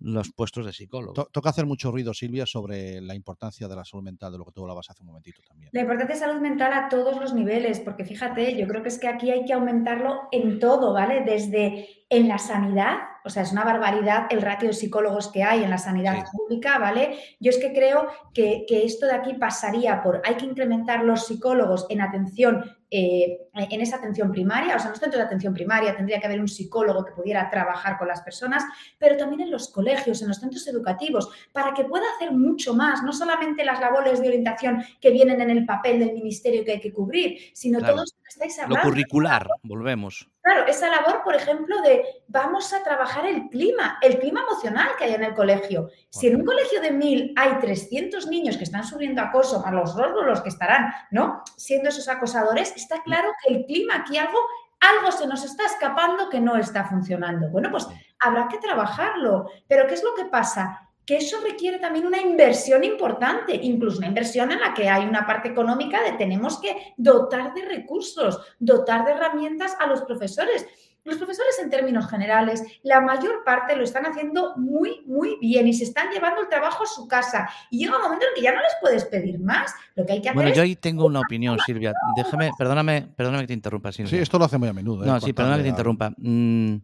los 0.00 0.30
puestos 0.30 0.64
de 0.64 0.72
psicólogo. 0.72 1.12
To- 1.12 1.28
toca 1.32 1.50
hacer 1.50 1.66
mucho 1.66 1.90
ruido, 1.90 2.14
Silvia, 2.14 2.46
sobre 2.46 3.00
la 3.00 3.16
importancia 3.16 3.66
de 3.66 3.74
la 3.74 3.84
salud 3.84 4.04
mental, 4.04 4.30
de 4.30 4.38
lo 4.38 4.44
que 4.44 4.52
tú 4.52 4.62
hablabas 4.62 4.88
hace 4.88 5.02
un 5.02 5.08
momentito 5.08 5.42
también. 5.42 5.70
La 5.72 5.80
importancia 5.80 6.14
de 6.14 6.20
salud 6.20 6.40
mental 6.40 6.72
a 6.72 6.88
todos 6.88 7.18
los 7.18 7.34
niveles, 7.34 7.80
porque 7.80 8.04
fíjate, 8.04 8.56
yo 8.56 8.68
creo 8.68 8.82
que 8.84 8.90
es 8.90 8.98
que 9.00 9.08
aquí 9.08 9.32
hay 9.32 9.44
que 9.44 9.54
aumentarlo 9.54 10.28
en 10.30 10.60
todo, 10.60 10.92
¿vale? 10.92 11.24
Desde 11.24 11.88
en 12.10 12.28
la 12.28 12.38
sanidad, 12.38 12.94
o 13.24 13.28
sea, 13.28 13.42
es 13.42 13.50
una 13.50 13.64
barbaridad 13.64 14.28
el 14.30 14.40
ratio 14.40 14.68
de 14.68 14.74
psicólogos 14.74 15.32
que 15.32 15.42
hay 15.42 15.64
en 15.64 15.70
la 15.70 15.78
sanidad 15.78 16.14
Sí. 16.14 16.30
pública, 16.32 16.78
¿vale? 16.78 17.18
Yo 17.40 17.50
es 17.50 17.58
que 17.58 17.72
creo 17.72 18.06
que, 18.32 18.66
que 18.68 18.84
esto 18.84 19.04
de 19.06 19.12
aquí 19.14 19.34
pasaría 19.34 20.00
por, 20.00 20.22
hay 20.24 20.36
que 20.36 20.44
incrementar 20.46 21.04
los 21.04 21.26
psicólogos 21.26 21.86
en 21.90 22.02
atención, 22.02 22.64
eh, 22.90 23.48
en 23.54 23.80
esa 23.80 23.96
atención 23.96 24.32
primaria, 24.32 24.76
o 24.76 24.78
sea, 24.78 24.86
en 24.86 24.92
los 24.92 25.00
centros 25.00 25.18
de 25.20 25.26
atención 25.26 25.52
primaria 25.52 25.94
tendría 25.94 26.18
que 26.20 26.26
haber 26.26 26.40
un 26.40 26.48
psicólogo 26.48 27.04
que 27.04 27.12
pudiera 27.12 27.50
trabajar 27.50 27.98
con 27.98 28.08
las 28.08 28.22
personas, 28.22 28.64
pero 28.98 29.16
también 29.16 29.42
en 29.42 29.50
los 29.50 29.68
colegios, 29.68 30.22
en 30.22 30.28
los 30.28 30.38
centros 30.38 30.66
educativos, 30.68 31.28
para 31.52 31.74
que 31.74 31.84
pueda 31.84 32.04
hacer 32.16 32.32
mucho 32.32 32.74
más, 32.74 33.02
no 33.02 33.12
solamente 33.12 33.64
las 33.64 33.78
labores 33.80 34.20
de 34.20 34.28
orientación 34.28 34.82
que 35.00 35.10
vienen 35.10 35.40
en 35.40 35.50
el 35.50 35.66
papel 35.66 35.98
del 35.98 36.12
ministerio 36.14 36.64
que 36.64 36.72
hay 36.72 36.80
que 36.80 36.92
cubrir, 36.92 37.38
sino 37.52 37.78
Claro. 37.78 37.94
todo 37.94 38.04
esto 38.04 38.16
que 38.22 38.28
estáis 38.28 38.56
Lo 38.58 38.64
hablando. 38.64 38.88
curricular, 38.88 39.48
volvemos. 39.62 40.28
Claro, 40.48 40.66
esa 40.66 40.88
labor, 40.88 41.22
por 41.24 41.34
ejemplo, 41.34 41.82
de 41.82 42.22
vamos 42.26 42.72
a 42.72 42.82
trabajar 42.82 43.26
el 43.26 43.50
clima, 43.50 43.98
el 44.00 44.18
clima 44.18 44.40
emocional 44.40 44.88
que 44.96 45.04
hay 45.04 45.12
en 45.12 45.22
el 45.22 45.34
colegio. 45.34 45.90
Si 46.08 46.26
en 46.26 46.36
un 46.36 46.46
colegio 46.46 46.80
de 46.80 46.90
mil 46.90 47.34
hay 47.36 47.58
300 47.60 48.28
niños 48.28 48.56
que 48.56 48.64
están 48.64 48.82
sufriendo 48.82 49.20
acoso, 49.20 49.60
más 49.60 49.74
los 49.74 49.94
roles 49.94 50.24
los 50.24 50.40
que 50.40 50.48
estarán, 50.48 50.90
¿no? 51.10 51.42
Siendo 51.58 51.90
esos 51.90 52.08
acosadores, 52.08 52.74
está 52.74 53.02
claro 53.02 53.30
que 53.42 53.52
el 53.52 53.66
clima 53.66 53.96
aquí 53.96 54.16
algo, 54.16 54.38
algo 54.80 55.12
se 55.12 55.26
nos 55.26 55.44
está 55.44 55.66
escapando 55.66 56.30
que 56.30 56.40
no 56.40 56.56
está 56.56 56.82
funcionando. 56.84 57.50
Bueno, 57.50 57.70
pues 57.70 57.86
habrá 58.18 58.48
que 58.48 58.56
trabajarlo. 58.56 59.50
Pero 59.68 59.86
¿qué 59.86 59.92
es 59.92 60.02
lo 60.02 60.14
que 60.14 60.24
pasa? 60.24 60.87
Que 61.08 61.16
eso 61.16 61.38
requiere 61.42 61.78
también 61.78 62.04
una 62.04 62.20
inversión 62.20 62.84
importante, 62.84 63.58
incluso 63.62 63.96
una 63.96 64.08
inversión 64.08 64.52
en 64.52 64.60
la 64.60 64.74
que 64.74 64.90
hay 64.90 65.06
una 65.06 65.26
parte 65.26 65.48
económica 65.48 66.02
de 66.02 66.12
tenemos 66.18 66.60
que 66.60 66.92
dotar 66.98 67.54
de 67.54 67.64
recursos, 67.64 68.38
dotar 68.58 69.06
de 69.06 69.12
herramientas 69.12 69.74
a 69.80 69.86
los 69.86 70.02
profesores. 70.02 70.66
Los 71.04 71.16
profesores 71.16 71.58
en 71.62 71.70
términos 71.70 72.10
generales, 72.10 72.62
la 72.82 73.00
mayor 73.00 73.42
parte 73.42 73.74
lo 73.74 73.84
están 73.84 74.04
haciendo 74.04 74.54
muy, 74.58 75.00
muy 75.06 75.38
bien 75.40 75.66
y 75.66 75.72
se 75.72 75.84
están 75.84 76.10
llevando 76.10 76.42
el 76.42 76.48
trabajo 76.50 76.84
a 76.84 76.86
su 76.86 77.08
casa. 77.08 77.48
Y 77.70 77.78
llega 77.78 77.96
un 77.96 78.02
momento 78.02 78.26
en 78.28 78.34
que 78.34 78.42
ya 78.42 78.52
no 78.52 78.60
les 78.60 78.76
puedes 78.78 79.06
pedir 79.06 79.40
más. 79.40 79.72
Lo 79.94 80.04
que 80.04 80.12
hay 80.12 80.20
que 80.20 80.28
hacer 80.28 80.34
Bueno, 80.34 80.50
es 80.50 80.56
yo 80.56 80.62
ahí 80.62 80.76
tengo 80.76 81.06
una 81.06 81.20
opinión, 81.20 81.58
Silvia. 81.64 81.94
Déjame, 82.16 82.50
perdóname, 82.58 83.08
perdóname 83.16 83.44
que 83.44 83.48
te 83.48 83.54
interrumpa, 83.54 83.92
Silvia. 83.92 84.10
Sí, 84.10 84.18
esto 84.18 84.38
lo 84.38 84.44
hace 84.44 84.58
muy 84.58 84.68
a 84.68 84.74
menudo. 84.74 85.04
¿eh? 85.04 85.06
No, 85.06 85.18
sí, 85.20 85.32
perdona 85.32 85.56
que 85.56 85.62
te 85.62 85.68
interrumpa. 85.70 86.12
Mm, 86.18 86.76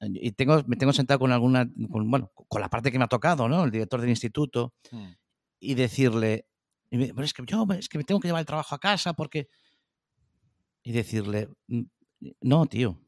y 0.00 0.32
tengo, 0.32 0.62
me 0.66 0.76
tengo 0.76 0.92
sentado 0.92 1.18
con 1.20 1.32
alguna, 1.32 1.68
con, 1.90 2.10
bueno, 2.10 2.30
con 2.34 2.60
la 2.60 2.68
parte 2.70 2.90
que 2.92 2.98
me 2.98 3.04
ha 3.04 3.08
tocado, 3.08 3.48
¿no? 3.48 3.64
El 3.64 3.70
director 3.70 4.00
del 4.00 4.10
instituto, 4.10 4.74
Mm. 4.92 5.06
y 5.60 5.74
decirle, 5.74 6.46
y 6.90 6.98
me- 6.98 7.08
pero 7.14 7.24
es 7.24 7.32
que 7.34 7.42
yo 7.46 7.66
es 7.78 7.88
que 7.88 7.98
me 7.98 8.04
tengo 8.04 8.20
que 8.20 8.28
llevar 8.28 8.40
el 8.40 8.46
trabajo 8.46 8.74
a 8.74 8.78
casa 8.78 9.12
porque. 9.14 9.48
Y 10.82 10.92
decirle, 10.92 11.48
"Mm, 11.66 11.82
no, 12.42 12.66
tío, 12.66 12.98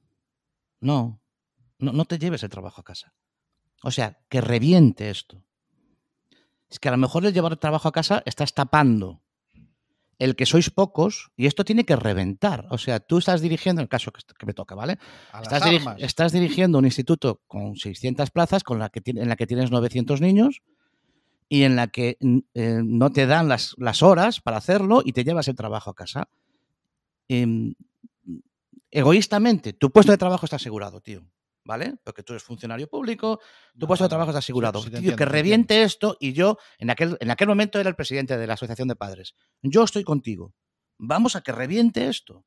no, 0.80 1.20
no, 1.78 1.92
no 1.92 2.04
te 2.04 2.18
lleves 2.18 2.42
el 2.42 2.50
trabajo 2.50 2.80
a 2.80 2.84
casa. 2.84 3.14
O 3.82 3.90
sea, 3.90 4.18
que 4.28 4.40
reviente 4.40 5.08
esto. 5.10 5.42
Es 6.68 6.78
que 6.78 6.88
a 6.88 6.92
lo 6.92 6.98
mejor 6.98 7.24
el 7.24 7.32
llevar 7.32 7.52
el 7.52 7.58
trabajo 7.58 7.88
a 7.88 7.92
casa 7.92 8.22
estás 8.26 8.52
tapando 8.54 9.22
el 10.20 10.36
que 10.36 10.46
sois 10.46 10.70
pocos 10.70 11.32
y 11.36 11.46
esto 11.46 11.64
tiene 11.64 11.84
que 11.84 11.96
reventar. 11.96 12.66
O 12.70 12.78
sea, 12.78 13.00
tú 13.00 13.18
estás 13.18 13.40
dirigiendo, 13.40 13.80
en 13.80 13.84
el 13.84 13.88
caso 13.88 14.12
que, 14.12 14.20
que 14.38 14.46
me 14.46 14.54
toca, 14.54 14.76
¿vale? 14.76 14.98
Estás, 15.42 15.62
diri- 15.64 15.76
armas. 15.80 15.96
estás 16.02 16.30
dirigiendo 16.32 16.78
un 16.78 16.84
instituto 16.84 17.40
con 17.48 17.74
600 17.76 18.30
plazas 18.30 18.62
con 18.62 18.78
la 18.78 18.90
que, 18.90 19.00
en 19.04 19.28
la 19.28 19.34
que 19.36 19.46
tienes 19.48 19.70
900 19.72 20.20
niños 20.20 20.60
y 21.48 21.64
en 21.64 21.74
la 21.74 21.88
que 21.88 22.16
eh, 22.54 22.80
no 22.84 23.10
te 23.10 23.26
dan 23.26 23.48
las, 23.48 23.74
las 23.78 24.02
horas 24.04 24.40
para 24.40 24.58
hacerlo 24.58 25.02
y 25.04 25.12
te 25.12 25.24
llevas 25.24 25.48
el 25.48 25.56
trabajo 25.56 25.90
a 25.90 25.94
casa. 25.94 26.28
Em, 27.28 27.74
egoístamente, 28.90 29.72
tu 29.72 29.90
puesto 29.90 30.12
de 30.12 30.18
trabajo 30.18 30.46
está 30.46 30.56
asegurado, 30.56 31.00
tío. 31.00 31.22
¿Vale? 31.64 31.96
Porque 32.02 32.22
tú 32.22 32.32
eres 32.32 32.42
funcionario 32.42 32.88
público, 32.88 33.38
tu 33.78 33.86
puesto 33.86 34.04
de 34.04 34.08
trabajo 34.08 34.28
no. 34.28 34.30
está 34.32 34.38
asegurado. 34.38 34.78
Sí, 34.80 34.86
sí, 34.86 34.90
te 34.90 34.90
tío, 34.90 34.98
entiendo, 34.98 35.16
que 35.18 35.24
te 35.24 35.30
reviente 35.30 35.82
esto 35.82 36.16
y 36.18 36.32
yo, 36.32 36.56
en 36.78 36.90
aquel, 36.90 37.16
en 37.20 37.30
aquel 37.30 37.48
momento 37.48 37.78
era 37.78 37.88
el 37.90 37.96
presidente 37.96 38.38
de 38.38 38.46
la 38.46 38.54
Asociación 38.54 38.88
de 38.88 38.96
Padres. 38.96 39.34
Yo 39.62 39.84
estoy 39.84 40.02
contigo. 40.02 40.54
Vamos 40.98 41.36
a 41.36 41.42
que 41.42 41.52
reviente 41.52 42.08
esto. 42.08 42.44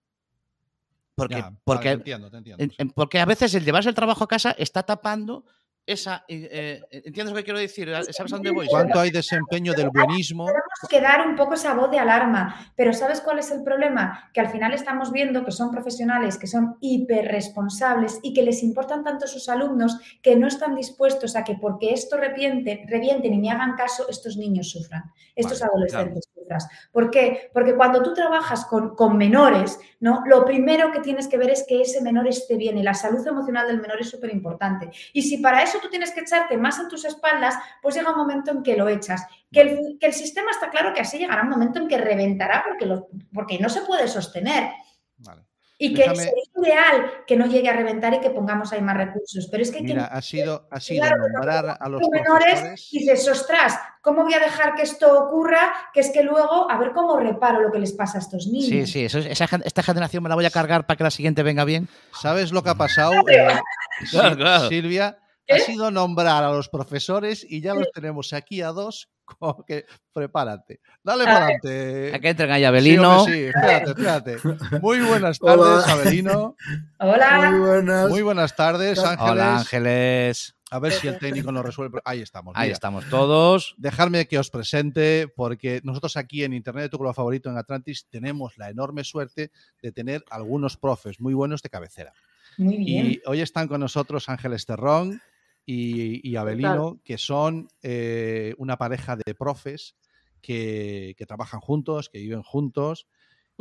Porque, 1.15 1.35
Ya, 1.35 1.41
vale, 1.43 1.57
porque 1.63 1.89
te 1.89 1.93
entiendo, 1.93 2.31
te 2.31 2.37
entiendo, 2.37 2.65
sí. 2.75 2.85
porque 2.95 3.19
a 3.19 3.25
veces 3.25 3.53
el 3.53 3.63
llevarse 3.63 3.89
el 3.89 3.95
trabajo 3.95 4.23
a 4.23 4.27
casa 4.27 4.51
está 4.57 4.81
tapando 4.83 5.45
esa. 5.85 6.23
eh, 6.27 6.81
eh, 6.89 7.01
¿Entiendes 7.05 7.31
lo 7.31 7.37
que 7.37 7.43
quiero 7.43 7.59
decir? 7.59 7.91
¿Sabes 8.11 8.31
dónde 8.31 8.51
voy? 8.51 8.67
¿Cuánto 8.67 8.99
hay 8.99 9.11
desempeño 9.11 9.73
del 9.73 9.89
buenismo? 9.89 10.45
Tenemos 10.45 10.63
que 10.89 11.01
dar 11.01 11.27
un 11.27 11.35
poco 11.35 11.53
esa 11.55 11.73
voz 11.73 11.91
de 11.91 11.99
alarma, 11.99 12.73
pero 12.75 12.93
¿sabes 12.93 13.21
cuál 13.21 13.39
es 13.39 13.51
el 13.51 13.63
problema? 13.63 14.29
Que 14.33 14.39
al 14.41 14.49
final 14.49 14.73
estamos 14.73 15.11
viendo 15.11 15.43
que 15.43 15.51
son 15.51 15.71
profesionales 15.71 16.37
que 16.37 16.47
son 16.47 16.77
hiperresponsables 16.81 18.19
y 18.23 18.33
que 18.33 18.43
les 18.43 18.63
importan 18.63 19.03
tanto 19.03 19.27
sus 19.27 19.49
alumnos 19.49 19.99
que 20.21 20.35
no 20.35 20.47
están 20.47 20.75
dispuestos 20.75 21.35
a 21.35 21.43
que 21.43 21.55
porque 21.55 21.93
esto 21.93 22.17
reviente, 22.17 22.85
revienten 22.87 23.33
y 23.33 23.39
me 23.39 23.49
hagan 23.51 23.75
caso, 23.75 24.07
estos 24.09 24.37
niños 24.37 24.69
sufran, 24.69 25.03
estos 25.35 25.59
Vale, 25.59 25.71
adolescentes 25.73 26.29
sufran. 26.33 26.59
¿Por 26.91 27.09
qué? 27.09 27.49
Porque 27.53 27.75
cuando 27.75 28.01
tú 28.03 28.13
trabajas 28.13 28.65
con, 28.65 28.95
con 28.95 29.17
menores, 29.17 29.79
¿no? 29.99 30.23
lo 30.25 30.45
primero 30.45 30.91
que 30.91 30.99
tienes 30.99 31.27
que 31.27 31.37
ver 31.37 31.49
es 31.49 31.65
que 31.67 31.81
ese 31.81 32.01
menor 32.01 32.27
esté 32.27 32.55
bien 32.57 32.77
y 32.77 32.83
la 32.83 32.93
salud 32.93 33.25
emocional 33.25 33.67
del 33.67 33.81
menor 33.81 33.99
es 34.01 34.09
súper 34.09 34.31
importante. 34.31 34.89
Y 35.13 35.21
si 35.23 35.37
para 35.37 35.63
eso 35.63 35.72
tú 35.79 35.89
tienes 35.89 36.11
que 36.11 36.21
echarte 36.21 36.57
más 36.57 36.79
en 36.79 36.87
tus 36.89 37.05
espaldas, 37.05 37.55
pues 37.81 37.95
llega 37.95 38.11
un 38.11 38.17
momento 38.17 38.51
en 38.51 38.63
que 38.63 38.75
lo 38.75 38.87
echas. 38.89 39.25
Que 39.51 39.61
el, 39.61 39.97
que 39.99 40.07
el 40.07 40.13
sistema 40.13 40.51
está 40.51 40.69
claro 40.69 40.93
que 40.93 41.01
así 41.01 41.17
llegará 41.17 41.43
un 41.43 41.49
momento 41.49 41.79
en 41.79 41.87
que 41.87 41.97
reventará 41.97 42.63
porque, 42.67 42.85
lo- 42.85 43.07
porque 43.33 43.59
no 43.59 43.69
se 43.69 43.81
puede 43.81 44.07
sostener. 44.07 44.71
Vale. 45.17 45.43
Y 45.79 45.93
que 45.93 46.03
Déjame- 46.03 46.15
sería 46.15 46.43
ideal 46.61 47.11
que 47.27 47.35
no 47.35 47.45
llegue 47.47 47.67
a 47.67 47.73
reventar 47.73 48.13
y 48.13 48.21
que 48.21 48.29
pongamos 48.29 48.71
ahí 48.71 48.81
más 48.81 48.95
recursos. 48.95 49.47
Pero 49.51 49.63
es 49.63 49.71
que 49.71 49.79
hay 49.79 49.85
que 49.85 49.93
Mira, 49.93 50.05
ha 50.05 50.21
sido, 50.21 50.67
ha 50.71 50.79
sido 50.79 51.01
Claro, 51.01 51.17
pero 51.23 51.33
nombrar 51.33 51.77
a 51.79 51.89
los 51.89 52.01
menores 52.09 52.45
profesores. 52.61 52.89
dices, 52.91 53.27
ostras, 53.27 53.77
¿cómo 54.01 54.23
voy 54.23 54.33
a 54.33 54.39
dejar 54.39 54.75
que 54.75 54.83
esto 54.83 55.25
ocurra? 55.25 55.73
Que 55.93 55.99
es 55.99 56.11
que 56.11 56.23
luego, 56.23 56.69
a 56.71 56.77
ver 56.77 56.91
cómo 56.93 57.17
reparo 57.17 57.59
lo 57.59 57.71
que 57.71 57.79
les 57.79 57.91
pasa 57.91 58.19
a 58.19 58.21
estos 58.21 58.47
niños. 58.47 58.69
Sí, 58.69 58.85
sí, 58.87 59.05
eso 59.05 59.17
esa 59.19 59.47
esta 59.65 59.83
generación 59.83 60.23
me 60.23 60.29
la 60.29 60.35
voy 60.35 60.45
a 60.45 60.51
cargar 60.51 60.85
para 60.85 60.95
que 60.95 61.03
la 61.03 61.11
siguiente 61.11 61.43
venga 61.43 61.65
bien. 61.65 61.89
¿Sabes 62.21 62.51
lo 62.53 62.63
que 62.63 62.69
ha 62.69 62.75
pasado? 62.75 63.11
Eh, 63.27 63.47
Claro, 64.11 64.35
Sil- 64.35 64.37
claro. 64.37 64.69
Silvia. 64.69 65.17
Ha 65.49 65.59
sido 65.59 65.91
nombrar 65.91 66.43
a 66.43 66.51
los 66.51 66.69
profesores 66.69 67.45
y 67.47 67.61
ya 67.61 67.73
los 67.73 67.91
tenemos 67.91 68.33
aquí 68.33 68.61
a 68.61 68.69
dos. 68.69 69.09
Como 69.39 69.63
que 69.65 69.85
prepárate. 70.11 70.81
Dale 71.01 71.23
para 71.23 71.45
adelante. 71.45 72.11
A 72.13 72.19
que 72.19 72.29
entren 72.29 72.51
ahí 72.51 72.65
Abelino. 72.65 73.23
sí, 73.25 73.43
espérate, 73.45 73.91
espérate. 73.91 74.37
Muy 74.81 74.99
buenas 74.99 75.37
Hola. 75.39 75.55
tardes, 75.55 75.87
Abelino. 75.87 76.55
Hola. 76.99 77.51
Muy 77.51 77.59
buenas. 77.59 78.09
Muy 78.09 78.21
buenas 78.21 78.55
tardes, 78.55 78.99
Hola, 78.99 79.11
Ángeles. 79.11 79.31
Hola 79.31 79.57
Ángeles. 79.57 80.55
A 80.71 80.79
ver 80.79 80.91
si 80.91 81.07
el 81.07 81.19
técnico 81.19 81.51
nos 81.51 81.63
resuelve. 81.63 82.01
Ahí 82.03 82.21
estamos. 82.21 82.53
Ahí 82.57 82.67
mira. 82.67 82.73
estamos 82.73 83.07
todos. 83.07 83.75
Dejadme 83.77 84.27
que 84.27 84.39
os 84.39 84.49
presente, 84.49 85.27
porque 85.35 85.81
nosotros 85.83 86.17
aquí 86.17 86.43
en 86.43 86.51
Internet 86.51 86.85
de 86.85 86.89
tu 86.89 86.97
color 86.97 87.13
favorito 87.13 87.49
en 87.49 87.57
Atlantis 87.57 88.07
tenemos 88.09 88.57
la 88.57 88.71
enorme 88.71 89.03
suerte 89.03 89.51
de 89.81 89.91
tener 89.91 90.23
algunos 90.31 90.75
profes 90.75 91.19
muy 91.21 91.33
buenos 91.33 91.61
de 91.61 91.69
cabecera. 91.69 92.11
Muy 92.57 92.77
bien. 92.77 93.05
Y 93.05 93.21
hoy 93.25 93.41
están 93.41 93.67
con 93.67 93.81
nosotros 93.81 94.29
Ángeles 94.29 94.65
Terrón 94.65 95.21
y, 95.65 96.27
y 96.29 96.35
Abelino, 96.35 96.99
que 97.03 97.17
son 97.17 97.67
eh, 97.81 98.53
una 98.57 98.77
pareja 98.77 99.15
de 99.15 99.33
profes 99.35 99.95
que, 100.41 101.15
que 101.17 101.25
trabajan 101.25 101.59
juntos, 101.61 102.09
que 102.09 102.19
viven 102.19 102.43
juntos 102.43 103.07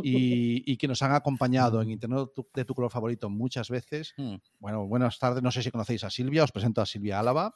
y, 0.02 0.64
y 0.70 0.76
que 0.78 0.88
nos 0.88 1.02
han 1.02 1.12
acompañado 1.14 1.80
en 1.82 1.90
Internet 1.90 2.28
de 2.54 2.64
tu- 2.64 2.74
color 2.74 2.90
favorito 2.90 3.28
muchas 3.30 3.68
veces. 3.70 4.14
Mm. 4.16 4.36
Bueno, 4.58 4.86
buenas 4.86 5.18
tardes. 5.18 5.42
No 5.42 5.50
sé 5.52 5.62
si 5.62 5.70
conocéis 5.70 6.02
a 6.02 6.10
Silvia. 6.10 6.44
Os 6.44 6.50
presento 6.50 6.80
a 6.80 6.86
Silvia 6.86 7.20
Álava. 7.20 7.54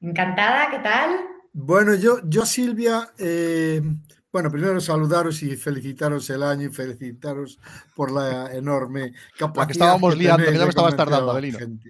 Encantada, 0.00 0.70
¿qué 0.70 0.78
tal? 0.78 1.20
Bueno, 1.52 1.94
yo, 1.96 2.20
yo 2.28 2.46
Silvia, 2.46 3.10
eh, 3.18 3.82
bueno, 4.32 4.50
primero 4.52 4.80
saludaros 4.80 5.42
y 5.42 5.56
felicitaros 5.56 6.30
el 6.30 6.44
año 6.44 6.68
y 6.68 6.72
felicitaros 6.72 7.58
por 7.96 8.12
la 8.12 8.54
enorme 8.54 9.12
capacidad. 9.36 9.70
estábamos 9.72 10.16
liando, 10.16 10.44
que 10.44 10.56
ya 10.56 10.64
me 10.64 10.68
estabas 10.68 10.96
tardando, 10.96 11.26
la 11.26 11.32
Abelino. 11.32 11.58
gente. 11.58 11.88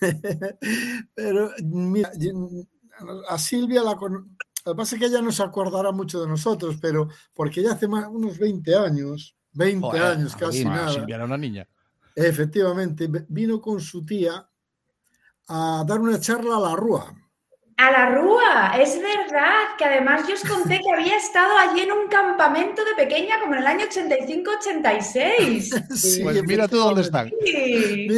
Pero 1.14 1.50
mira, 1.64 2.10
a 3.28 3.38
Silvia 3.38 3.82
la 3.82 3.96
con- 3.96 4.36
Lo 4.64 4.72
que 4.72 4.76
pasa 4.76 4.96
es 4.96 5.00
que 5.00 5.06
ella 5.06 5.22
no 5.22 5.32
se 5.32 5.42
acordará 5.42 5.92
mucho 5.92 6.20
de 6.20 6.26
nosotros, 6.28 6.76
pero 6.80 7.08
porque 7.34 7.62
ya 7.62 7.72
hace 7.72 7.86
más, 7.86 8.06
unos 8.08 8.38
20 8.38 8.74
años, 8.74 9.36
20 9.52 9.86
Joder, 9.86 10.02
años 10.02 10.34
casi 10.34 10.64
nada. 10.64 10.92
Silvia 10.92 11.16
era 11.16 11.24
una 11.24 11.38
niña. 11.38 11.68
Efectivamente, 12.14 13.08
vino 13.28 13.60
con 13.60 13.80
su 13.80 14.04
tía 14.04 14.48
a 15.48 15.84
dar 15.86 16.00
una 16.00 16.18
charla 16.18 16.56
a 16.56 16.60
la 16.60 16.74
Rúa. 16.74 17.14
A 17.78 17.90
la 17.90 18.08
Rúa, 18.14 18.78
es 18.80 18.98
verdad, 19.02 19.76
que 19.76 19.84
además 19.84 20.26
yo 20.26 20.34
os 20.34 20.42
conté 20.42 20.80
que 20.80 20.90
había 20.90 21.18
estado 21.18 21.58
allí 21.58 21.80
en 21.82 21.92
un 21.92 22.08
campamento 22.08 22.82
de 22.82 22.94
pequeña 22.94 23.38
como 23.38 23.52
en 23.52 23.60
el 23.60 23.66
año 23.66 23.84
85-86. 23.86 25.84
Sí, 25.94 26.22
Pues 26.22 26.42
mira 26.44 26.68
tú 26.68 26.78
dónde 26.78 27.02
están. 27.02 27.30
Sí. 27.44 28.08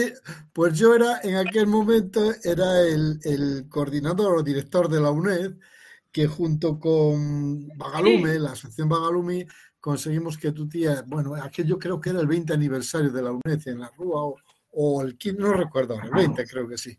Pues 0.52 0.78
yo 0.78 0.94
era, 0.94 1.20
en 1.24 1.36
aquel 1.36 1.66
momento, 1.66 2.32
era 2.44 2.82
el, 2.82 3.18
el 3.24 3.68
coordinador 3.68 4.38
o 4.38 4.42
director 4.44 4.88
de 4.88 5.00
la 5.00 5.10
UNED, 5.10 5.54
que 6.12 6.28
junto 6.28 6.78
con 6.78 7.66
Bagalume, 7.76 8.38
la 8.38 8.52
asociación 8.52 8.88
Bagalumi, 8.88 9.44
conseguimos 9.80 10.38
que 10.38 10.52
tu 10.52 10.68
tía, 10.68 11.02
bueno, 11.04 11.34
aquello 11.34 11.80
creo 11.80 12.00
que 12.00 12.10
era 12.10 12.20
el 12.20 12.28
20 12.28 12.52
aniversario 12.52 13.10
de 13.10 13.22
la 13.22 13.32
UNED 13.32 13.66
en 13.66 13.80
la 13.80 13.90
Rúa, 13.96 14.22
o, 14.22 14.36
o 14.70 15.02
el 15.02 15.18
15, 15.18 15.40
no 15.40 15.52
recuerdo 15.52 16.00
el 16.00 16.10
20 16.10 16.46
creo 16.46 16.68
que 16.68 16.78
sí. 16.78 16.96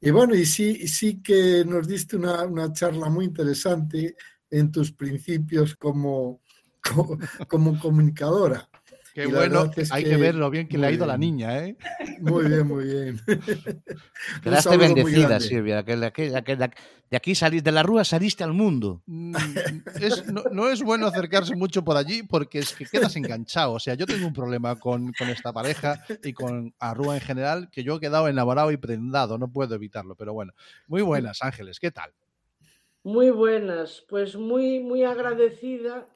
Y 0.00 0.10
bueno, 0.10 0.34
y 0.34 0.46
sí, 0.46 0.88
sí 0.88 1.22
que 1.22 1.64
nos 1.66 1.86
diste 1.86 2.16
una, 2.16 2.44
una 2.44 2.72
charla 2.72 3.10
muy 3.10 3.26
interesante 3.26 4.16
en 4.50 4.72
tus 4.72 4.92
principios 4.92 5.76
como, 5.76 6.40
como, 6.82 7.18
como 7.48 7.78
comunicadora. 7.78 8.69
Qué 9.14 9.24
Y 9.24 9.26
bueno, 9.26 9.70
es 9.76 9.90
hay 9.90 10.04
que, 10.04 10.10
que 10.10 10.16
ver 10.16 10.34
lo 10.36 10.50
bien 10.50 10.68
que 10.68 10.78
le 10.78 10.86
ha 10.86 10.90
ido 10.92 11.02
a 11.04 11.06
la 11.08 11.16
bien. 11.16 11.32
niña, 11.36 11.58
¿eh? 11.66 11.76
Muy 12.20 12.44
bien, 12.46 12.66
muy 12.66 12.84
bien. 12.84 13.20
Quedaste 14.42 14.76
bendecida. 14.76 15.40
Silvia. 15.40 15.82
Que, 15.84 15.96
de, 15.96 16.12
que- 16.12 16.42
que- 16.44 16.56
de 16.56 17.16
aquí 17.16 17.34
salís 17.34 17.64
de 17.64 17.72
la 17.72 17.82
rúa, 17.82 18.04
saliste 18.04 18.44
al 18.44 18.52
mundo. 18.52 19.02
Mm, 19.06 19.34
es- 20.00 20.26
no, 20.26 20.44
no 20.52 20.68
es 20.68 20.80
bueno 20.82 21.06
acercarse 21.06 21.56
mucho 21.56 21.82
por 21.82 21.96
allí 21.96 22.22
porque 22.22 22.60
es 22.60 22.72
que 22.72 22.86
quedas 22.86 23.16
enganchado. 23.16 23.72
O 23.72 23.80
sea, 23.80 23.94
yo 23.94 24.06
tengo 24.06 24.26
un 24.26 24.32
problema 24.32 24.76
con, 24.78 25.12
con 25.14 25.28
esta 25.28 25.52
pareja 25.52 26.00
y 26.22 26.32
con 26.32 26.72
Arrua 26.78 27.16
en 27.16 27.20
general, 27.22 27.68
que 27.70 27.82
yo 27.82 27.96
he 27.96 28.00
quedado 28.00 28.28
enamorado 28.28 28.70
y 28.70 28.76
prendado, 28.76 29.38
no 29.38 29.50
puedo 29.50 29.74
evitarlo. 29.74 30.14
Pero 30.14 30.32
bueno, 30.34 30.52
muy 30.86 31.02
buenas, 31.02 31.42
Ángeles, 31.42 31.80
¿qué 31.80 31.90
tal? 31.90 32.12
Muy 33.02 33.30
buenas, 33.30 34.04
pues 34.08 34.36
muy, 34.36 34.78
muy 34.80 35.02
agradecida 35.04 36.06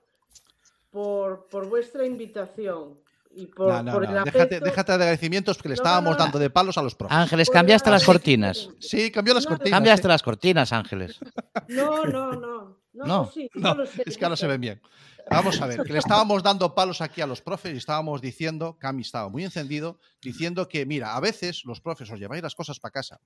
por, 0.94 1.48
por 1.48 1.68
vuestra 1.68 2.06
invitación 2.06 3.00
y 3.34 3.46
por, 3.46 3.66
No, 3.66 3.82
no, 3.82 3.92
por 3.94 4.08
no, 4.08 4.18
el 4.18 4.24
Déjate, 4.24 4.60
de 4.60 4.70
agradecimientos 4.70 5.56
porque 5.56 5.70
le 5.70 5.74
No, 5.74 5.82
estábamos 5.82 6.12
no, 6.12 6.18
no. 6.18 6.24
dando 6.24 6.38
de 6.38 6.50
palos 6.50 6.78
a 6.78 6.82
los 6.82 6.94
profes. 6.94 7.16
Ángeles, 7.16 7.48
por 7.48 7.54
cambiaste 7.54 7.90
las 7.90 8.04
cortinas. 8.04 8.68
Sí, 8.78 9.10
cambió 9.10 9.34
las 9.34 9.42
No, 9.42 9.50
cortinas. 9.50 9.76
Cambiaste 9.76 10.06
¿eh? 10.06 10.08
las 10.08 10.22
cortinas, 10.22 10.72
Ángeles. 10.72 11.18
No, 11.66 12.04
no, 12.04 12.32
no. 12.34 12.78
No, 12.92 13.04
No, 13.06 13.30
sí, 13.34 13.50
yo 13.52 13.60
No, 13.60 13.74
lo 13.74 13.86
sé, 13.86 14.04
es 14.06 14.16
que 14.16 14.24
ahora 14.24 14.36
se 14.36 14.46
ven 14.46 14.60
bien. 14.60 14.80
Vamos 15.28 15.60
a 15.60 15.66
ver, 15.66 15.82
que 15.82 15.92
le 15.92 15.98
estábamos 15.98 16.44
dando 16.44 16.76
palos 16.76 17.00
aquí 17.00 17.20
a 17.22 17.26
los 17.26 17.40
profes 17.42 17.74
y 17.74 17.78
estábamos 17.78 18.20
diciendo, 18.20 18.76
Cami 18.78 19.02
estaba 19.02 19.28
muy 19.28 19.42
encendido, 19.42 19.98
diciendo 20.22 20.68
que, 20.68 20.86
mira, 20.86 21.16
a 21.16 21.20
veces 21.20 21.64
los 21.64 21.80
profes 21.80 22.08
os 22.12 22.20
lleváis 22.20 22.40
las 22.44 22.54
cosas 22.54 22.78
para 22.78 22.92
casa. 22.92 23.18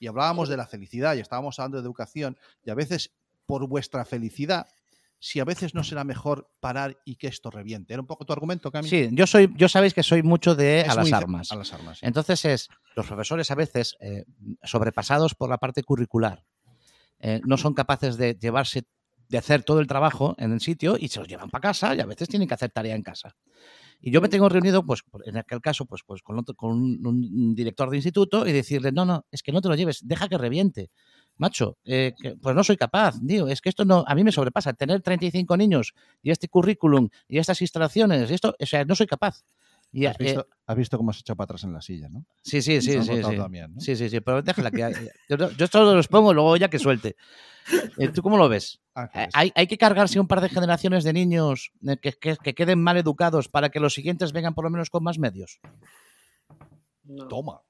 Y 0.00 0.08
hablábamos 0.08 0.48
de 0.48 0.56
la 0.56 0.66
felicidad 0.66 1.14
y 1.14 1.20
estábamos 1.20 1.60
hablando 1.60 1.76
de 1.78 1.84
educación 1.84 2.36
y 2.64 2.70
a 2.70 2.74
veces 2.74 3.12
por 3.46 3.68
vuestra 3.68 4.04
felicidad, 4.04 4.66
si 5.18 5.40
a 5.40 5.44
veces 5.44 5.74
no 5.74 5.82
será 5.82 6.04
mejor 6.04 6.50
parar 6.60 6.98
y 7.04 7.16
que 7.16 7.26
esto 7.26 7.50
reviente. 7.50 7.92
¿Era 7.94 8.00
un 8.02 8.06
poco 8.06 8.24
tu 8.24 8.32
argumento, 8.32 8.70
Cami? 8.70 8.88
Sí, 8.88 9.08
yo 9.12 9.26
soy, 9.26 9.52
yo 9.56 9.68
sabéis 9.68 9.94
que 9.94 10.02
soy 10.02 10.22
mucho 10.22 10.54
de 10.54 10.82
a 10.82 10.94
las 10.94 11.12
armas. 11.12 11.50
A 11.52 11.56
las 11.56 11.72
armas. 11.72 11.98
sí. 11.98 12.06
Entonces 12.06 12.44
es, 12.44 12.68
los 12.94 13.06
profesores 13.06 13.50
a 13.50 13.54
veces, 13.54 13.96
eh, 14.00 14.24
sobrepasados 14.62 15.34
por 15.34 15.48
la 15.50 15.58
parte 15.58 15.82
curricular, 15.82 16.44
eh, 17.18 17.40
no 17.44 17.56
son 17.56 17.72
capaces 17.74 18.16
de 18.18 18.34
llevarse, 18.34 18.84
de 19.28 19.38
hacer 19.38 19.62
todo 19.64 19.80
el 19.80 19.86
trabajo 19.86 20.34
en 20.38 20.52
el 20.52 20.60
sitio 20.60 20.96
y 21.00 21.08
se 21.08 21.18
los 21.18 21.28
llevan 21.28 21.50
para 21.50 21.62
casa 21.62 21.94
y 21.94 22.00
a 22.00 22.06
veces 22.06 22.28
tienen 22.28 22.46
que 22.46 22.54
hacer 22.54 22.70
tarea 22.70 22.94
en 22.94 23.02
casa. 23.02 23.34
Y 23.98 24.10
yo 24.10 24.20
me 24.20 24.28
tengo 24.28 24.48
reunido, 24.50 24.84
pues, 24.84 25.02
en 25.24 25.38
aquel 25.38 25.62
caso, 25.62 25.86
pues, 25.86 26.02
pues 26.06 26.20
con, 26.22 26.38
otro- 26.38 26.54
con 26.54 26.72
un, 26.72 27.06
un 27.06 27.54
director 27.54 27.88
de 27.88 27.96
instituto 27.96 28.46
y 28.46 28.52
decirle, 28.52 28.92
no, 28.92 29.06
no, 29.06 29.24
es 29.30 29.42
que 29.42 29.52
no 29.52 29.62
te 29.62 29.68
lo 29.68 29.74
lleves, 29.74 30.00
deja 30.06 30.28
que 30.28 30.36
reviente. 30.36 30.90
Macho, 31.38 31.76
eh, 31.84 32.14
que- 32.20 32.36
pues 32.36 32.54
no 32.56 32.64
soy 32.64 32.76
capaz, 32.76 33.16
digo, 33.20 33.48
es 33.48 33.60
que 33.60 33.68
esto 33.68 33.84
no, 33.84 34.04
a 34.06 34.14
mí 34.14 34.24
me 34.24 34.32
sobrepasa, 34.32 34.72
tener 34.72 35.02
35 35.02 35.56
niños 35.56 35.92
y 36.22 36.30
este 36.30 36.48
currículum 36.48 37.08
y 37.28 37.38
estas 37.38 37.60
instalaciones, 37.60 38.30
y 38.30 38.34
esto, 38.34 38.54
o 38.58 38.66
sea, 38.66 38.84
no 38.84 38.94
soy 38.94 39.06
capaz. 39.06 39.44
Y, 39.92 40.04
¿Has 40.06 40.16
eh, 40.18 40.24
visto, 40.24 40.46
has 40.66 40.76
visto 40.76 40.96
cómo 40.98 41.12
se 41.12 41.20
echa 41.20 41.34
para 41.34 41.44
atrás 41.44 41.64
en 41.64 41.72
la 41.72 41.80
silla, 41.80 42.08
¿no? 42.08 42.24
Sí, 42.42 42.60
sí, 42.60 42.80
sí, 42.82 43.00
sí, 43.02 43.22
sí. 43.22 43.36
también, 43.36 43.74
¿no? 43.74 43.80
Sí, 43.80 43.94
sí, 43.96 44.08
sí, 44.10 44.20
pero 44.20 44.42
déjala 44.42 44.70
que 44.70 44.92
yo, 45.28 45.36
yo 45.52 45.66
solo 45.68 45.94
los 45.94 46.08
pongo 46.08 46.34
luego 46.34 46.56
ya 46.56 46.68
que 46.68 46.78
suelte. 46.78 47.16
Eh, 47.98 48.08
¿Tú 48.08 48.20
cómo 48.22 48.36
lo 48.36 48.48
ves? 48.48 48.80
Eh, 48.84 48.90
Ángeles. 48.94 49.28
¿Hay, 49.34 49.52
hay 49.54 49.66
que 49.66 49.78
cargarse 49.78 50.18
un 50.20 50.26
par 50.26 50.40
de 50.40 50.48
generaciones 50.48 51.04
de 51.04 51.12
niños 51.12 51.70
que, 52.02 52.12
que- 52.12 52.36
que 52.36 52.54
queden 52.54 52.82
mal 52.82 52.96
educados 52.96 53.48
para 53.48 53.68
que 53.70 53.78
los 53.80 53.94
siguientes 53.94 54.32
vengan 54.32 54.54
por 54.54 54.64
lo 54.64 54.70
menos 54.70 54.90
con 54.90 55.02
más 55.04 55.18
medios. 55.18 55.60
No. 57.04 57.28
Toma. 57.28 57.60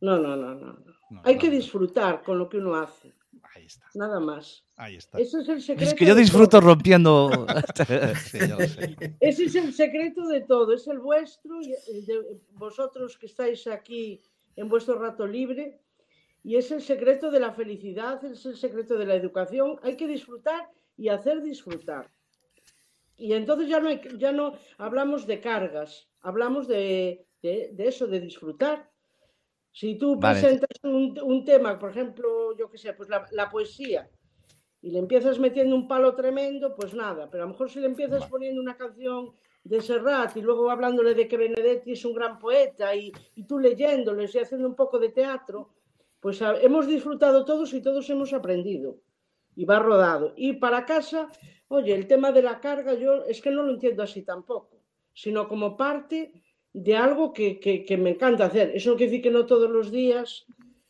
no, 0.00 0.18
no, 0.18 0.36
no, 0.36 0.54
no. 0.54 0.78
No. 1.12 1.22
Hay 1.24 1.34
no, 1.36 1.40
que 1.40 1.50
disfrutar 1.50 2.22
con 2.22 2.38
lo 2.38 2.48
que 2.48 2.58
uno 2.58 2.74
hace, 2.76 3.12
Ahí 3.54 3.66
está. 3.66 3.86
nada 3.94 4.18
más. 4.20 4.64
Ahí 4.76 4.96
está. 4.96 5.18
Ese 5.18 5.40
es 5.40 5.48
el 5.48 5.60
secreto. 5.62 5.90
Es 5.90 5.94
que 5.94 6.06
yo 6.06 6.14
disfruto 6.14 6.58
todo. 6.58 6.68
rompiendo. 6.68 7.46
Sí, 8.30 8.38
ya 8.38 8.56
lo 8.56 8.66
sé. 8.66 8.96
Ese 9.20 9.44
es 9.44 9.54
el 9.54 9.72
secreto 9.72 10.26
de 10.28 10.40
todo, 10.42 10.72
es 10.74 10.86
el 10.88 10.98
vuestro 10.98 11.60
y 11.60 11.72
el 11.92 12.06
de 12.06 12.40
vosotros 12.52 13.16
que 13.18 13.26
estáis 13.26 13.66
aquí 13.66 14.20
en 14.56 14.68
vuestro 14.68 14.98
rato 14.98 15.26
libre. 15.26 15.80
Y 16.44 16.56
es 16.56 16.70
el 16.72 16.82
secreto 16.82 17.30
de 17.30 17.38
la 17.40 17.52
felicidad, 17.52 18.24
es 18.24 18.44
el 18.46 18.56
secreto 18.56 18.98
de 18.98 19.06
la 19.06 19.14
educación. 19.14 19.78
Hay 19.82 19.96
que 19.96 20.08
disfrutar 20.08 20.68
y 20.96 21.08
hacer 21.08 21.40
disfrutar. 21.42 22.10
Y 23.16 23.34
entonces 23.34 23.68
ya 23.68 23.78
no, 23.78 23.88
hay- 23.88 24.00
ya 24.18 24.32
no 24.32 24.56
hablamos 24.78 25.26
de 25.26 25.40
cargas, 25.40 26.08
hablamos 26.20 26.66
de, 26.66 27.24
de- 27.42 27.70
de 27.74 27.86
eso, 27.88 28.06
de 28.08 28.18
disfrutar. 28.20 28.90
Si 29.72 29.96
tú 29.96 30.16
Vale. 30.16 30.38
presentas 30.40 30.68
un, 30.84 31.18
un 31.22 31.44
tema, 31.44 31.78
por 31.78 31.90
ejemplo, 31.90 32.56
yo 32.56 32.70
qué 32.70 32.78
sé, 32.78 32.92
pues 32.92 33.08
la, 33.08 33.26
la 33.32 33.48
poesía, 33.48 34.08
y 34.82 34.90
le 34.90 34.98
empiezas 34.98 35.38
metiendo 35.38 35.74
un 35.76 35.86
palo 35.88 36.14
tremendo, 36.14 36.74
pues 36.74 36.92
nada. 36.92 37.30
Pero 37.30 37.44
a 37.44 37.46
lo 37.46 37.52
mejor 37.52 37.70
si 37.70 37.80
le 37.80 37.86
empiezas 37.86 38.26
poniendo 38.26 38.60
una 38.60 38.76
canción 38.76 39.32
de 39.64 39.80
Serrat 39.80 40.36
y 40.36 40.42
luego 40.42 40.70
hablándole 40.70 41.14
de 41.14 41.28
que 41.28 41.36
Benedetti 41.36 41.92
es 41.92 42.04
un 42.04 42.14
gran 42.14 42.38
poeta 42.38 42.94
y, 42.94 43.12
y 43.36 43.44
tú 43.44 43.58
leyéndoles 43.60 44.34
y 44.34 44.40
haciendo 44.40 44.66
un 44.68 44.74
poco 44.74 44.98
de 44.98 45.10
teatro, 45.10 45.70
pues 46.20 46.42
a- 46.42 46.60
hemos 46.60 46.86
disfrutado 46.88 47.44
todos 47.44 47.72
y 47.74 47.80
todos 47.80 48.10
hemos 48.10 48.32
aprendido. 48.32 48.96
Y 49.54 49.64
va 49.66 49.78
rodado. 49.78 50.32
Y 50.36 50.54
para 50.54 50.84
casa, 50.84 51.28
oye, 51.68 51.94
el 51.94 52.06
tema 52.08 52.32
de 52.32 52.42
la 52.42 52.58
carga 52.60 52.94
yo 52.94 53.24
es 53.24 53.40
que 53.40 53.50
no 53.52 53.62
lo 53.62 53.70
entiendo 53.72 54.02
así 54.02 54.22
tampoco, 54.22 54.82
sino 55.14 55.46
como 55.46 55.76
parte 55.76 56.32
de 56.72 56.96
algo 56.96 57.32
que, 57.32 57.58
que- 57.60 57.84
que 57.84 57.96
me 57.96 58.10
encanta 58.10 58.46
hacer. 58.46 58.72
Eso 58.74 58.90
no 58.90 58.96
quiere 58.96 59.10
decir 59.12 59.22
que 59.24 59.30
no 59.30 59.46
todos 59.46 59.70
los 59.70 59.90
días, 59.90 60.46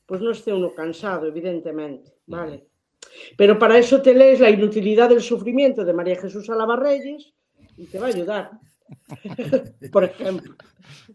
pues 0.07 0.21
no 0.21 0.31
esté 0.31 0.53
uno 0.53 0.73
cansado, 0.75 1.27
evidentemente, 1.27 2.13
¿vale? 2.27 2.65
Pero 3.37 3.59
para 3.59 3.79
eso 3.79 4.01
te 4.01 4.15
lees 4.15 4.41
La 4.41 4.51
inutilidad 4.51 5.09
del 5.09 5.21
sufrimiento 5.21 5.85
de 5.85 5.93
María 5.93 6.17
Jesús 6.21 6.49
Alabarreyes 6.51 7.33
y 7.77 7.87
te 7.87 7.99
va 7.99 8.07
a 8.07 8.11
ayudar. 8.11 8.51
Por 9.93 10.05
ejemplo. 10.05 10.55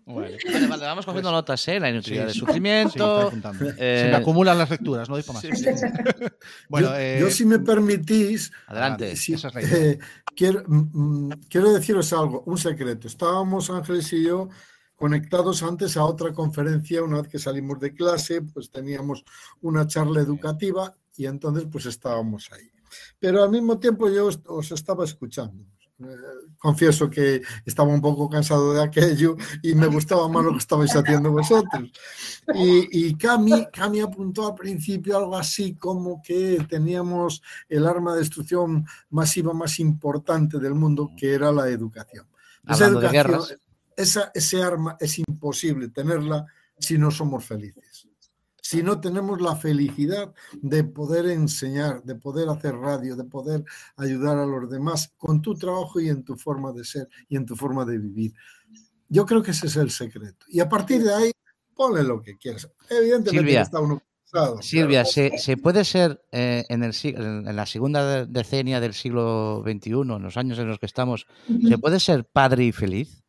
Vale, 0.06 0.38
vale, 0.52 0.68
vale, 0.68 0.86
vamos 0.86 1.06
cogiendo 1.06 1.32
notas, 1.32 1.68
¿eh? 1.68 1.80
La 1.80 1.90
inutilidad 1.90 2.28
Sí, 2.28 2.34
sí. 2.34 2.40
sufrimiento. 2.40 3.32
Sí, 3.32 3.38
eh, 3.78 4.02
Se 4.06 4.10
me 4.12 4.16
acumulan 4.16 4.58
las 4.58 4.70
lecturas, 4.70 5.10
no 5.10 5.16
doy 5.16 5.24
para 5.24 5.34
más. 5.34 5.42
sí, 5.44 5.50
sí, 5.56 5.64
sí. 5.76 5.86
Bueno, 6.70 6.90
yo, 6.90 6.96
eh, 6.98 7.18
yo, 7.20 7.30
si 7.30 7.46
me 7.46 7.60
permitís, 7.60 8.52
Adelante. 8.68 9.16
sí, 9.16 9.34
esa 9.34 9.50
es 9.50 9.56
la 9.56 9.62
idea. 9.62 9.78
eh, 9.78 10.00
quiero, 10.36 10.64
mm, 10.68 10.90
mm, 11.28 11.30
quiero 11.50 11.74
deciros 11.74 12.12
algo, 12.14 12.44
un 12.46 12.58
secreto. 12.58 13.08
Estábamos 13.08 13.70
Ángeles 13.70 14.12
y 14.14 14.24
yo 14.24 14.50
conectados 14.96 15.62
antes 15.64 15.96
a 15.98 16.06
otra 16.06 16.34
conferencia, 16.34 17.04
una 17.04 17.22
vez 17.22 17.30
que 17.30 17.38
salimos 17.40 17.80
de 17.80 17.94
clase, 17.94 18.42
pues 18.42 18.72
teníamos 18.72 19.24
una 19.62 19.86
charla 19.86 20.22
educativa 20.22 20.94
y 21.18 21.26
entonces 21.26 21.66
pues 21.72 21.86
estábamos 21.86 22.50
ahí. 22.54 22.72
Pero 23.20 23.44
al 23.44 23.50
mismo 23.52 23.78
tiempo 23.78 24.10
yo 24.10 24.30
os 24.46 24.72
estaba 24.72 25.04
escuchando. 25.04 25.66
Eh, 26.00 26.06
confieso 26.60 27.10
que 27.10 27.42
estaba 27.66 27.90
un 27.92 28.02
poco 28.02 28.30
cansado 28.30 28.72
de 28.74 28.84
aquello 28.84 29.36
y 29.64 29.74
me 29.74 29.88
gustaba 29.88 30.28
más 30.28 30.46
lo 30.46 30.52
que 30.52 30.60
estabais 30.60 30.96
haciendo 30.96 31.32
vosotros. 31.32 31.92
Y, 32.54 33.08
y 33.08 33.16
Cami, 33.16 33.66
Cami 33.74 34.02
apuntó 34.02 34.48
al 34.48 34.56
principio 34.56 35.18
algo 35.18 35.36
así 35.36 35.74
como 35.74 36.22
que 36.22 36.64
teníamos 36.70 37.42
el 37.68 37.88
arma 37.88 38.14
de 38.14 38.20
destrucción 38.20 38.86
masiva 39.10 39.54
más 39.54 39.80
importante 39.80 40.60
del 40.60 40.76
mundo, 40.76 41.12
que 41.18 41.34
era 41.34 41.52
la 41.52 41.68
educación. 41.68 42.28
Esa 42.68 42.86
de 42.86 42.92
educación, 42.92 43.42
esa, 43.96 44.32
ese 44.36 44.62
arma 44.62 44.98
es 45.00 45.18
imposible 45.18 45.90
tenerla 45.90 46.46
si 46.78 47.00
no 47.00 47.10
somos 47.10 47.44
felices. 47.44 47.97
Si 48.70 48.84
no 48.84 49.00
tenemos 49.00 49.40
la 49.40 49.56
felicidad 49.56 50.34
de 50.62 50.84
poder 50.84 51.28
enseñar, 51.28 52.04
de 52.04 52.16
poder 52.16 52.50
hacer 52.50 52.76
radio, 52.76 53.16
de 53.16 53.24
poder 53.24 53.64
ayudar 53.96 54.38
a 54.38 54.46
los 54.46 54.70
demás 54.70 55.14
con 55.16 55.42
tu 55.42 55.56
trabajo 55.56 56.02
y 56.02 56.10
en 56.10 56.26
tu 56.26 56.36
forma 56.36 56.74
de 56.74 56.84
ser 56.84 57.08
y 57.30 57.38
en 57.38 57.46
tu 57.46 57.56
forma 57.56 57.86
de 57.86 57.98
vivir. 57.98 58.34
Yo 59.08 59.26
creo 59.26 59.42
que 59.42 59.52
ese 59.52 59.68
es 59.68 59.78
el 59.78 59.90
secreto. 59.90 60.46
Y 60.50 60.60
a 60.60 60.68
partir 60.68 61.02
de 61.02 61.14
ahí, 61.14 61.32
ponle 61.74 62.04
lo 62.04 62.22
que 62.22 62.38
quieras. 62.38 62.70
Evidentemente 62.90 63.40
Silvia, 63.40 63.62
está 63.62 63.80
uno 63.80 64.04
cansado, 64.30 64.62
Silvia, 64.62 65.06
¿se, 65.06 65.38
se 65.38 65.56
puede 65.56 65.86
ser 65.86 66.22
eh, 66.34 66.66
en, 66.68 66.84
el, 66.84 66.94
en 67.06 67.56
la 67.56 67.66
segunda 67.66 68.26
decenia 68.26 68.82
del 68.82 68.94
siglo 68.94 69.64
XXI, 69.66 69.92
en 69.92 70.24
los 70.24 70.36
años 70.36 70.60
en 70.60 70.68
los 70.68 70.78
que 70.78 70.88
estamos, 70.88 71.26
¿se 71.48 71.78
puede 71.78 72.02
ser 72.02 72.26
padre 72.26 72.66
y 72.66 72.74
feliz? 72.74 73.24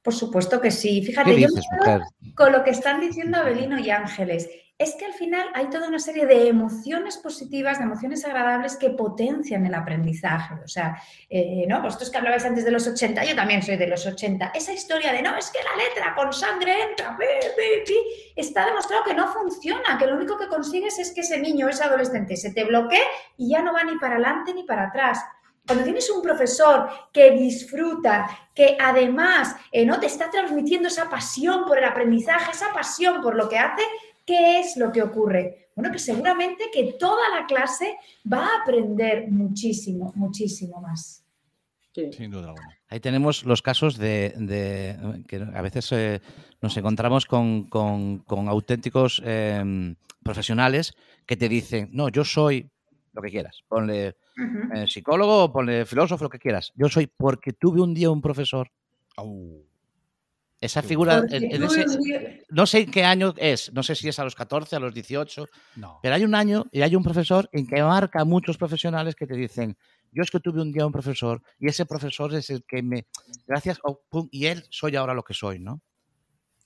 Por 0.00 0.14
supuesto 0.14 0.58
que 0.62 0.70
sí. 0.70 1.02
¿Qué 1.02 1.08
Fíjate, 1.08 1.38
yo 1.38 1.48
me 1.54 1.60
quedo 1.84 2.00
con 2.34 2.52
lo 2.52 2.64
que 2.64 2.70
están 2.70 3.02
diciendo 3.02 3.36
Abelino 3.36 3.78
y 3.78 3.90
Ángeles. 3.90 4.48
Es 4.78 4.94
que 4.94 5.06
al 5.06 5.12
final 5.12 5.48
hay 5.54 5.70
toda 5.70 5.88
una 5.88 5.98
serie 5.98 6.24
de 6.24 6.46
emociones 6.46 7.16
positivas, 7.16 7.78
de 7.78 7.84
emociones 7.84 8.24
agradables 8.24 8.76
que 8.76 8.90
potencian 8.90 9.66
el 9.66 9.74
aprendizaje. 9.74 10.54
O 10.64 10.68
sea, 10.68 11.02
eh, 11.28 11.64
¿no? 11.66 11.82
Vosotros 11.82 12.10
que 12.10 12.18
hablabais 12.18 12.44
antes 12.44 12.64
de 12.64 12.70
los 12.70 12.86
80, 12.86 13.24
yo 13.24 13.34
también 13.34 13.60
soy 13.60 13.76
de 13.76 13.88
los 13.88 14.06
80. 14.06 14.52
Esa 14.54 14.72
historia 14.72 15.12
de 15.12 15.20
no, 15.20 15.36
es 15.36 15.50
que 15.50 15.58
la 15.64 15.82
letra 15.82 16.14
con 16.14 16.32
sangre 16.32 16.90
entra, 16.90 17.18
pi, 17.18 17.24
pi, 17.56 17.92
pi", 17.92 17.98
está 18.36 18.66
demostrado 18.66 19.02
que 19.02 19.14
no 19.14 19.26
funciona, 19.32 19.98
que 19.98 20.06
lo 20.06 20.14
único 20.14 20.38
que 20.38 20.46
consigues 20.46 20.96
es 21.00 21.10
que 21.10 21.22
ese 21.22 21.40
niño, 21.40 21.68
ese 21.68 21.82
adolescente, 21.82 22.36
se 22.36 22.52
te 22.52 22.62
bloquee 22.62 23.02
y 23.36 23.50
ya 23.50 23.62
no 23.62 23.72
va 23.72 23.82
ni 23.82 23.98
para 23.98 24.14
adelante 24.14 24.54
ni 24.54 24.62
para 24.62 24.84
atrás. 24.84 25.18
Cuando 25.68 25.84
tienes 25.84 26.08
un 26.08 26.22
profesor 26.22 26.88
que 27.12 27.32
disfruta, 27.32 28.26
que 28.54 28.78
además 28.80 29.54
eh, 29.70 29.84
¿no? 29.84 30.00
te 30.00 30.06
está 30.06 30.30
transmitiendo 30.30 30.88
esa 30.88 31.10
pasión 31.10 31.66
por 31.66 31.76
el 31.76 31.84
aprendizaje, 31.84 32.52
esa 32.52 32.72
pasión 32.72 33.20
por 33.20 33.34
lo 33.34 33.50
que 33.50 33.58
hace, 33.58 33.82
¿qué 34.28 34.60
es 34.60 34.76
lo 34.76 34.92
que 34.92 35.02
ocurre? 35.02 35.70
Bueno, 35.74 35.90
que 35.92 35.98
seguramente 35.98 36.64
que 36.72 36.82
toda 36.98 37.24
la 37.36 37.46
clase 37.46 37.96
va 38.30 38.44
a 38.46 38.62
aprender 38.62 39.16
muchísimo, 39.30 40.12
muchísimo 40.14 40.80
más. 40.80 41.24
Sí. 41.94 42.12
sin 42.12 42.30
duda 42.30 42.48
alguna. 42.50 42.78
Ahí 42.90 43.00
tenemos 43.00 43.44
los 43.44 43.60
casos 43.62 43.96
de, 43.98 44.32
de- 44.36 45.24
que 45.26 45.36
a 45.60 45.62
veces 45.62 45.90
eh, 45.92 46.20
nos 46.60 46.76
encontramos 46.76 47.24
con, 47.26 47.64
con- 47.68 48.18
con 48.18 48.48
auténticos 48.48 49.20
eh, 49.24 49.94
profesionales 50.22 50.92
que 51.26 51.36
te 51.36 51.48
dicen, 51.48 51.88
no, 51.92 52.08
yo 52.08 52.24
soy 52.24 52.70
lo 53.14 53.22
que 53.22 53.30
quieras, 53.30 53.62
ponle 53.68 54.14
eh, 54.74 54.86
psicólogo, 54.86 55.50
ponle 55.52 55.86
filósofo, 55.86 56.24
lo 56.24 56.30
que 56.30 56.38
quieras. 56.38 56.72
Yo 56.76 56.88
soy 56.88 57.06
porque 57.08 57.52
tuve 57.52 57.80
un 57.80 57.94
día 57.94 58.10
un 58.10 58.20
profesor. 58.20 58.70
Au. 59.16 59.64
Esa 60.60 60.82
figura, 60.82 61.22
en- 61.30 61.62
ese- 61.62 61.84
no 62.50 62.66
sé 62.66 62.80
en 62.80 62.90
qué 62.90 63.04
año 63.04 63.32
es, 63.36 63.72
no 63.72 63.82
sé 63.84 63.94
si 63.94 64.08
es 64.08 64.18
a 64.18 64.24
los 64.24 64.34
14, 64.34 64.74
a 64.74 64.80
los 64.80 64.92
18, 64.92 65.46
No. 65.76 66.00
pero 66.02 66.14
hay 66.16 66.24
un 66.24 66.34
año 66.34 66.66
y 66.72 66.82
hay 66.82 66.96
un 66.96 67.04
profesor 67.04 67.48
en 67.52 67.66
que 67.66 67.80
marca 67.82 68.20
a 68.22 68.24
muchos 68.24 68.56
profesionales 68.58 69.14
que 69.14 69.26
te 69.26 69.34
dicen, 69.36 69.76
yo 70.10 70.22
es 70.22 70.30
que 70.30 70.40
tuve 70.40 70.60
un 70.60 70.72
día 70.72 70.84
un 70.84 70.90
profesor 70.92 71.42
y 71.60 71.68
ese 71.68 71.86
profesor 71.86 72.34
es 72.34 72.50
el 72.50 72.64
que 72.64 72.82
me, 72.82 73.06
gracias, 73.46 73.78
oh, 73.84 74.00
pum, 74.08 74.28
y 74.32 74.46
él 74.46 74.64
soy 74.70 74.96
ahora 74.96 75.14
lo 75.14 75.22
que 75.22 75.34
soy, 75.34 75.60
¿no? 75.60 75.80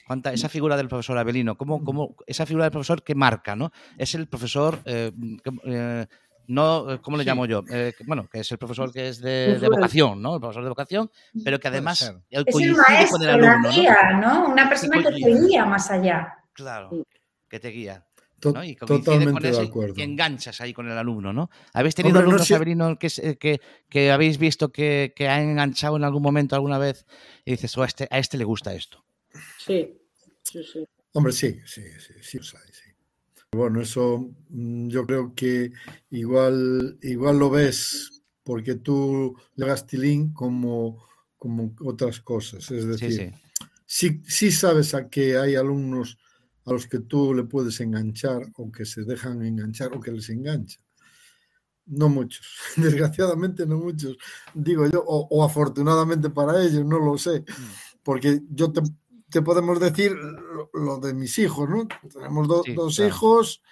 Cuánta- 0.07 0.33
esa 0.33 0.49
figura 0.49 0.77
del 0.77 0.89
profesor 0.89 1.19
Abelino, 1.19 1.57
¿cómo, 1.59 1.85
cómo, 1.85 2.17
esa 2.27 2.47
figura 2.47 2.65
del 2.65 2.73
profesor 2.73 3.03
que 3.03 3.15
marca, 3.15 3.55
¿no? 3.57 3.73
Es 3.99 4.15
el 4.15 4.27
profesor, 4.27 4.81
eh, 4.87 5.13
que, 5.45 5.51
eh, 5.67 6.07
no, 6.47 7.01
¿cómo 7.03 7.17
le 7.17 7.25
Sí. 7.25 7.29
llamo 7.31 7.47
yo? 7.47 7.63
Eh, 7.71 7.93
bueno, 8.07 8.29
que 8.29 8.41
es 8.41 8.53
el 8.53 8.59
profesor 8.59 8.93
que 8.93 9.09
es 9.09 9.21
de, 9.21 9.59
vocación, 9.69 10.21
¿no? 10.21 10.35
El 10.35 10.41
profesor 10.41 10.63
de 10.63 10.69
vocación, 10.69 11.11
pero 11.45 11.59
que 11.61 11.69
además 11.69 12.03
Es 12.03 12.55
el 12.61 12.75
maestro, 12.77 13.19
con 13.19 13.23
el 13.23 13.29
alumno, 13.31 13.49
la 13.49 13.59
¿no? 13.59 13.71
guía, 13.71 13.97
¿no? 14.21 14.47
Una 14.49 14.69
persona 14.69 15.03
que 15.03 15.11
te 15.11 15.47
guía 15.47 15.65
más 15.65 15.91
allá. 15.91 16.35
Claro, 16.53 17.05
que 17.49 17.61
te 17.61 17.69
guía. 17.69 18.07
Y 18.45 18.75
coincide 18.75 18.77
con 18.77 19.05
Totalmente 19.05 19.51
de 19.53 19.61
acuerdo. 19.61 19.95
que 19.95 20.03
enganchas 20.03 20.61
ahí 20.61 20.73
con 20.73 20.91
el 20.91 20.99
alumno, 20.99 21.33
¿no? 21.33 21.49
¿Habéis 21.75 21.95
tenido 21.95 22.19
Hombre, 22.19 22.25
no 22.25 22.29
alumnos, 22.31 22.49
sé- 22.49 22.57
Avelino, 22.57 22.99
que, 22.99 23.09
se- 23.09 23.39
que, 23.39 23.61
que 23.89 24.11
habéis 24.11 24.37
visto 24.39 24.73
que, 24.73 25.13
que 25.15 25.29
han 25.29 25.43
enganchado 25.51 25.97
en 25.97 26.03
algún 26.03 26.23
momento, 26.25 26.57
alguna 26.57 26.77
vez, 26.79 27.07
y 27.45 27.53
dices, 27.53 27.79
"Oh, 27.79 27.85
a, 27.85 27.87
este, 27.87 28.09
a 28.11 28.19
este 28.19 28.37
le 28.39 28.45
gusta 28.45 28.75
esto? 28.75 29.05
Sí, 29.59 29.97
sí, 30.43 30.65
sí. 30.65 30.85
Hombre, 31.13 31.33
sí, 31.33 31.61
sí, 31.67 31.83
sí, 32.01 32.15
sí, 32.21 32.39
sí. 32.43 32.92
Bueno, 33.55 33.83
eso 33.83 34.31
mm, 34.49 34.89
yo 34.89 35.05
creo 35.07 35.35
que 35.35 35.73
igual, 36.11 36.99
igual 37.03 37.39
lo 37.39 37.51
ves 37.51 38.23
porque 38.43 38.77
tú 38.77 39.37
le 39.57 39.67
das 39.67 39.87
tilín 39.87 40.33
como, 40.33 41.05
como 41.37 41.75
otras 41.81 42.21
cosas. 42.21 42.71
Es 42.71 42.83
Sí, 42.85 42.89
decir, 42.89 43.13
sí. 43.13 43.31
sí, 43.87 44.23
sí 44.27 44.51
sabes 44.51 44.95
a 44.95 45.09
que 45.11 45.37
hay 45.37 45.55
alumnos 45.55 46.19
a 46.65 46.73
los 46.73 46.87
que 46.87 47.01
tú 47.01 47.35
le 47.35 47.45
puedes 47.45 47.79
enganchar 47.81 48.43
o 48.57 48.73
que 48.73 48.87
se 48.87 49.03
dejan 49.05 49.45
enganchar 49.45 49.95
o 49.95 50.01
que 50.01 50.13
les 50.13 50.31
engancha. 50.31 50.79
No 51.85 52.09
muchos, 52.09 52.47
desgraciadamente 52.77 53.67
no 53.67 53.77
muchos, 53.77 54.17
digo 54.55 54.87
yo, 54.87 55.05
o, 55.05 55.27
o 55.31 55.45
afortunadamente 55.45 56.31
para 56.31 56.63
ellos, 56.63 56.87
no 56.87 56.99
lo 56.99 57.19
sé, 57.19 57.45
porque 58.03 58.41
yo 58.51 58.73
te, 58.73 58.81
te 59.33 59.43
podemos 59.43 59.81
decir 59.81 60.13
lo, 60.13 60.71
lo 60.73 60.99
de 60.99 61.15
mis 61.15 61.37
hijos, 61.39 61.69
¿no? 61.69 61.89
Tenemos 62.13 62.47
do- 62.47 62.63
Sí, 62.65 62.75
dos 62.75 62.97
claro. 62.97 63.09
hijos, 63.09 63.63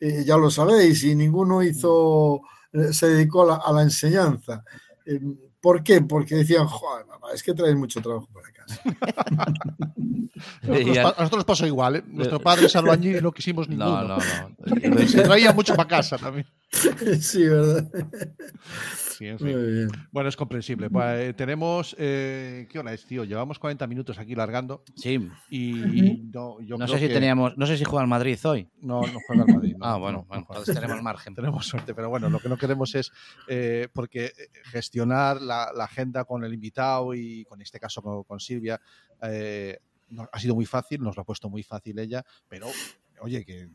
eh, 0.00 0.24
ya 0.26 0.36
lo 0.36 0.50
sabéis, 0.50 1.04
y 1.04 1.14
ninguno 1.14 1.62
hizo, 1.62 2.40
eh, 2.72 2.92
se 2.92 3.08
dedicó 3.08 3.42
a 3.42 3.46
la, 3.46 3.54
a 3.56 3.72
la 3.72 3.82
enseñanza. 3.82 4.64
Eh, 5.06 5.20
¿Por 5.60 5.82
qué? 5.84 6.00
Porque 6.00 6.36
decían, 6.36 6.66
joder, 6.66 7.06
mamá, 7.06 7.28
es 7.34 7.42
que 7.42 7.52
traes 7.54 7.76
mucho 7.76 8.00
trabajo 8.00 8.26
para 8.32 8.50
casa. 8.50 8.59
Nosotros, 10.62 10.98
al- 10.98 11.06
a 11.06 11.14
nosotros 11.18 11.44
pasó 11.44 11.66
igual, 11.66 11.96
¿eh? 11.96 12.02
Nuestro 12.06 12.40
padre 12.40 12.66
es 12.66 12.76
albañil 12.76 13.16
y 13.16 13.20
no 13.20 13.32
quisimos 13.32 13.68
ninguno. 13.68 14.02
No, 14.08 14.16
no, 14.18 14.18
no. 14.96 15.06
Se 15.06 15.22
traía 15.22 15.52
mucho 15.52 15.74
para 15.74 15.88
casa 15.88 16.16
también. 16.18 16.46
sí, 17.20 17.44
¿verdad? 17.46 17.88
Sí, 19.18 19.26
en 19.26 19.38
fin. 19.38 19.48
Muy 19.60 19.72
bien. 19.72 19.88
Bueno, 20.12 20.28
es 20.28 20.36
comprensible. 20.36 20.88
Pues, 20.88 21.20
eh, 21.20 21.34
tenemos. 21.34 21.94
eh, 21.98 22.66
¿Qué 22.70 22.78
hora 22.78 22.92
es, 22.94 23.04
tío? 23.04 23.24
Llevamos 23.24 23.58
40 23.58 23.86
minutos 23.86 24.18
aquí 24.18 24.34
largando 24.34 24.82
Sí. 24.96 25.28
y 25.50 25.74
no, 26.32 26.60
yo 26.62 26.78
No 26.78 26.86
creo 26.86 26.96
sé 26.96 27.02
si 27.02 27.08
que 27.08 27.14
teníamos, 27.14 27.58
no 27.58 27.66
sé 27.66 27.76
si 27.76 27.84
juega 27.84 28.02
el 28.02 28.08
Madrid 28.08 28.38
hoy. 28.44 28.68
No, 28.80 29.02
no 29.02 29.18
juega 29.26 29.44
el 29.46 29.54
Madrid. 29.54 29.76
no, 29.78 29.84
ah, 29.86 29.92
no, 29.92 30.00
bueno, 30.00 30.18
no 30.18 30.24
bueno, 30.26 30.46
entonces 30.48 30.74
tenemos 30.74 31.02
margen. 31.02 31.34
Tenemos 31.40 31.66
suerte, 31.66 31.94
pero 31.94 32.08
bueno, 32.08 32.30
lo 32.30 32.38
que 32.38 32.48
no 32.48 32.56
queremos 32.56 32.94
es. 32.94 33.10
eh, 33.48 33.88
porque 33.92 34.26
eh, 34.26 34.32
gestionar 34.64 35.40
la, 35.42 35.70
la 35.76 35.84
agenda 35.84 36.24
con 36.24 36.44
el 36.44 36.54
invitado 36.54 37.12
y 37.14 37.44
con 37.44 37.60
este 37.60 37.78
caso 37.80 38.00
con, 38.02 38.22
con 38.24 38.38
Silvia 38.40 38.59
eh, 39.22 39.78
no- 40.10 40.28
ha 40.32 40.38
sido 40.40 40.54
muy 40.54 40.66
fácil, 40.66 41.00
nos 41.02 41.16
lo 41.16 41.22
ha 41.22 41.24
puesto 41.24 41.48
muy 41.48 41.62
fácil 41.62 41.98
ella, 41.98 42.24
pero. 42.48 42.66
Oye, 43.22 43.44
que, 43.44 43.68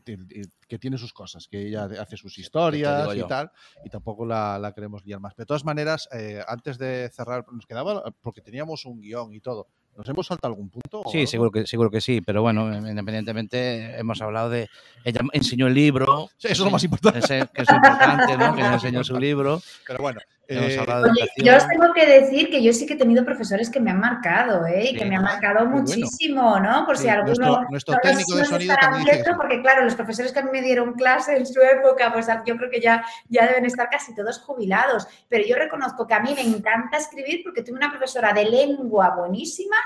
que 0.66 0.76
tiene 0.80 0.98
sus 0.98 1.12
cosas, 1.12 1.46
que 1.46 1.68
ella 1.68 1.84
hace 2.00 2.16
sus 2.16 2.36
historias 2.36 3.06
y 3.14 3.28
tal, 3.28 3.52
y 3.84 3.88
tampoco 3.88 4.26
la, 4.26 4.58
la 4.58 4.72
queremos 4.72 5.04
liar 5.04 5.20
más. 5.20 5.34
Pero 5.34 5.44
de 5.44 5.46
todas 5.46 5.64
maneras, 5.64 6.08
eh, 6.10 6.42
antes 6.48 6.78
de 6.78 7.08
cerrar, 7.14 7.44
nos 7.52 7.64
quedaba, 7.64 8.02
porque 8.22 8.40
teníamos 8.40 8.84
un 8.86 9.00
guion 9.00 9.32
y 9.32 9.38
todo, 9.38 9.68
¿nos 9.96 10.08
hemos 10.08 10.26
saltado 10.26 10.52
algún 10.52 10.68
punto? 10.68 11.02
Sí, 11.12 11.28
seguro 11.28 11.52
que, 11.52 11.64
seguro 11.64 11.92
que 11.92 12.00
sí, 12.00 12.20
pero 12.22 12.42
bueno, 12.42 12.76
independientemente 12.76 13.96
hemos 13.96 14.20
hablado 14.20 14.50
de... 14.50 14.68
Ella 15.04 15.20
enseñó 15.32 15.68
el 15.68 15.74
libro. 15.74 16.28
Sí, 16.38 16.48
eso 16.48 16.62
es 16.62 16.66
lo 16.66 16.70
más 16.72 16.82
importante. 16.82 17.20
ese- 17.20 17.48
que 17.54 17.62
es 17.62 17.70
importante, 17.70 18.36
¿no? 18.36 18.52
Que 18.52 18.62
enseñó 18.62 19.04
su 19.04 19.16
libro. 19.16 19.62
Pero 19.86 20.00
bueno, 20.00 20.20
eh, 20.48 20.78
Oye, 20.80 21.28
yo 21.38 21.56
os 21.56 21.66
tengo 21.68 21.92
que 21.92 22.06
decir 22.06 22.50
que 22.50 22.62
yo 22.62 22.72
sí 22.72 22.86
que 22.86 22.94
he 22.94 22.96
tenido 22.96 23.24
profesores 23.24 23.68
que 23.70 23.80
me 23.80 23.90
han 23.90 23.98
marcado, 24.00 24.64
¿eh? 24.66 24.90
Y 24.90 24.96
que 24.96 25.04
me 25.04 25.16
han 25.16 25.22
marcado 25.22 25.64
bueno. 25.66 25.80
muchísimo, 25.80 26.60
¿no? 26.60 26.86
Por 26.86 26.96
Sí, 26.96 27.04
si 27.04 27.08
alguno. 27.08 27.34
nuestro- 27.34 27.70
nuestro 27.70 27.94
no 27.94 28.00
técnico 28.00 28.36
de 28.36 28.44
sonido 28.44 28.74
también. 28.80 29.24
Porque, 29.36 29.60
claro, 29.62 29.82
los 29.84 29.94
profesores 29.94 30.32
que 30.32 30.38
a 30.38 30.42
mí 30.42 30.50
me 30.52 30.62
dieron 30.62 30.92
clase 30.94 31.36
en 31.36 31.46
su 31.46 31.60
época, 31.60 32.12
pues 32.12 32.26
yo 32.44 32.56
creo 32.56 32.70
que 32.70 32.80
ya, 32.80 33.04
ya 33.28 33.46
deben 33.46 33.64
estar 33.66 33.88
casi 33.90 34.14
todos 34.14 34.38
jubilados. 34.40 35.06
Pero 35.28 35.44
yo 35.46 35.56
reconozco 35.56 36.06
que 36.06 36.14
a 36.14 36.20
mí 36.20 36.32
me 36.34 36.42
encanta 36.42 36.96
escribir 36.98 37.42
porque 37.44 37.62
tuve 37.62 37.76
una 37.76 37.90
profesora 37.90 38.32
de 38.32 38.44
lengua 38.44 39.14
buenísima 39.16 39.76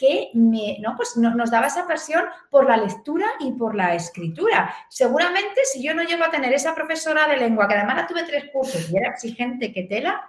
que 0.00 0.30
me, 0.32 0.78
¿no? 0.80 0.96
pues 0.96 1.16
no- 1.18 1.34
nos 1.34 1.50
daba 1.50 1.66
esa 1.66 1.86
pasión 1.86 2.24
por 2.50 2.66
la 2.66 2.78
lectura 2.78 3.26
y 3.38 3.52
por 3.52 3.74
la 3.76 3.94
escritura. 3.94 4.74
Seguramente 4.88 5.60
si 5.70 5.82
yo 5.82 5.92
no 5.94 6.02
llego 6.02 6.24
a 6.24 6.30
tener 6.30 6.52
esa 6.54 6.74
profesora 6.74 7.28
de 7.28 7.36
lengua, 7.36 7.68
que 7.68 7.74
además 7.74 7.96
la 7.96 8.06
tuve 8.06 8.24
tres 8.24 8.44
cursos 8.50 8.90
y 8.90 8.96
era 8.96 9.10
exigente 9.10 9.72
que 9.74 9.82
tela, 9.82 10.26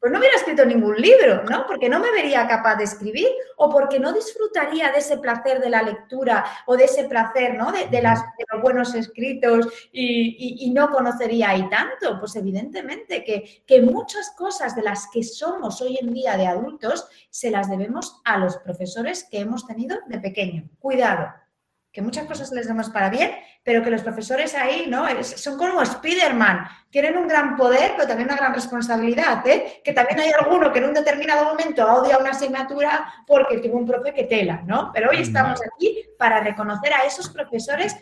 pues 0.00 0.12
no 0.12 0.18
hubiera 0.18 0.36
escrito 0.36 0.64
ningún 0.64 0.96
libro, 0.96 1.44
¿no? 1.44 1.66
Porque 1.66 1.88
no 1.88 1.98
me 2.00 2.10
vería 2.10 2.46
capaz 2.46 2.76
de 2.76 2.84
escribir 2.84 3.28
o 3.56 3.70
porque 3.70 3.98
no 4.00 4.12
disfrutaría 4.12 4.90
de 4.92 4.98
ese 4.98 5.18
placer 5.18 5.60
de 5.60 5.70
la 5.70 5.82
lectura 5.82 6.44
o 6.66 6.76
de 6.76 6.84
ese 6.84 7.04
placer, 7.04 7.54
¿no? 7.54 7.70
De, 7.72 7.86
de 7.88 8.02
las, 8.02 8.20
de 8.20 8.44
los 8.52 8.62
buenos 8.62 8.94
escritos 8.94 9.66
y, 9.92 10.64
y- 10.64 10.66
y 10.66 10.70
no 10.70 10.90
conocería 10.90 11.50
ahí 11.50 11.68
tanto. 11.70 12.18
Pues 12.20 12.36
evidentemente 12.36 13.24
que, 13.24 13.62
que 13.66 13.80
muchas 13.82 14.30
cosas 14.36 14.74
de 14.76 14.82
las 14.82 15.08
que 15.12 15.22
somos 15.22 15.80
hoy 15.80 15.98
en 16.00 16.12
día 16.12 16.36
de 16.36 16.46
adultos 16.46 17.08
se 17.30 17.50
las 17.50 17.70
debemos 17.70 18.20
a 18.24 18.38
los 18.38 18.56
profesores 18.58 19.26
que 19.30 19.40
hemos 19.40 19.66
tenido 19.66 19.98
de 20.06 20.18
pequeño. 20.18 20.68
Cuidado, 20.80 21.28
que 21.92 22.00
muchas 22.00 22.26
cosas 22.26 22.50
les 22.52 22.66
damos 22.66 22.88
para 22.88 23.10
bien, 23.10 23.32
pero 23.62 23.82
que 23.82 23.90
los 23.90 24.00
profesores 24.02 24.54
ahí, 24.54 24.86
¿no? 24.88 25.04
Son 25.22 25.58
como 25.58 25.84
Spiderman, 25.84 26.66
tienen 26.90 27.18
un 27.18 27.28
gran 27.28 27.54
poder, 27.54 27.92
pero 27.96 28.08
también 28.08 28.28
una 28.28 28.36
gran 28.38 28.54
responsabilidad, 28.54 29.46
¿eh? 29.46 29.82
Que 29.84 29.92
también 29.92 30.20
hay 30.20 30.30
alguno 30.30 30.72
que 30.72 30.78
en 30.78 30.86
un 30.86 30.94
determinado 30.94 31.44
momento 31.44 31.86
odia 31.86 32.16
una 32.18 32.30
asignatura 32.30 33.12
porque 33.26 33.58
tuvo 33.58 33.76
un 33.78 33.86
profe 33.86 34.14
que 34.14 34.24
tela, 34.24 34.62
¿no? 34.66 34.90
Pero 34.94 35.10
hoy 35.10 35.18
estamos 35.18 35.60
aquí 35.74 36.02
para 36.18 36.40
reconocer 36.40 36.94
a 36.94 37.04
esos 37.04 37.28
profesores 37.28 37.94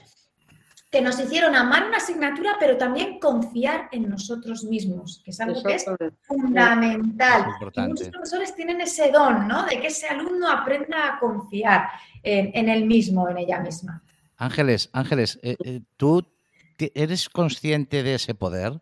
que 0.90 1.00
nos 1.00 1.20
hicieron 1.20 1.54
amar 1.54 1.86
una 1.86 1.98
asignatura, 1.98 2.56
pero 2.58 2.76
también 2.76 3.20
confiar 3.20 3.88
en 3.92 4.08
nosotros 4.08 4.64
mismos, 4.64 5.22
que 5.24 5.30
es 5.30 5.40
algo 5.40 5.62
que 5.62 5.74
es 5.76 5.84
fundamental. 6.22 7.42
Es 7.42 7.46
Y 7.46 7.50
importante. 7.50 7.88
muchos 7.90 8.08
profesores 8.08 8.54
tienen 8.56 8.80
ese 8.80 9.12
don, 9.12 9.46
¿no? 9.46 9.64
De 9.66 9.80
que 9.80 9.86
ese 9.86 10.08
alumno 10.08 10.50
aprenda 10.50 11.14
a 11.14 11.18
confiar 11.20 11.88
en, 12.22 12.50
en 12.54 12.68
él 12.68 12.84
mismo, 12.86 13.28
en 13.28 13.38
ella 13.38 13.60
misma. 13.60 14.02
Ángeles, 14.36 14.88
Ángeles, 14.92 15.38
eh, 15.42 15.56
eh, 15.64 15.80
¿tú 15.96 16.26
eres 16.94 17.28
consciente 17.28 18.02
de 18.02 18.14
ese 18.14 18.34
poder? 18.34 18.80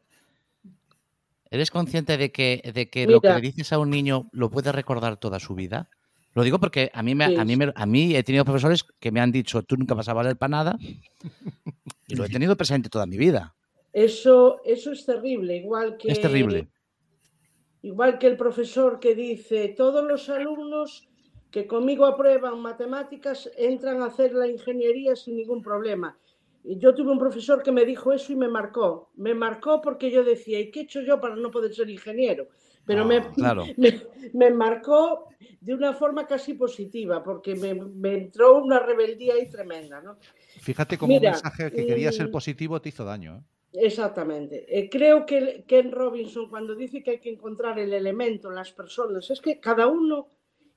¿Eres 1.51 1.71
consciente 1.71 2.17
de 2.17 2.31
que, 2.31 2.71
de 2.75 2.91
que 2.91 3.07
lo 3.07 3.21
que 3.21 3.29
le 3.35 3.41
dices 3.41 3.73
a 3.73 3.79
un 3.79 3.91
niño 3.91 4.29
lo 4.33 4.51
puede 4.51 4.71
recordar 4.71 5.17
toda 5.17 5.41
su 5.41 5.55
vida? 5.55 5.89
Lo 6.35 6.43
digo 6.45 6.61
porque 6.61 6.91
a 6.93 7.03
mí, 7.03 7.15
me, 7.15 7.25
a, 7.25 7.45
mí 7.45 7.57
me- 7.57 7.73
a 7.75 7.87
mí 7.87 8.15
he 8.15 8.23
tenido 8.23 8.45
profesores 8.45 8.85
que 9.01 9.11
me 9.11 9.21
han 9.21 9.33
dicho, 9.33 9.63
tú 9.63 9.77
nunca 9.77 9.95
vas 9.95 10.09
a 10.09 10.13
valer 10.13 10.37
para 10.37 10.51
nada, 10.51 10.79
y 12.07 12.15
lo 12.15 12.25
he 12.25 12.29
tenido 12.29 12.57
presente 12.57 12.89
toda 12.91 13.07
mi 13.07 13.17
vida. 13.17 13.57
Eso, 13.93 14.61
eso 14.65 14.93
es 14.93 15.05
terrible, 15.07 15.57
igual 15.57 15.97
que. 15.97 16.13
Es 16.13 16.21
terrible. 16.21 16.69
Igual 17.83 18.19
que 18.19 18.27
el 18.27 18.37
profesor 18.37 19.01
que 19.01 19.15
dice, 19.15 19.69
todos 19.69 20.05
los 20.07 20.29
alumnos 20.29 21.08
que 21.51 21.67
conmigo 21.67 22.07
aprueban 22.07 22.61
matemáticas 22.61 23.51
entran 23.57 24.03
a 24.03 24.07
hacer 24.07 24.33
la 24.35 24.47
ingeniería 24.47 25.17
sin 25.17 25.37
ningún 25.37 25.63
problema. 25.63 26.19
Y 26.65 26.79
yo 26.79 26.95
tuve 26.95 27.11
un 27.13 27.19
profesor 27.19 27.63
que 27.63 27.73
me 27.73 27.85
dijo 27.85 28.13
eso 28.13 28.33
y 28.33 28.37
me 28.37 28.49
marcó. 28.49 29.11
Me 29.17 29.35
marcó 29.35 29.81
porque 29.81 30.11
yo 30.11 30.23
decía, 30.25 30.61
¿y 30.61 30.71
qué 30.71 30.81
he 30.81 30.83
hecho 30.83 31.01
yo 31.01 31.21
para 31.21 31.37
no 31.37 31.51
poder 31.51 31.75
ser 31.75 31.89
ingeniero? 31.89 32.49
Pero 32.85 33.05
me, 33.05 33.19
Ah, 33.19 33.33
claro. 33.35 33.65
me, 33.77 34.03
me 34.35 34.51
marcó 34.51 35.29
de 35.61 35.75
una 35.75 35.93
forma 35.93 36.27
casi 36.27 36.55
positiva, 36.55 37.23
porque 37.23 37.55
me, 37.55 37.75
me 37.75 38.15
entró 38.15 38.63
una 38.63 38.79
rebeldía 38.79 39.35
ahí 39.35 39.49
tremenda, 39.51 40.01
¿no? 40.01 40.17
Fíjate 40.61 40.99
cómo 40.99 41.13
Mira, 41.13 41.31
un 41.31 41.35
mensaje 41.35 41.71
que 41.71 41.87
quería 41.87 42.13
ser 42.13 42.29
mm, 42.29 42.33
positivo 42.33 42.81
te 42.81 42.89
hizo 42.89 43.05
daño. 43.05 43.37
¿eh? 43.37 43.41
Exactamente. 43.73 44.67
Eh, 44.69 44.89
creo 44.91 45.27
que 45.27 45.65
Ken 45.67 45.93
Robinson, 45.93 46.49
cuando 46.49 46.75
dice 46.75 47.03
que 47.03 47.13
hay 47.13 47.21
que 47.21 47.31
encontrar 47.31 47.79
el 47.79 47.93
elemento 47.93 48.49
en 48.49 48.57
las 48.57 48.73
personas, 48.73 49.31
es 49.31 49.41
que 49.41 49.61
cada 49.61 49.87
uno, 49.87 50.29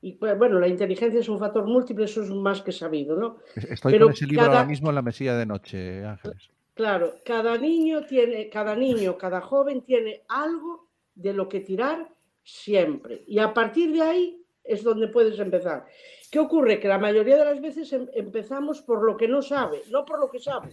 y 0.02 0.14
pues, 0.14 0.38
bueno, 0.38 0.60
la 0.60 0.68
inteligencia 0.68 1.20
es 1.20 1.30
un 1.30 1.38
factor 1.40 1.66
múltiple, 1.66 2.06
eso 2.06 2.24
es 2.24 2.30
más 2.32 2.62
que 2.62 2.72
sabido, 2.72 3.16
¿no? 3.16 3.38
Estoy 3.56 3.94
Pero 3.94 4.06
con 4.08 4.14
ese 4.14 4.26
libro 4.26 4.46
cada- 4.46 4.58
ahora 4.60 4.68
mismo 4.70 4.90
en 4.90 4.96
la 4.96 5.02
mesilla 5.02 5.36
de 5.38 5.46
noche, 5.46 6.04
Ángeles. 6.04 6.50
Claro, 6.74 7.14
cada 7.26 7.58
niño 7.58 8.06
tiene, 8.06 8.50
cada 8.50 8.76
niño, 8.76 9.18
cada 9.18 9.42
joven 9.42 9.82
tiene 9.82 10.24
algo 10.30 10.88
de 11.14 11.34
lo 11.34 11.48
que 11.48 11.60
tirar 11.60 12.10
siempre. 12.44 13.24
Y 13.28 13.40
a 13.40 13.54
partir 13.54 13.92
de 13.92 14.02
ahí 14.02 14.44
es 14.64 14.84
donde 14.84 15.08
puedes 15.10 15.38
empezar. 15.40 15.86
¿Qué 16.32 16.40
ocurre? 16.40 16.80
Que 16.80 16.88
la 16.88 16.98
mayoría 16.98 17.38
de 17.38 17.46
las 17.46 17.62
veces 17.62 17.92
em- 17.94 18.08
empezamos 18.14 18.82
por 18.82 19.04
lo 19.04 19.18
que 19.18 19.28
no 19.28 19.42
sabe, 19.42 19.82
no 19.92 20.06
por 20.06 20.20
lo 20.20 20.32
que 20.32 20.40
sabe. 20.40 20.70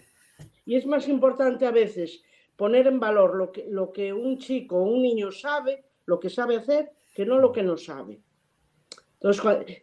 Y 0.65 0.77
es 0.77 0.87
más 0.87 1.09
importante 1.09 1.67
a 1.67 1.71
veces 1.73 2.23
poner 2.57 2.87
en 2.87 3.01
valor 3.01 3.35
lo 3.37 3.51
que, 3.53 3.67
lo 3.69 3.93
que 3.93 4.13
un 4.13 4.39
chico 4.39 4.77
o 4.77 4.83
un 4.85 5.03
niño 5.03 5.31
sabe, 5.33 5.85
lo 6.07 6.19
que 6.21 6.31
sabe 6.31 6.57
hacer, 6.57 6.93
que 7.15 7.27
no 7.27 7.39
lo 7.39 7.53
que 7.53 7.63
no 7.63 7.77
sabe. 7.77 8.21
Entonces, 9.21 9.83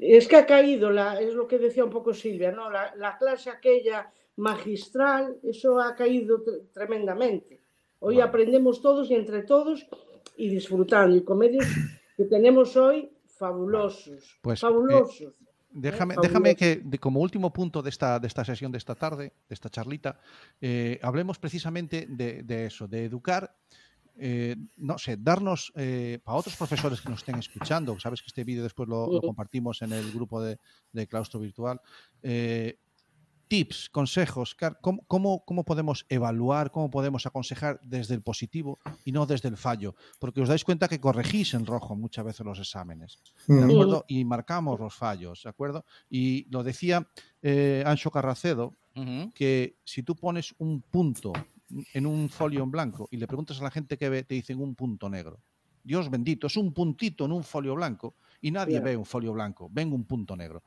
es 0.00 0.26
que 0.26 0.36
ha 0.36 0.46
caído, 0.46 0.90
la, 0.90 1.20
es 1.20 1.34
lo 1.34 1.46
que 1.46 1.58
decía 1.58 1.84
un 1.84 1.90
poco 1.90 2.14
Silvia, 2.14 2.50
¿no? 2.50 2.70
la, 2.70 2.94
la 2.96 3.18
clase 3.18 3.50
aquella 3.50 4.10
magistral, 4.36 5.36
eso 5.42 5.78
ha 5.80 5.94
caído 5.94 6.42
tre- 6.42 6.62
tremendamente. 6.72 7.60
Hoy 7.98 8.20
aprendemos 8.20 8.80
todos 8.80 9.10
y 9.10 9.14
entre 9.14 9.42
todos 9.42 9.86
y 10.36 10.48
disfrutando. 10.48 11.14
Y 11.16 11.22
comedios 11.22 11.66
que 12.16 12.24
tenemos 12.24 12.74
hoy, 12.76 13.10
fabulosos. 13.26 14.38
Pues, 14.40 14.60
eh, 14.60 14.62
fabulosos. 14.66 15.34
Déjame, 15.72 16.14
Eh, 16.14 16.18
déjame 16.22 16.54
fabuloso. 16.54 16.56
que, 16.56 16.88
de- 16.88 16.98
como 16.98 17.20
último 17.20 17.52
punto 17.52 17.82
de 17.82 17.90
esta, 17.90 18.18
de 18.18 18.26
esta 18.28 18.44
sesión 18.46 18.72
de 18.72 18.78
esta 18.78 18.94
tarde, 18.94 19.32
de 19.46 19.54
esta 19.54 19.68
charlita, 19.68 20.18
eh, 20.60 20.98
hablemos 21.02 21.38
precisamente 21.38 22.06
de, 22.08 22.42
de 22.42 22.64
eso, 22.66 22.88
de 22.88 23.04
educar, 23.04 23.54
eh, 24.22 24.54
no 24.76 24.98
sé, 24.98 25.16
darnos 25.18 25.72
eh, 25.74 26.18
para 26.22 26.36
otros 26.36 26.54
profesores 26.54 27.00
que 27.00 27.08
nos 27.08 27.20
estén 27.20 27.38
escuchando, 27.38 27.98
sabes 27.98 28.20
que 28.20 28.26
este 28.26 28.44
vídeo 28.44 28.62
después 28.62 28.86
lo, 28.86 29.20
compartimos 29.22 29.80
en 29.80 29.94
el 29.94 30.12
grupo 30.12 30.42
de, 30.42 30.58
de 30.92 31.06
Claustro 31.06 31.40
Virtual, 31.40 31.80
eh, 32.22 32.78
tips, 33.48 33.88
consejos, 33.88 34.54
¿cómo, 34.82 35.02
cómo, 35.06 35.42
cómo 35.46 35.64
podemos 35.64 36.04
evaluar, 36.10 36.70
cómo 36.70 36.90
podemos 36.90 37.24
aconsejar 37.24 37.80
desde 37.82 38.14
el 38.14 38.22
positivo 38.22 38.78
y 39.06 39.12
no 39.12 39.24
desde 39.24 39.48
el 39.48 39.56
fallo? 39.56 39.94
Porque 40.18 40.42
os 40.42 40.50
dais 40.50 40.64
cuenta 40.64 40.86
que 40.86 41.00
corregís 41.00 41.54
en 41.54 41.64
rojo 41.64 41.96
muchas 41.96 42.26
veces 42.26 42.44
los 42.44 42.58
exámenes. 42.58 43.22
¿de 43.46 43.64
acuerdo? 43.64 44.04
Y 44.06 44.26
marcamos 44.26 44.78
los 44.78 44.94
fallos, 44.94 45.44
¿de 45.44 45.48
acuerdo? 45.48 45.86
Y 46.10 46.46
lo 46.50 46.62
decía 46.62 47.08
Ancho 47.86 48.10
Carracedo, 48.10 48.76
que 49.34 49.78
si 49.82 50.02
tú 50.02 50.14
pones 50.14 50.54
un 50.58 50.82
punto 50.82 51.32
en 51.92 52.06
un 52.06 52.28
folio 52.28 52.62
en 52.62 52.70
blanco 52.70 53.08
y 53.10 53.16
le 53.16 53.26
preguntas 53.26 53.60
a 53.60 53.64
la 53.64 53.70
gente 53.70 53.96
que 53.96 54.08
ve, 54.08 54.24
te 54.24 54.34
dicen 54.34 54.60
un 54.60 54.74
punto 54.74 55.08
negro. 55.08 55.40
Dios 55.82 56.10
bendito, 56.10 56.46
es 56.46 56.56
un 56.56 56.72
puntito 56.72 57.24
en 57.24 57.32
un 57.32 57.42
folio 57.42 57.74
blanco 57.74 58.14
y 58.40 58.50
nadie 58.50 58.74
Bien. 58.74 58.84
ve 58.84 58.96
un 58.96 59.06
folio 59.06 59.32
blanco, 59.32 59.68
ven 59.70 59.92
un 59.92 60.04
punto 60.04 60.36
negro. 60.36 60.62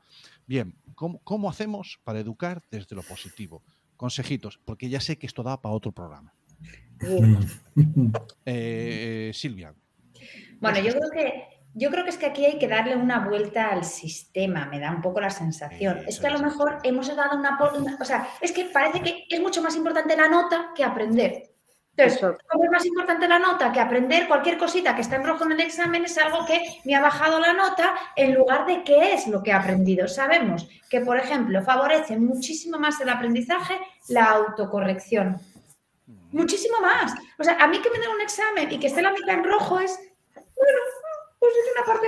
Bien, 0.46 0.74
¿cómo, 0.94 1.20
cómo 1.20 1.48
hacemos 1.48 2.00
para 2.04 2.20
educar 2.20 2.62
desde 2.70 2.96
lo 2.96 3.02
positivo? 3.02 3.62
Consejitos, 3.96 4.58
porque 4.64 4.88
ya 4.88 5.00
sé 5.00 5.16
que 5.18 5.26
esto 5.26 5.42
da 5.42 5.60
para 5.60 5.74
otro 5.74 5.92
programa. 5.92 6.34
Uf. 7.02 7.60
Eh, 8.46 9.30
Silvia, 9.34 9.74
Bueno, 10.60 10.78
yo 10.80 10.92
creo 10.92 11.10
que 11.10 11.53
yo 11.74 11.90
creo 11.90 12.04
que 12.04 12.10
es 12.10 12.18
que 12.18 12.26
aquí 12.26 12.44
hay 12.44 12.58
que 12.58 12.68
darle 12.68 12.96
una 12.96 13.20
vuelta 13.26 13.70
al 13.70 13.84
sistema, 13.84 14.66
me 14.66 14.78
da 14.78 14.92
un 14.92 15.02
poco 15.02 15.20
la 15.20 15.30
sensación. 15.30 15.98
Sí, 15.98 16.04
es 16.06 16.14
eso 16.14 16.20
que 16.22 16.28
a 16.28 16.38
lo 16.38 16.38
mejor 16.38 16.78
hemos 16.84 17.14
dado 17.14 17.36
una, 17.36 17.58
O 18.00 18.04
sea, 18.04 18.28
es 18.40 18.52
que 18.52 18.66
parece 18.66 19.02
que 19.02 19.26
es 19.28 19.40
mucho 19.40 19.60
más 19.60 19.74
importante 19.74 20.16
la 20.16 20.28
nota 20.28 20.70
que 20.74 20.84
aprender. 20.84 21.50
Entonces, 21.96 22.38
como 22.48 22.64
es 22.64 22.70
más 22.70 22.84
importante 22.86 23.28
la 23.28 23.38
nota 23.38 23.70
que 23.70 23.78
aprender 23.78 24.26
cualquier 24.26 24.58
cosita 24.58 24.96
que 24.96 25.02
está 25.02 25.14
en 25.16 25.24
rojo 25.24 25.44
en 25.44 25.52
el 25.52 25.60
examen, 25.60 26.04
es 26.04 26.18
algo 26.18 26.44
que 26.44 26.60
me 26.84 26.96
ha 26.96 27.00
bajado 27.00 27.38
la 27.38 27.52
nota 27.52 27.94
en 28.16 28.34
lugar 28.34 28.66
de 28.66 28.82
qué 28.82 29.14
es 29.14 29.28
lo 29.28 29.42
que 29.42 29.50
he 29.50 29.54
aprendido. 29.54 30.08
Sabemos 30.08 30.68
que, 30.90 31.00
por 31.00 31.18
ejemplo, 31.18 31.62
favorece 31.62 32.18
muchísimo 32.18 32.78
más 32.78 33.00
el 33.00 33.08
aprendizaje 33.08 33.78
la 34.08 34.24
autocorrección. 34.24 35.40
Muchísimo 36.32 36.80
más. 36.80 37.14
O 37.38 37.44
sea, 37.44 37.56
a 37.60 37.68
mí 37.68 37.80
que 37.80 37.90
me 37.90 38.00
den 38.00 38.10
un 38.10 38.20
examen 38.20 38.72
y 38.72 38.80
que 38.80 38.88
esté 38.88 39.00
la 39.00 39.12
mitad 39.12 39.36
en 39.36 39.44
rojo 39.44 39.78
es, 39.78 39.96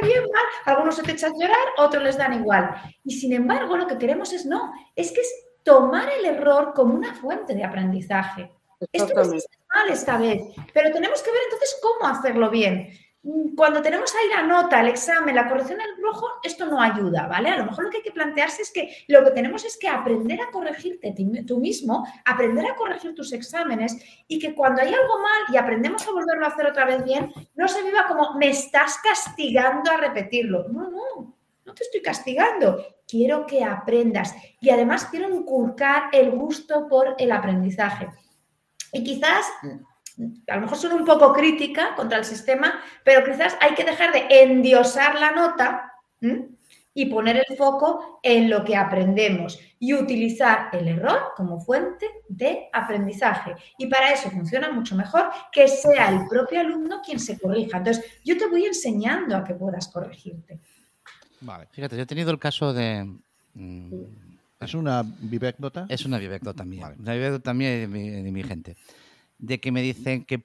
bien, 0.02 0.22
mal. 0.22 0.44
Algunos 0.64 0.96
se 0.96 1.02
te 1.02 1.12
echan 1.12 1.32
a 1.32 1.38
llorar, 1.38 1.66
otros 1.78 2.02
les 2.02 2.16
dan 2.16 2.34
igual. 2.34 2.74
Y 3.04 3.14
sin 3.14 3.32
embargo, 3.32 3.76
lo 3.76 3.86
que 3.86 3.98
queremos 3.98 4.32
es 4.32 4.46
no, 4.46 4.72
es 4.94 5.12
que 5.12 5.20
es 5.20 5.46
tomar 5.62 6.08
el 6.10 6.24
error 6.24 6.72
como 6.74 6.94
una 6.94 7.14
fuente 7.14 7.54
de 7.54 7.64
aprendizaje. 7.64 8.52
Esto 8.92 9.14
no 9.14 9.22
está 9.34 9.58
mal 9.74 9.88
esta 9.88 10.18
vez, 10.18 10.42
pero 10.72 10.92
tenemos 10.92 11.22
que 11.22 11.30
ver 11.30 11.40
entonces 11.44 11.78
cómo 11.82 12.08
hacerlo 12.08 12.50
bien. 12.50 12.90
Cuando 13.56 13.82
tenemos 13.82 14.14
ahí 14.14 14.28
la 14.28 14.42
nota, 14.42 14.80
el 14.80 14.86
examen, 14.86 15.34
la 15.34 15.48
corrección 15.48 15.80
en 15.80 16.00
rojo, 16.00 16.26
esto 16.44 16.66
no 16.66 16.80
ayuda, 16.80 17.26
¿vale? 17.26 17.48
A 17.48 17.56
lo 17.56 17.64
mejor 17.64 17.84
lo 17.84 17.90
que 17.90 17.96
hay 17.96 18.02
que 18.04 18.12
plantearse 18.12 18.62
es 18.62 18.70
que 18.70 19.04
lo 19.08 19.24
que 19.24 19.32
tenemos 19.32 19.64
es 19.64 19.76
que 19.76 19.88
aprender 19.88 20.40
a 20.40 20.50
corregirte 20.52 21.12
tú 21.44 21.58
mismo, 21.58 22.06
aprender 22.24 22.64
a 22.66 22.76
corregir 22.76 23.16
tus 23.16 23.32
exámenes 23.32 23.96
y 24.28 24.38
que 24.38 24.54
cuando 24.54 24.80
hay 24.80 24.94
algo 24.94 25.18
mal 25.18 25.42
y 25.52 25.56
aprendemos 25.56 26.06
a 26.06 26.12
volverlo 26.12 26.44
a 26.44 26.50
hacer 26.50 26.66
otra 26.66 26.84
vez 26.84 27.02
bien, 27.04 27.32
no 27.56 27.66
se 27.66 27.82
viva 27.82 28.06
como 28.06 28.34
me 28.34 28.48
estás 28.50 28.98
castigando 29.02 29.90
a 29.90 29.96
repetirlo. 29.96 30.68
No, 30.68 30.88
no, 30.88 31.36
no 31.64 31.74
te 31.74 31.82
estoy 31.82 32.02
castigando. 32.02 32.80
Quiero 33.08 33.44
que 33.44 33.64
aprendas 33.64 34.36
y 34.60 34.70
además 34.70 35.06
quiero 35.06 35.28
inculcar 35.28 36.10
el 36.12 36.30
gusto 36.30 36.86
por 36.86 37.16
el 37.18 37.32
aprendizaje. 37.32 38.08
Y 38.92 39.02
quizás, 39.02 39.46
a 40.48 40.54
lo 40.56 40.62
mejor 40.62 40.78
suena 40.78 40.96
un 40.96 41.04
poco 41.04 41.32
crítica 41.32 41.94
contra 41.94 42.18
el 42.18 42.24
sistema, 42.24 42.80
pero 43.04 43.24
quizás 43.24 43.56
hay 43.60 43.74
que 43.74 43.84
dejar 43.84 44.12
de 44.12 44.26
endiosar 44.42 45.18
la 45.18 45.32
nota 45.32 45.92
¿m? 46.20 46.48
y 46.94 47.06
poner 47.06 47.44
el 47.46 47.56
foco 47.56 48.20
en 48.22 48.48
lo 48.48 48.64
que 48.64 48.74
aprendemos 48.74 49.58
y 49.78 49.92
utilizar 49.92 50.70
el 50.72 50.88
error 50.88 51.32
como 51.36 51.60
fuente 51.60 52.06
de 52.28 52.68
aprendizaje. 52.72 53.54
Y 53.76 53.86
para 53.86 54.12
eso 54.12 54.30
funciona 54.30 54.72
mucho 54.72 54.96
mejor 54.96 55.28
que 55.52 55.68
sea 55.68 56.08
el 56.08 56.26
propio 56.26 56.60
alumno 56.60 57.02
quien 57.04 57.20
se 57.20 57.38
corrija. 57.38 57.76
Entonces, 57.76 58.04
yo 58.24 58.38
te 58.38 58.46
voy 58.46 58.64
enseñando 58.64 59.36
a 59.36 59.44
que 59.44 59.54
puedas 59.54 59.88
corregirte. 59.88 60.58
Vale. 61.42 61.66
Fíjate, 61.70 61.96
yo 61.96 62.02
he 62.02 62.06
tenido 62.06 62.30
el 62.30 62.38
caso 62.38 62.72
de. 62.72 63.04
mm, 63.52 63.92
¿Es 64.58 64.72
una 64.72 65.04
vivecnota? 65.04 65.84
Es 65.90 66.06
una 66.06 66.16
vivécdota 66.16 66.64
mía. 66.64 66.84
Vale. 66.84 66.96
Una 66.98 67.12
vivécdota 67.12 67.52
mía 67.52 67.76
y 67.76 67.80
de 67.80 67.88
mi, 67.88 68.08
de 68.08 68.32
mi 68.32 68.42
gente. 68.42 68.76
De 69.38 69.60
que 69.60 69.70
me 69.70 69.82
dicen 69.82 70.24
que, 70.24 70.44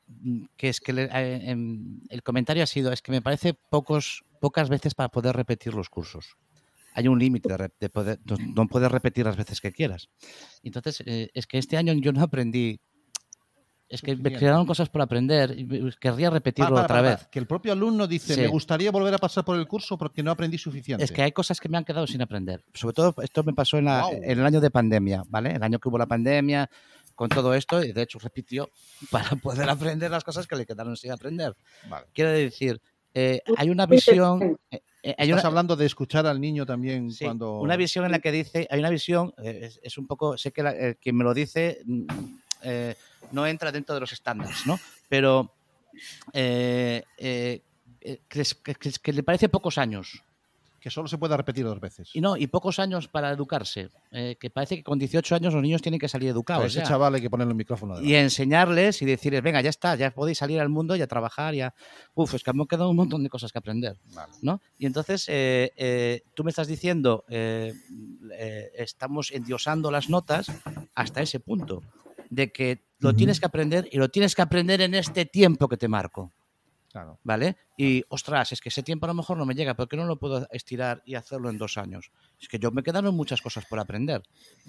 que 0.57 0.67
es 0.69 0.81
que 0.81 0.91
le- 0.91 1.05
eh, 1.13 1.49
em, 1.51 2.01
el 2.09 2.23
comentario 2.23 2.61
ha 2.63 2.67
sido: 2.67 2.91
es 2.91 3.01
que 3.01 3.11
me 3.11 3.21
parece 3.21 3.53
pocos, 3.53 4.23
pocas 4.41 4.67
veces 4.69 4.95
para 4.95 5.07
poder 5.09 5.35
repetir 5.35 5.73
los 5.73 5.89
cursos. 5.89 6.35
Hay 6.93 7.07
un 7.07 7.17
límite 7.17 7.47
de, 7.79 7.89
poder, 7.89 8.19
no, 8.53 8.67
puedes 8.67 8.91
repetir 8.91 9.23
las 9.25 9.37
veces 9.37 9.61
que 9.61 9.71
quieras. 9.71 10.09
Entonces, 10.61 11.01
eh, 11.05 11.29
es 11.33 11.47
que 11.47 11.57
este 11.57 11.77
año 11.77 11.93
yo 11.93 12.11
no 12.11 12.21
aprendí. 12.21 12.81
Es 13.87 14.01
que 14.01 14.15
me 14.15 14.33
crearon 14.33 14.65
cosas 14.65 14.87
por 14.89 15.01
aprender 15.01 15.57
y 15.57 15.65
me- 15.65 15.91
querría 15.99 16.29
repetirlo 16.29 16.75
Para, 16.75 16.87
para, 16.87 16.99
otra 16.99 17.09
para, 17.11 17.15
vez. 17.23 17.27
Que 17.29 17.39
el 17.39 17.47
propio 17.47 17.71
alumno 17.73 18.07
dice, 18.07 18.35
Sí. 18.35 18.41
me 18.41 18.47
gustaría 18.47 18.89
volver 18.91 19.13
a 19.13 19.17
pasar 19.17 19.43
por 19.45 19.57
el 19.57 19.67
curso 19.67 19.97
porque 19.97 20.21
no 20.23 20.31
aprendí 20.31 20.57
suficiente. 20.57 21.03
Es 21.03 21.11
que 21.13 21.21
hay 21.21 21.31
cosas 21.33 21.59
que 21.59 21.67
me 21.69 21.77
han 21.77 21.83
quedado 21.85 22.07
sin 22.07 22.21
aprender. 22.21 22.63
Sobre 22.73 22.93
todo, 22.93 23.15
esto 23.21 23.43
me 23.43 23.53
pasó 23.53 23.77
en, 23.77 23.85
la- 23.85 24.01
Guau. 24.01 24.13
en 24.23 24.39
el 24.39 24.45
año 24.45 24.59
de 24.61 24.71
pandemia, 24.71 25.23
¿vale? 25.29 25.51
El 25.55 25.63
año 25.63 25.77
que 25.79 25.89
hubo 25.89 25.97
la 25.97 26.05
pandemia, 26.07 26.69
con 27.15 27.29
todo 27.29 27.53
esto, 27.53 27.83
y 27.83 27.91
de 27.91 28.01
hecho 28.03 28.19
repitió 28.19 28.69
para 29.11 29.35
poder 29.35 29.69
aprender 29.69 30.11
las 30.11 30.23
cosas 30.23 30.47
que 30.47 30.55
le 30.55 30.65
quedaron 30.65 30.95
sin 30.97 31.11
aprender. 31.11 31.55
Vale. 31.87 32.07
Quiero 32.13 32.31
decir, 32.31 32.79
eh, 33.13 33.41
hay 33.57 33.69
una 33.69 33.85
visión. 33.85 34.57
eh, 34.71 34.81
eh, 35.03 35.15
hay 35.17 35.29
Estás 35.29 35.43
una, 35.43 35.47
hablando 35.49 35.75
de 35.75 35.85
escuchar 35.85 36.25
al 36.27 36.39
niño 36.39 36.65
también 36.65 37.11
sí, 37.11 37.25
cuando... 37.25 37.59
una 37.59 37.75
visión 37.75 38.05
en 38.05 38.11
la 38.11 38.19
que 38.19 38.31
dice, 38.31 38.67
hay 38.69 38.79
una 38.79 38.89
visión, 38.89 39.33
eh, 39.43 39.59
es, 39.63 39.79
es 39.83 39.97
un 39.97 40.05
poco, 40.07 40.37
sé 40.37 40.51
que 40.51 40.61
la- 40.63 40.73
eh, 40.75 40.95
quien 41.01 41.15
me 41.17 41.23
lo 41.23 41.33
dice 41.33 41.81
mm, 41.85 42.05
eh, 42.63 42.95
no 43.31 43.47
entra 43.47 43.71
dentro 43.71 43.95
de 43.95 44.01
los 44.01 44.11
estándares, 44.13 44.65
¿no? 44.67 44.79
Pero 45.09 45.51
eh, 46.33 47.03
eh, 47.17 47.61
eh, 48.01 48.21
que, 48.27 48.41
es- 48.41 48.55
que- 48.55 48.75
que- 48.75 48.91
que 49.01 49.13
le 49.13 49.23
parece 49.23 49.49
pocos 49.49 49.77
años. 49.77 50.23
Que 50.81 50.89
solo 50.89 51.07
se 51.07 51.17
pueda 51.17 51.37
repetir 51.37 51.63
dos 51.63 51.79
veces. 51.79 52.09
Y 52.13 52.19
no, 52.21 52.35
y 52.35 52.47
pocos 52.47 52.79
años 52.79 53.07
para 53.07 53.29
educarse. 53.31 53.89
eh, 54.11 54.35
que 54.39 54.49
parece 54.49 54.75
que 54.77 54.83
con 54.83 54.97
18 54.99 55.35
años 55.35 55.53
los 55.53 55.61
niños 55.61 55.81
tienen 55.81 55.99
que 55.99 56.09
salir 56.09 56.27
A 56.29 56.31
educados. 56.31 56.65
ese 56.65 56.79
ya. 56.79 56.85
chaval 56.85 57.13
hay 57.15 57.21
que 57.21 57.29
ponerle 57.29 57.51
el 57.51 57.57
micrófono. 57.57 58.01
Y 58.01 58.15
enseñarles 58.15 59.01
y 59.01 59.05
decirles, 59.05 59.41
venga, 59.43 59.61
ya 59.61 59.69
está, 59.69 59.95
ya 59.95 60.09
podéis 60.11 60.39
salir 60.39 60.59
al 60.59 60.69
mundo 60.69 60.95
y 60.95 61.01
a 61.01 61.07
trabajar. 61.07 61.53
Ya... 61.53 61.73
Uf, 62.15 62.33
es 62.33 62.43
que 62.43 62.51
me 62.51 62.61
han 62.63 62.67
quedado 62.67 62.89
un 62.89 62.95
montón 62.95 63.23
de 63.23 63.29
cosas 63.29 63.51
que 63.51 63.59
aprender. 63.59 63.95
Vale. 64.15 64.33
¿no? 64.41 64.59
Y 64.79 64.87
entonces 64.87 65.25
eh, 65.29 65.71
eh, 65.77 66.23
tú 66.33 66.43
me 66.43 66.49
estás 66.49 66.67
diciendo, 66.67 67.23
estamos 68.75 69.31
endiosando 69.31 69.91
las 69.91 70.09
notas 70.09 70.47
hasta 70.95 71.21
ese 71.21 71.39
punto, 71.39 71.81
de 72.29 72.51
que 72.51 72.83
lo 72.99 73.13
tienes 73.15 73.39
que 73.39 73.45
aprender 73.45 73.87
y 73.91 73.97
lo 73.97 74.09
tienes 74.09 74.35
que 74.35 74.41
aprender 74.41 74.81
en 74.81 74.95
este 74.95 75.25
tiempo 75.25 75.67
que 75.67 75.77
te 75.77 75.87
marco. 75.87 76.31
Claro. 76.91 77.19
¿Vale? 77.23 77.55
Y 77.77 78.03
ostras, 78.09 78.51
es 78.51 78.61
que 78.61 78.69
ese 78.69 78.83
tiempo 78.83 79.05
a 79.05 79.07
lo 79.07 79.13
mejor 79.13 79.37
no 79.37 79.45
me 79.45 79.55
llega, 79.55 79.73
¿por 79.73 79.87
qué 79.87 79.97
no 79.97 80.05
lo 80.05 80.17
puedo 80.19 80.47
estirar 80.51 81.01
y 81.05 81.15
hacerlo 81.15 81.49
en 81.49 81.57
dos 81.57 81.77
años? 81.77 82.11
Es 82.39 82.47
que 82.47 82.59
yo 82.59 82.71
me 82.71 82.83
quedaron 82.83 83.15
muchas 83.15 83.41
cosas 83.41 83.65
por 83.65 83.79
aprender. 83.79 84.21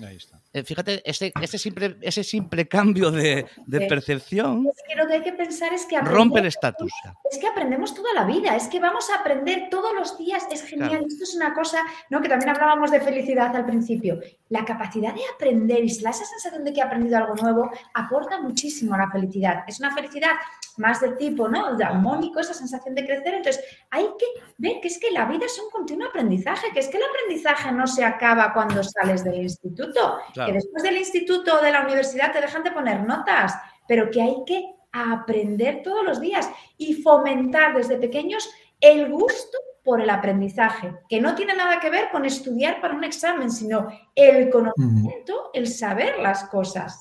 Ahí 0.06 0.16
está. 0.16 0.40
Eh, 0.52 0.62
fíjate, 0.62 1.02
ese, 1.08 1.32
ese, 1.40 1.58
simple, 1.58 1.96
ese 2.00 2.22
simple 2.24 2.68
cambio 2.68 3.10
de, 3.10 3.46
de 3.66 3.78
Sí. 3.80 3.86
percepción 3.88 4.68
Es 4.68 4.82
que 4.86 4.94
lo 4.94 5.06
que 5.08 5.14
hay 5.14 5.22
que 5.22 5.32
pensar 5.32 5.72
es 5.72 5.84
que 5.86 6.00
rompe 6.00 6.40
el 6.40 6.46
estatus. 6.46 6.92
Es 7.30 7.38
que 7.38 7.46
aprendemos 7.48 7.94
toda 7.94 8.12
la 8.14 8.24
vida, 8.24 8.54
es 8.56 8.68
que 8.68 8.78
vamos 8.78 9.10
a 9.10 9.20
aprender 9.20 9.68
todos 9.70 9.92
los 9.94 10.16
días, 10.16 10.46
es 10.50 10.62
genial. 10.62 10.90
Claro. 10.90 11.06
Esto 11.06 11.24
es 11.24 11.34
una 11.34 11.52
cosa, 11.54 11.82
¿no? 12.10 12.20
Que 12.22 12.28
también 12.28 12.50
hablábamos 12.50 12.90
de 12.90 13.00
felicidad 13.00 13.54
al 13.56 13.66
principio. 13.66 14.20
La 14.48 14.64
capacidad 14.64 15.14
de 15.14 15.22
aprender 15.34 15.82
y 15.84 15.86
esa 15.86 16.12
sensación 16.12 16.64
de 16.64 16.72
que 16.72 16.80
he 16.80 16.82
aprendido 16.82 17.16
algo 17.18 17.34
nuevo 17.36 17.70
aporta 17.94 18.40
muchísimo 18.40 18.94
a 18.94 18.98
la 18.98 19.10
felicidad. 19.10 19.64
Es 19.66 19.80
una 19.80 19.94
felicidad 19.94 20.32
más 20.78 21.00
del 21.00 21.16
tipo, 21.16 21.48
¿no? 21.48 21.76
De 21.76 21.84
armónico, 21.84 22.40
esa 22.40 22.54
sensación 22.54 22.94
de 22.94 23.04
crecer. 23.04 23.34
Entonces, 23.34 23.64
hay 23.90 24.06
que 24.18 24.26
ver 24.58 24.80
que 24.80 24.88
es 24.88 24.98
que 24.98 25.10
la 25.10 25.26
vida 25.26 25.46
es 25.46 25.58
un 25.58 25.70
continuo 25.70 26.08
aprendizaje, 26.08 26.68
que 26.72 26.80
es 26.80 26.88
que 26.88 26.98
el 26.98 27.04
aprendizaje 27.04 27.72
no 27.72 27.86
se 27.86 28.04
acaba 28.04 28.52
cuando 28.52 28.82
sales 28.82 29.24
del 29.24 29.42
instituto, 29.42 30.18
Claro. 30.34 30.48
que 30.48 30.54
después 30.54 30.82
del 30.82 30.96
instituto 30.96 31.58
o 31.58 31.62
de 31.62 31.72
la 31.72 31.82
universidad 31.82 32.32
te 32.32 32.40
dejan 32.40 32.62
de 32.64 32.72
poner 32.72 33.06
notas, 33.06 33.54
pero 33.86 34.10
que 34.10 34.22
hay 34.22 34.36
que 34.46 34.64
aprender 34.92 35.82
todos 35.82 36.04
los 36.04 36.20
días 36.20 36.48
y 36.76 36.94
fomentar 37.02 37.74
desde 37.74 37.96
pequeños 37.96 38.48
el 38.80 39.10
gusto 39.10 39.58
por 39.84 40.00
el 40.00 40.10
aprendizaje, 40.10 40.92
que 41.08 41.20
no 41.20 41.34
tiene 41.34 41.54
nada 41.54 41.80
que 41.80 41.90
ver 41.90 42.10
con 42.10 42.24
estudiar 42.24 42.80
para 42.80 42.94
un 42.94 43.02
examen, 43.04 43.50
sino 43.50 43.88
el 44.14 44.48
conocimiento, 44.50 45.50
el 45.54 45.66
saber 45.66 46.18
las 46.20 46.44
cosas. 46.44 47.00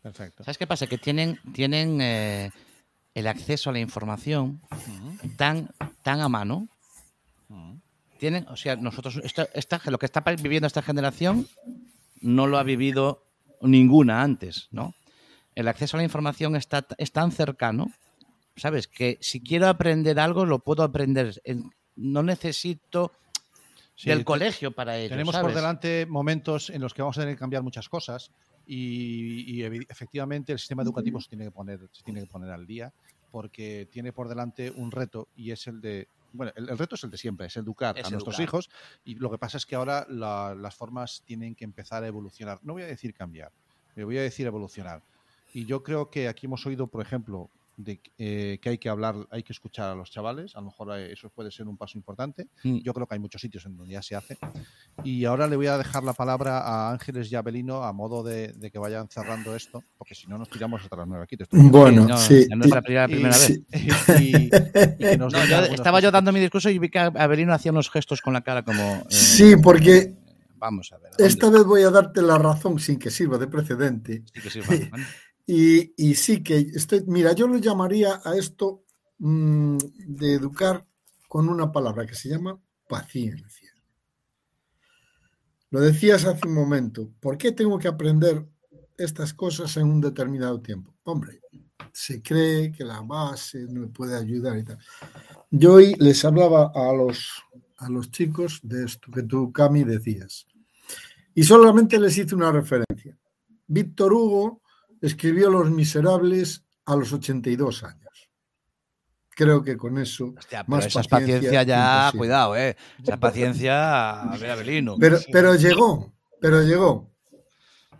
Perfecto. 0.00 0.44
¿Sabes 0.44 0.58
qué 0.58 0.66
pasa? 0.66 0.86
Que 0.86 0.98
tienen, 0.98 1.38
tienen 1.52 2.00
eh, 2.00 2.50
el 3.14 3.26
acceso 3.26 3.70
a 3.70 3.72
la 3.72 3.78
información 3.80 4.60
tan, 5.36 5.70
tan 6.02 6.20
a 6.20 6.28
mano. 6.28 6.68
Tienen, 8.18 8.46
o 8.48 8.56
sea, 8.56 8.76
nosotros, 8.76 9.20
esta, 9.24 9.48
esta- 9.54 9.80
lo 9.90 9.98
que 9.98 10.06
está 10.06 10.20
viviendo 10.20 10.66
esta 10.66 10.80
generación 10.82 11.48
no 12.20 12.46
lo 12.46 12.58
ha 12.58 12.62
vivido 12.62 13.24
ninguna 13.60 14.22
antes, 14.22 14.68
¿no? 14.70 14.94
El 15.54 15.68
acceso 15.68 15.96
a 15.96 15.98
la 15.98 16.04
información 16.04 16.56
está, 16.56 16.86
es 16.98 17.12
tan 17.12 17.32
cercano, 17.32 17.92
¿sabes? 18.56 18.86
Que 18.88 19.18
si 19.20 19.40
quiero 19.42 19.68
aprender 19.68 20.18
algo, 20.20 20.46
lo 20.46 20.60
puedo 20.60 20.82
aprender. 20.82 21.40
En- 21.44 21.70
no 21.96 22.22
necesito 22.22 23.12
Sí, 23.94 24.08
del 24.08 24.24
colegio 24.24 24.72
para 24.72 24.96
ello. 24.96 25.10
Tenemos 25.10 25.34
por 25.36 25.50
delante 25.54 26.06
momentos 26.06 26.70
en 26.70 26.80
los 26.80 26.94
que 26.94 27.02
vamos 27.02 27.18
a 27.18 27.20
tener 27.20 27.34
que 27.34 27.40
cambiar 27.40 27.62
muchas 27.62 27.88
cosas 27.90 28.30
y, 28.64 29.62
efectivamente 29.88 30.52
el 30.52 30.58
sistema 30.58 30.82
educativo 30.82 31.20
se 31.20 31.28
tiene, 31.28 31.44
que 31.44 31.52
poner, 31.52 31.88
se 31.92 32.02
tiene 32.02 32.20
que 32.20 32.26
poner 32.26 32.50
al 32.50 32.66
día 32.66 32.92
porque 33.30 33.88
tiene 33.90 34.12
por 34.12 34.28
delante 34.28 34.70
un 34.70 34.90
reto 34.90 35.28
y 35.34 35.50
es 35.52 35.66
el 35.66 35.80
de... 35.80 36.08
Bueno, 36.32 36.52
el, 36.56 36.68
el 36.70 36.78
reto 36.78 36.94
es 36.94 37.04
el 37.04 37.10
de 37.10 37.18
siempre, 37.18 37.46
es 37.46 37.56
educar 37.56 37.98
Es 37.98 38.06
a 38.06 38.10
nuestros 38.10 38.38
hijos 38.38 38.68
y 39.04 39.16
lo 39.16 39.30
que 39.30 39.38
pasa 39.38 39.56
es 39.58 39.66
que 39.66 39.74
ahora 39.74 40.06
la- 40.08 40.54
las 40.54 40.74
formas 40.76 41.22
tienen 41.24 41.54
que 41.54 41.64
empezar 41.64 42.04
a 42.04 42.06
evolucionar. 42.06 42.58
No 42.62 42.72
voy 42.74 42.82
a 42.82 42.86
decir 42.86 43.12
cambiar, 43.14 43.52
me 43.94 44.04
voy 44.04 44.18
a 44.18 44.22
decir 44.22 44.46
evolucionar. 44.46 45.04
Y 45.52 45.66
yo 45.66 45.82
creo 45.82 46.10
que 46.10 46.28
aquí 46.28 46.46
hemos 46.46 46.64
oído, 46.66 46.88
por 46.88 47.02
ejemplo, 47.02 47.52
de 47.76 48.00
eh, 48.18 48.58
que 48.60 48.68
hay 48.68 48.78
que 48.78 48.88
hablar, 48.88 49.14
hay 49.30 49.42
que 49.42 49.52
escuchar 49.52 49.90
a 49.90 49.94
los 49.94 50.10
chavales. 50.10 50.54
A 50.54 50.60
lo 50.60 50.66
mejor 50.66 50.96
eh, 50.98 51.12
eso 51.12 51.30
puede 51.30 51.50
ser 51.50 51.66
un 51.66 51.76
paso 51.76 51.96
importante. 51.98 52.48
Mm. 52.64 52.78
Yo 52.78 52.92
creo 52.92 53.06
que 53.06 53.14
hay 53.14 53.18
muchos 53.20 53.40
sitios 53.40 53.64
en 53.66 53.76
donde 53.76 53.92
ya 53.94 54.02
se 54.02 54.14
hace. 54.14 54.36
Y 55.04 55.24
ahora 55.24 55.46
le 55.46 55.56
voy 55.56 55.66
a 55.68 55.78
dejar 55.78 56.04
la 56.04 56.12
palabra 56.12 56.58
a 56.60 56.90
Ángeles 56.92 57.32
y 57.32 57.34
Abelino 57.36 57.82
a 57.82 57.92
modo 57.92 58.22
de, 58.22 58.52
de 58.52 58.70
que 58.70 58.78
vayan 58.78 59.08
cerrando 59.08 59.56
esto, 59.56 59.82
porque 59.96 60.14
si 60.14 60.26
no 60.26 60.36
nos 60.38 60.50
tiramos 60.50 60.82
hasta 60.82 60.96
las 60.96 61.08
nueve 61.08 61.24
aquí. 61.24 61.36
Bueno, 61.50 62.06
no, 62.06 62.16
sí. 62.18 62.46
ya 62.48 62.56
no 62.56 62.64
es 62.64 62.70
la 62.70 62.82
primera, 62.82 63.06
Y- 63.06 63.12
primera 63.12 63.36
vez. 63.36 63.46
sí. 63.46 63.64
y, 64.20 64.46
y 64.46 64.50
que 64.98 65.16
nos 65.18 65.32
No, 65.32 65.38
den 65.40 65.48
yo- 65.48 65.56
algunas 65.56 65.74
estaba 65.80 66.00
yo 66.00 66.10
dando 66.10 66.30
mi 66.32 66.40
discurso 66.40 66.68
y 66.70 66.78
vi 66.78 66.90
que 66.90 66.98
Avelino 66.98 67.54
hacía 67.54 67.72
unos 67.72 67.90
gestos 67.90 68.20
con 68.20 68.32
la 68.34 68.42
cara 68.42 68.62
como. 68.64 68.82
eh, 68.82 69.04
Sí, 69.08 69.56
porque 69.56 70.14
Vamos 70.58 70.92
a 70.92 70.98
ver. 70.98 71.10
esta 71.18 71.50
vez 71.50 71.64
voy 71.64 71.82
a 71.82 71.90
darte 71.90 72.22
la 72.22 72.38
razón 72.38 72.78
sin 72.78 72.98
que 72.98 73.10
sirva 73.10 73.36
de 73.38 73.48
precedente. 73.48 74.22
Sí 74.32 74.40
que 74.40 74.60
vale. 74.90 75.04
Y, 75.46 76.14
sí 76.14 76.42
que 76.42 76.58
estoy, 76.58 77.04
mira, 77.06 77.32
yo 77.32 77.46
lo 77.46 77.58
llamaría 77.58 78.20
a 78.24 78.36
esto 78.36 78.84
mm, 79.18 79.76
de 80.06 80.34
educar 80.34 80.86
con 81.28 81.48
una 81.48 81.72
palabra 81.72 82.06
que 82.06 82.14
se 82.14 82.28
llama 82.28 82.60
paciencia. 82.88 83.70
Lo 85.70 85.80
decías 85.80 86.24
hace 86.26 86.46
un 86.46 86.54
momento, 86.54 87.10
¿por 87.20 87.38
qué 87.38 87.52
tengo 87.52 87.78
que 87.78 87.88
aprender 87.88 88.46
estas 88.98 89.32
cosas 89.32 89.76
en 89.78 89.86
un 89.86 90.00
determinado 90.00 90.60
tiempo? 90.60 90.94
Hombre, 91.04 91.40
se 91.92 92.22
cree 92.22 92.70
que 92.72 92.84
la 92.84 93.00
base 93.00 93.66
me 93.66 93.86
puede 93.88 94.16
ayudar 94.16 94.58
y 94.58 94.64
tal. 94.64 94.78
Yo 95.50 95.74
hoy 95.74 95.94
les 95.98 96.24
hablaba 96.24 96.72
a 96.74 96.92
los, 96.92 97.30
a 97.78 97.88
los 97.88 98.10
chicos 98.10 98.60
de 98.62 98.84
esto 98.84 99.10
que 99.10 99.22
tú, 99.22 99.52
Cami, 99.52 99.84
decías. 99.84 100.46
Y 101.34 101.42
solamente 101.42 101.98
les 101.98 102.16
hice 102.16 102.34
una 102.34 102.52
referencia. 102.52 103.16
Víctor 103.66 104.12
Hugo 104.12 104.61
escribió 105.02 105.50
Los 105.50 105.70
Miserables 105.70 106.64
a 106.86 106.96
los 106.96 107.12
82 107.12 107.82
años. 107.84 108.30
Creo 109.34 109.62
que 109.62 109.76
con 109.76 109.98
eso. 109.98 110.34
Hostia, 110.36 110.62
pero 110.64 110.76
Más 110.76 110.86
esa 110.86 111.00
es 111.00 111.08
paciencia, 111.08 111.36
paciencia 111.36 111.62
ya, 111.62 111.98
imposible. 112.06 112.18
cuidado, 112.18 112.56
¿eh? 112.56 112.76
Esa 113.02 113.16
paciencia, 113.18 114.20
a 114.22 114.36
ver, 114.36 114.50
Avelino. 114.50 114.96
Pero, 114.98 115.18
pero 115.32 115.54
llegó, 115.54 116.12
pero 116.40 116.62
llegó. 116.62 117.10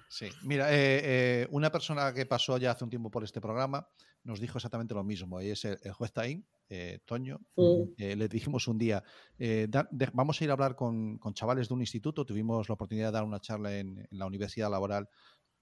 Sí, 0.09 0.29
mira, 0.43 0.71
eh, 0.73 1.01
eh, 1.03 1.49
una 1.51 1.73
persona 1.73 2.13
que 2.13 2.27
pasó 2.27 2.59
ya 2.59 2.73
hace 2.73 2.85
un 2.85 2.91
tiempo 2.91 3.11
por 3.11 3.25
este 3.25 3.41
programa 3.41 3.89
nos 4.25 4.41
dijo 4.41 4.59
exactamente 4.59 4.93
lo 4.95 5.03
mismo. 5.03 5.41
Y 5.41 5.49
es 5.49 5.65
el, 5.65 5.79
el 5.83 5.93
juez 5.95 6.13
Taín, 6.13 6.47
eh, 6.69 7.01
Toño. 7.07 7.41
Eh, 7.97 8.15
le 8.15 8.29
dijimos 8.29 8.69
un 8.69 8.77
día, 8.77 9.03
eh, 9.39 9.67
da- 9.71 9.89
de- 9.91 10.11
vamos 10.13 10.39
a 10.41 10.45
ir 10.45 10.51
a 10.51 10.53
hablar 10.53 10.77
con, 10.77 11.17
con 11.19 11.33
chavales 11.33 11.67
de 11.67 11.75
un 11.75 11.81
instituto. 11.81 12.27
Tuvimos 12.27 12.69
la 12.69 12.75
oportunidad 12.75 13.09
de 13.09 13.13
dar 13.13 13.25
una 13.25 13.41
charla 13.41 13.75
en, 13.79 13.99
en 13.99 14.19
la 14.19 14.27
Universidad 14.27 14.71
Laboral 14.71 15.09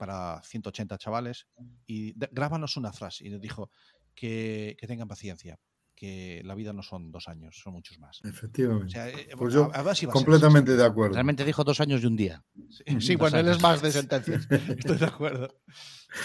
para 0.01 0.41
180 0.43 0.97
chavales 0.97 1.47
y 1.87 2.15
grábanos 2.33 2.79
una 2.79 2.91
frase. 2.91 3.27
Y 3.27 3.31
nos 3.31 3.41
dijo 3.41 3.71
que, 4.15 4.75
que 4.81 4.87
tengan 4.87 5.07
paciencia, 5.07 5.59
que 5.95 6.41
la 6.47 6.55
vida 6.55 6.73
no 6.73 6.83
son 6.83 7.13
dos 7.13 7.29
años, 7.29 7.61
son 7.63 7.75
muchos 7.75 7.99
más. 7.99 8.19
O 8.25 8.29
Efectivamente. 8.29 8.93
sea, 8.93 9.09
eh, 9.11 9.29
Pues 9.37 9.55
a- 9.55 9.59
yo 9.59 9.71
a 9.75 9.83
si 9.83 9.91
a 9.91 9.95
ser 9.95 10.09
completamente 10.09 10.75
de 10.75 10.85
acuerdo. 10.85 11.13
Realmente 11.15 11.45
dijo 11.45 11.63
dos 11.65 11.81
años 11.81 12.03
y 12.03 12.07
un 12.07 12.17
día. 12.17 12.43
Sí, 12.71 12.85
sí, 13.13 13.17
bueno, 13.17 13.39
él 13.39 13.45
años. 13.47 13.59
es 13.59 13.63
más 13.63 13.83
de 13.83 13.93
sentencias. 13.93 14.49
Estoy 14.79 14.97
de 14.97 15.05
acuerdo. 15.07 15.61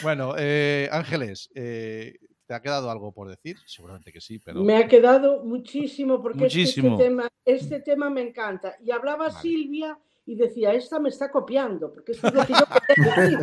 Bueno, 0.01 0.35
eh, 0.37 0.87
Ángeles, 0.91 1.49
eh, 1.53 2.17
¿te 2.45 2.53
ha 2.53 2.61
quedado 2.61 2.89
algo 2.89 3.11
por 3.11 3.27
decir? 3.27 3.57
Seguramente 3.65 4.13
que 4.13 4.21
sí, 4.21 4.39
pero. 4.39 4.63
Me 4.63 4.77
ha 4.77 4.87
quedado 4.87 5.43
muchísimo 5.43 6.21
porque 6.21 6.45
es 6.45 6.53
que 6.53 6.59
Muchísimo. 6.61 6.91
este, 6.97 7.03
tema, 7.09 7.27
este 7.43 7.79
tema 7.81 8.09
me 8.09 8.21
encanta. 8.21 8.77
Y 8.81 8.91
hablaba 8.91 9.27
Vale. 9.27 9.41
Silvia 9.41 9.99
y 10.25 10.35
decía, 10.35 10.73
esta 10.73 10.99
me 10.99 11.09
está 11.09 11.29
copiando, 11.29 11.91
porque 11.93 12.13
esto 12.13 12.27
es 12.27 12.33
lo 12.33 12.45
que 12.45 12.53
yo 12.53 12.59
quería 12.95 13.15
decir. 13.15 13.39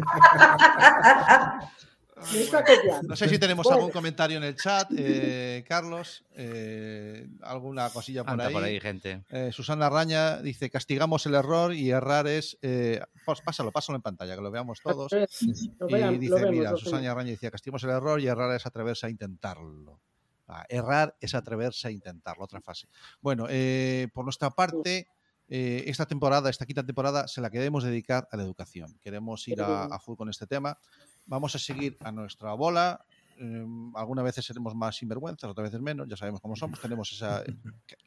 Me 2.33 2.41
está 2.41 2.65
copiando. 2.65 3.09
No 3.09 3.17
sé 3.17 3.29
si 3.29 3.39
tenemos 3.39 3.65
Bueno. 3.65 3.79
algún 3.79 3.91
comentario 3.93 4.37
en 4.37 4.45
el 4.45 4.55
chat, 4.57 4.89
eh, 4.97 5.65
Carlos, 5.67 6.25
eh, 6.35 7.27
alguna 7.41 7.89
cosilla 7.91 8.23
por 8.23 8.33
Anda 8.33 8.47
ahí. 8.47 8.53
por 8.53 8.63
ahí, 8.63 8.81
gente. 8.81 9.25
Eh, 9.31 9.51
Susana 9.53 9.89
Raña 9.91 10.41
dice: 10.41 10.71
castigamos 10.71 11.27
el 11.27 11.35
error 11.35 11.75
y 11.75 11.91
errar 11.91 12.27
es. 12.29 12.59
eh, 12.63 13.01
pues 13.25 13.41
pásalo, 13.41 13.73
pásalo 13.73 13.97
en 13.97 14.03
pantalla, 14.03 14.37
que 14.37 14.43
lo 14.43 14.51
veamos 14.51 14.81
todos. 14.83 15.11
Lo 15.13 15.89
Y 15.89 16.01
lo 16.01 16.11
dice, 16.13 16.35
vemos, 16.35 16.51
mira, 16.51 16.71
lo 16.73 16.77
Susana. 16.77 17.13
Raña 17.15 17.31
decía, 17.31 17.51
castigamos 17.51 17.83
el 17.85 17.91
error 17.91 18.21
y 18.21 18.27
errar 18.29 18.55
es 18.55 18.67
atreverse 18.67 19.07
a 19.07 19.11
intentarlo. 19.11 20.01
Ah, 20.47 20.65
errar 20.69 21.17
es 21.21 21.35
atreverse 21.35 21.89
a 21.89 21.91
intentarlo, 21.91 22.45
otra 22.45 22.61
fase. 22.61 22.87
Bueno, 23.21 23.47
eh, 23.49 24.09
por 24.13 24.25
nuestra 24.25 24.51
parte, 24.51 25.09
eh, 25.55 25.85
esta 25.87 26.07
temporada, 26.07 26.49
esta 26.49 26.65
quinta 26.65 26.83
temporada, 26.83 27.29
se 27.29 27.43
la 27.43 27.51
queremos 27.51 27.85
dedicar 27.85 28.27
a 28.33 28.39
la 28.39 28.43
educación. 28.43 28.99
Queremos 29.03 29.47
ir 29.49 29.61
a, 29.61 29.85
a 29.85 29.99
full 29.99 30.17
con 30.17 30.31
este 30.31 30.47
tema. 30.47 30.79
Vamos 31.27 31.55
a 31.55 31.59
seguir 31.59 31.99
a 32.01 32.11
nuestra 32.11 32.55
bola. 32.55 33.05
eh, 33.39 33.67
algunas 33.95 34.25
veces 34.25 34.47
seremos 34.47 34.75
más 34.75 34.97
sinvergüenzas, 34.97 35.51
otras 35.51 35.65
veces 35.69 35.81
menos, 35.83 36.07
ya 36.09 36.17
sabemos 36.17 36.41
cómo 36.41 36.57
somos, 36.57 36.81
tenemos 36.81 37.13
esa... 37.13 37.43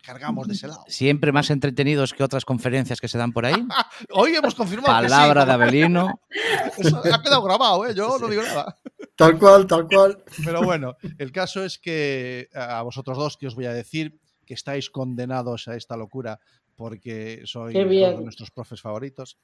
cargamos 0.02 0.48
de 0.48 0.54
ese 0.54 0.68
lado. 0.68 0.84
Siempre 0.88 1.32
más 1.32 1.52
entretenidos 1.52 2.14
que 2.14 2.24
otras 2.24 2.46
conferencias 2.46 3.00
que 3.00 3.08
se 3.08 3.20
dan 3.20 3.32
por 3.32 3.46
ahí. 3.46 3.56
Hoy 4.12 4.34
hemos 4.36 4.56
confirmado 4.56 5.02
que 5.02 5.08
sí, 5.08 5.12
Palabra 5.14 5.46
de 5.46 5.52
Avelino. 5.52 6.22
Eso 6.78 6.98
ha 6.98 7.22
quedado 7.22 7.44
grabado, 7.44 7.86
¿eh? 7.86 7.94
yo 7.94 8.18
no 8.18 8.28
digo 8.28 8.42
nada. 8.42 8.76
Tal 9.16 9.38
cual, 9.38 9.68
tal 9.68 9.88
cual. 9.88 10.24
Pero 10.44 10.64
bueno, 10.64 10.96
el 11.20 11.32
caso 11.32 11.64
es 11.64 11.78
que 11.78 12.50
a 12.56 12.82
vosotros 12.82 13.18
dos 13.18 13.38
que 13.38 13.46
os 13.48 13.54
voy 13.56 13.66
a 13.66 13.74
decir 13.74 14.20
que 14.46 14.54
estáis 14.54 14.90
condenados 14.90 15.68
a 15.68 15.76
esta 15.76 15.96
locura 15.98 16.40
porque 16.76 17.42
dos 17.46 17.74
bien. 17.74 18.18
de 18.18 18.24
nuestros 18.24 18.52
profes 18.52 18.82
favoritos. 18.82 19.40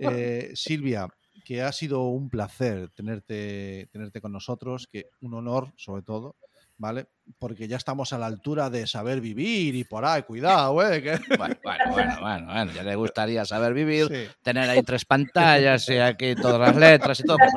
Eh, 0.00 0.50
Silvia, 0.54 1.08
que 1.44 1.62
ha 1.62 1.72
sido 1.72 2.02
un 2.04 2.28
placer 2.28 2.90
tenerte, 2.90 3.88
tenerte 3.92 4.20
con 4.20 4.32
nosotros, 4.32 4.86
que 4.90 5.06
un 5.20 5.34
honor 5.34 5.72
sobre 5.76 6.02
todo, 6.02 6.36
¿vale? 6.82 7.06
Porque 7.38 7.68
ya 7.68 7.76
estamos 7.76 8.12
a 8.12 8.18
la 8.18 8.26
altura 8.26 8.68
de 8.68 8.88
saber 8.88 9.20
vivir 9.20 9.76
y 9.76 9.84
por 9.84 10.04
ahí, 10.04 10.24
cuidado, 10.24 10.82
¿eh? 10.82 11.00
que- 11.00 11.12
Bueno, 11.38 11.54
bueno, 11.62 11.84
bueno, 11.92 12.16
bueno, 12.20 12.46
bueno, 12.52 12.72
ya 12.72 12.82
le 12.82 12.96
gustaría 12.96 13.44
saber 13.44 13.72
vivir, 13.72 14.08
Sí. 14.08 14.28
tener 14.42 14.68
ahí 14.68 14.82
tres 14.82 15.04
pantallas 15.04 15.88
y 15.88 15.98
aquí 15.98 16.34
todas 16.34 16.58
las 16.58 16.74
letras 16.76 17.20
y 17.20 17.22
todo. 17.22 17.36
pues. 17.38 17.52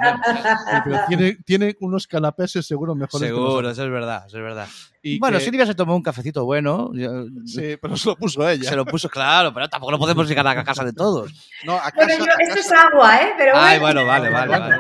Pero 0.84 1.00
tiene, 1.08 1.38
tiene 1.44 1.76
unos 1.82 2.06
canapeses 2.06 2.68
seguro 2.68 2.94
mejores 2.94 3.20
que 3.28 3.36
Seguro, 3.36 3.68
eso 3.72 3.84
es 3.84 3.90
verdad, 3.92 4.26
eso 4.28 4.38
es 4.38 4.44
verdad. 4.44 4.68
Y 5.02 5.18
bueno, 5.20 5.40
que- 5.40 5.46
Silvia 5.46 5.66
se 5.66 5.74
tomó 5.76 5.96
un 5.96 6.04
cafecito 6.04 6.46
bueno. 6.46 6.92
yo- 6.94 7.26
Sí, 7.46 7.78
pero 7.82 7.98
se 7.98 8.10
lo 8.10 8.16
puso 8.16 8.48
ella. 8.48 8.70
Se 8.70 8.76
lo 8.76 8.86
puso 8.86 9.10
claro, 9.10 9.52
pero 9.52 9.68
tampoco 9.68 9.92
lo 9.92 9.98
podemos 10.00 10.28
llegar 10.30 10.46
a 10.46 10.54
la 10.54 10.64
casa 10.64 10.84
de 10.86 10.94
todos. 10.94 11.32
No, 11.64 11.74
a 11.74 11.92
Bueno, 11.96 12.14
casa- 12.14 12.18
yo- 12.20 12.26
a 12.26 12.44
esto 12.44 12.60
es 12.60 12.72
agua, 12.72 13.18
¿eh? 13.18 13.34
Pero 13.40 13.52
Ay, 13.56 13.80
bueno. 13.80 14.06
vale, 14.06 14.30
vale, 14.30 14.52
vale. 14.60 14.76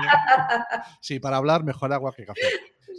Sí, 1.02 1.20
para 1.20 1.38
hablar 1.38 1.64
mejor 1.64 1.92
agua 1.92 2.14
que 2.16 2.26
café. 2.26 2.42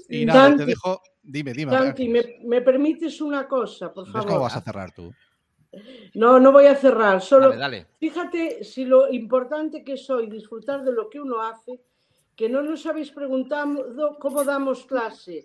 Y 0.08 0.24
nada, 0.24 0.56
te 0.56 0.66
dejo. 0.66 1.00
Dime, 1.28 1.52
dime. 1.52 1.72
Santi, 1.72 2.08
¿me, 2.08 2.38
me 2.44 2.62
permites 2.62 3.20
una 3.20 3.48
cosa, 3.48 3.92
por 3.92 4.04
¿Ves 4.04 4.12
cómo 4.12 4.24
favor? 4.24 4.40
vas 4.42 4.56
a 4.56 4.60
cerrar 4.60 4.92
tú? 4.92 5.12
No, 6.14 6.38
no 6.40 6.52
voy 6.52 6.66
a 6.66 6.74
cerrar, 6.76 7.20
solo 7.20 7.48
Dale, 7.50 7.58
dale. 7.60 7.86
Fíjate 7.98 8.64
si 8.64 8.84
lo 8.84 9.12
importante 9.12 9.84
que 9.84 9.96
soy 9.96 10.28
disfrutar 10.28 10.82
de 10.84 10.92
lo 10.92 11.10
que 11.10 11.20
uno 11.20 11.42
hace, 11.42 11.82
que 12.34 12.48
no 12.48 12.62
nos 12.62 12.86
habéis 12.86 13.10
preguntado 13.10 14.16
cómo 14.20 14.44
damos 14.44 14.84
clase 14.86 15.44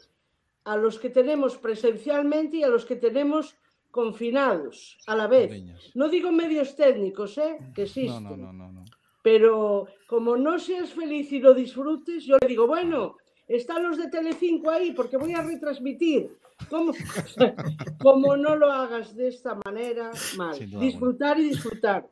a 0.64 0.78
los 0.78 1.00
que 1.00 1.10
tenemos 1.10 1.58
presencialmente 1.58 2.58
y 2.58 2.64
a 2.64 2.68
los 2.70 2.86
que 2.86 2.96
tenemos 2.96 3.56
confinados 3.90 4.98
a 5.08 5.16
la 5.16 5.28
vez. 5.28 5.52
No 5.96 6.08
digo 6.08 6.32
medios 6.32 6.76
técnicos, 6.76 7.38
¿eh? 7.38 7.58
que 7.76 7.82
No, 7.82 7.88
existen, 7.88 8.24
no, 8.24 8.38
no, 8.38 8.54
no, 8.54 8.72
no. 8.72 8.86
pero 9.22 9.88
como 10.08 10.38
no 10.38 10.60
seas 10.60 10.92
feliz 10.94 11.32
y 11.32 11.40
lo 11.40 11.54
disfrutes, 11.54 12.24
yo 12.26 12.38
le 12.40 12.48
digo, 12.48 12.68
bueno, 12.68 13.18
están 13.56 13.84
los 13.84 13.98
de 13.98 14.08
Telecinco 14.08 14.70
ahí 14.70 14.92
porque 14.92 15.18
voy 15.18 15.34
a 15.34 15.42
retransmitir. 15.42 16.38
¿Cómo? 16.70 16.94
como 18.00 18.38
no 18.38 18.56
lo 18.56 18.72
hagas 18.72 19.16
de 19.16 19.30
esta 19.30 19.58
manera, 19.66 20.12
mal. 20.38 20.58
Disfrutar 20.80 21.40
y 21.40 21.50
disfrutar. 21.50 22.08